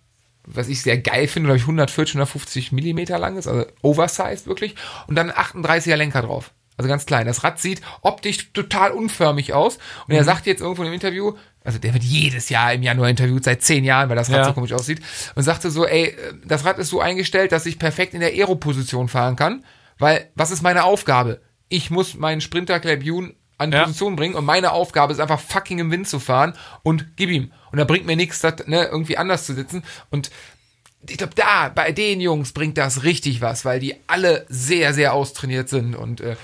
[0.44, 4.74] was ich sehr geil finde, glaube ich 140, 150 Millimeter lang ist, also oversized wirklich,
[5.06, 6.52] und dann 38er Lenker drauf.
[6.76, 7.26] Also ganz klein.
[7.26, 9.76] Das Rad sieht optisch total unförmig aus.
[10.06, 10.16] Und Mhm.
[10.16, 11.34] er sagt jetzt irgendwo im Interview,
[11.64, 14.44] also der wird jedes Jahr im Januar interviewt, seit zehn Jahren, weil das Rad Ja.
[14.46, 15.00] so komisch aussieht.
[15.34, 19.08] Und sagte so, ey, das Rad ist so eingestellt, dass ich perfekt in der Aero-Position
[19.08, 19.64] fahren kann.
[19.98, 21.40] Weil, was ist meine Aufgabe?
[21.68, 23.84] Ich muss meinen Sprinter Club Jun an Ja.
[23.84, 27.52] Position bringen und meine Aufgabe ist einfach fucking im Wind zu fahren und gib ihm.
[27.70, 29.84] Und da bringt mir nichts, das, ne, irgendwie anders zu sitzen.
[30.10, 30.30] Und
[31.08, 35.12] ich glaube, da, bei den Jungs bringt das richtig was, weil die alle sehr, sehr
[35.14, 36.36] austrainiert sind und äh,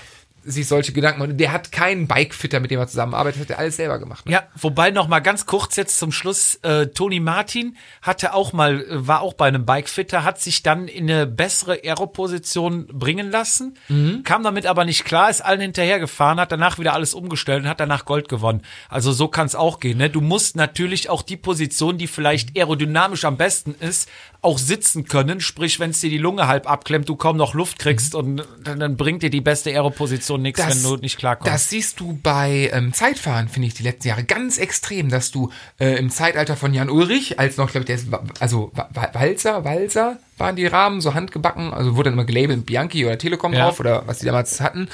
[0.51, 1.31] sich solche Gedanken machen.
[1.31, 4.25] Und der hat keinen Bikefitter, mit dem er zusammenarbeitet, hat er alles selber gemacht.
[4.25, 4.33] Ne?
[4.33, 8.81] Ja, wobei noch mal ganz kurz jetzt zum Schluss, äh, Toni Martin hatte auch mal,
[8.81, 13.77] äh, war auch bei einem Bikefitter, hat sich dann in eine bessere Aeroposition bringen lassen,
[14.23, 17.79] kam damit aber nicht klar, ist allen hinterhergefahren, hat danach wieder alles umgestellt und hat
[17.79, 18.61] danach Gold gewonnen.
[18.89, 19.97] Also so kann es auch gehen.
[19.97, 20.09] Ne?
[20.09, 24.09] Du musst natürlich auch die Position, die vielleicht aerodynamisch am besten ist,
[24.41, 25.41] auch sitzen können.
[25.41, 28.79] Sprich, wenn es dir die Lunge halb abklemmt, du kaum noch Luft kriegst und dann,
[28.79, 31.51] dann bringt dir die beste Aeroposition nichts, wenn du nicht klarkommst.
[31.53, 35.51] Das siehst du bei ähm, Zeitfahren, finde ich, die letzten Jahre ganz extrem, dass du
[35.79, 38.07] äh, im Zeitalter von Jan Ulrich, als noch, glaube ich, der ist,
[38.39, 42.65] also Wa- Wa- Walzer, Walzer waren die Rahmen, so handgebacken, also wurde dann immer gelabelt
[42.65, 43.65] Bianchi oder Telekom Ja.
[43.65, 44.87] drauf oder was die damals hatten.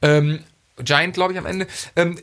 [0.00, 0.40] Ähm,
[0.84, 1.66] Giant, glaube ich, am Ende.
[1.96, 2.18] Ähm,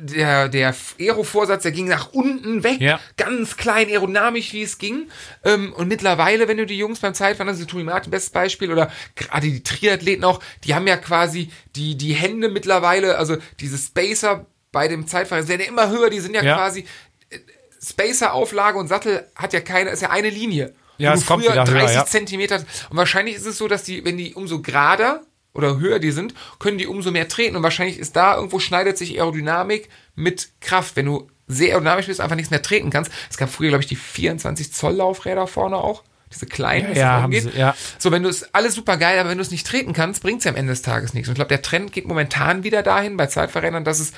[0.00, 3.00] der der Aero-Vorsatz, der ging nach unten weg, Ja.
[3.16, 5.08] ganz klein aerodynamisch, wie es ging.
[5.44, 8.90] Ähm, und mittlerweile, wenn du die Jungs beim Zeitfahren, also Toni Martin, bestes Beispiel, oder
[9.16, 14.46] gerade die Triathleten auch, die haben ja quasi die, die Hände mittlerweile, also diese Spacer
[14.72, 16.56] bei dem Zeitfahren, die werden ja immer höher, die sind ja, Ja.
[16.56, 16.86] quasi,
[17.30, 17.38] äh,
[17.82, 20.74] Spacer-Auflage und Sattel hat ja keine, ist ja eine Linie.
[20.98, 22.04] Ja, es kommt früher wieder höher, 30 ja.
[22.06, 22.56] Zentimeter,
[22.90, 25.22] und wahrscheinlich ist es so, dass die, wenn die umso gerader
[25.52, 28.96] oder höher die sind, können die umso mehr treten und wahrscheinlich ist da irgendwo schneidet
[28.98, 30.96] sich Aerodynamik mit Kraft.
[30.96, 33.10] Wenn du sehr aerodynamisch bist, einfach nichts mehr treten kannst.
[33.28, 36.04] Es gab früher, glaube ich, die 24 Zoll Laufräder vorne auch.
[36.32, 37.74] Diese kleinen, Ja, haben sie, ja.
[37.98, 40.38] So, wenn du es alles super geil, aber wenn du es nicht treten kannst, bringt
[40.38, 41.28] es ja am Ende des Tages nichts.
[41.28, 44.12] Und ich glaube, der Trend geht momentan wieder dahin bei Zeitverrändern, dass es,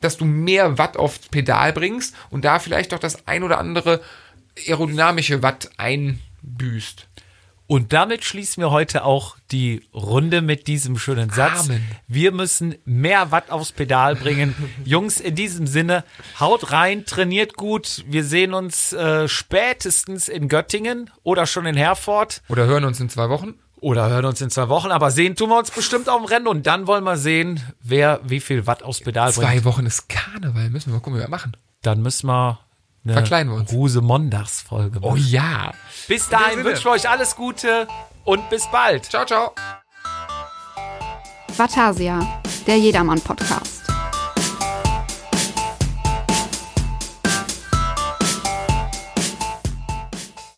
[0.00, 4.02] dass du mehr Watt aufs Pedal bringst und da vielleicht doch das ein oder andere
[4.66, 7.06] aerodynamische Watt einbüßt.
[7.66, 11.64] Und damit schließen wir heute auch die Runde mit diesem schönen Satz.
[11.64, 11.82] Amen.
[12.06, 14.54] Wir müssen mehr Watt aufs Pedal bringen.
[14.84, 16.04] Jungs, in diesem Sinne,
[16.38, 18.04] haut rein, trainiert gut.
[18.06, 23.08] Wir sehen uns äh, spätestens in Göttingen oder schon in Herford Oder hören uns in
[23.08, 23.54] zwei Wochen.
[23.80, 24.90] oder hören uns in zwei Wochen.
[24.90, 28.20] Aber sehen tun wir uns bestimmt auf dem Rennen und dann wollen wir sehen, wer
[28.24, 29.46] wie viel Watt aufs Pedal bringt.
[29.48, 30.68] Zwei Wochen ist Karneval.
[30.68, 31.56] Müssen wir mal gucken, wie wir machen.
[31.80, 32.60] Dann müssen wir
[33.12, 33.72] Verkleiden wir uns.
[33.72, 35.12] Ruse-Montags-Folge machen.
[35.12, 35.72] Oh ja.
[36.08, 37.86] Bis dahin wünschen wir euch alles Gute
[38.24, 39.04] und bis bald.
[39.04, 39.52] Ciao, ciao.
[41.56, 43.73] Vatasia, der Jedermann-Podcast.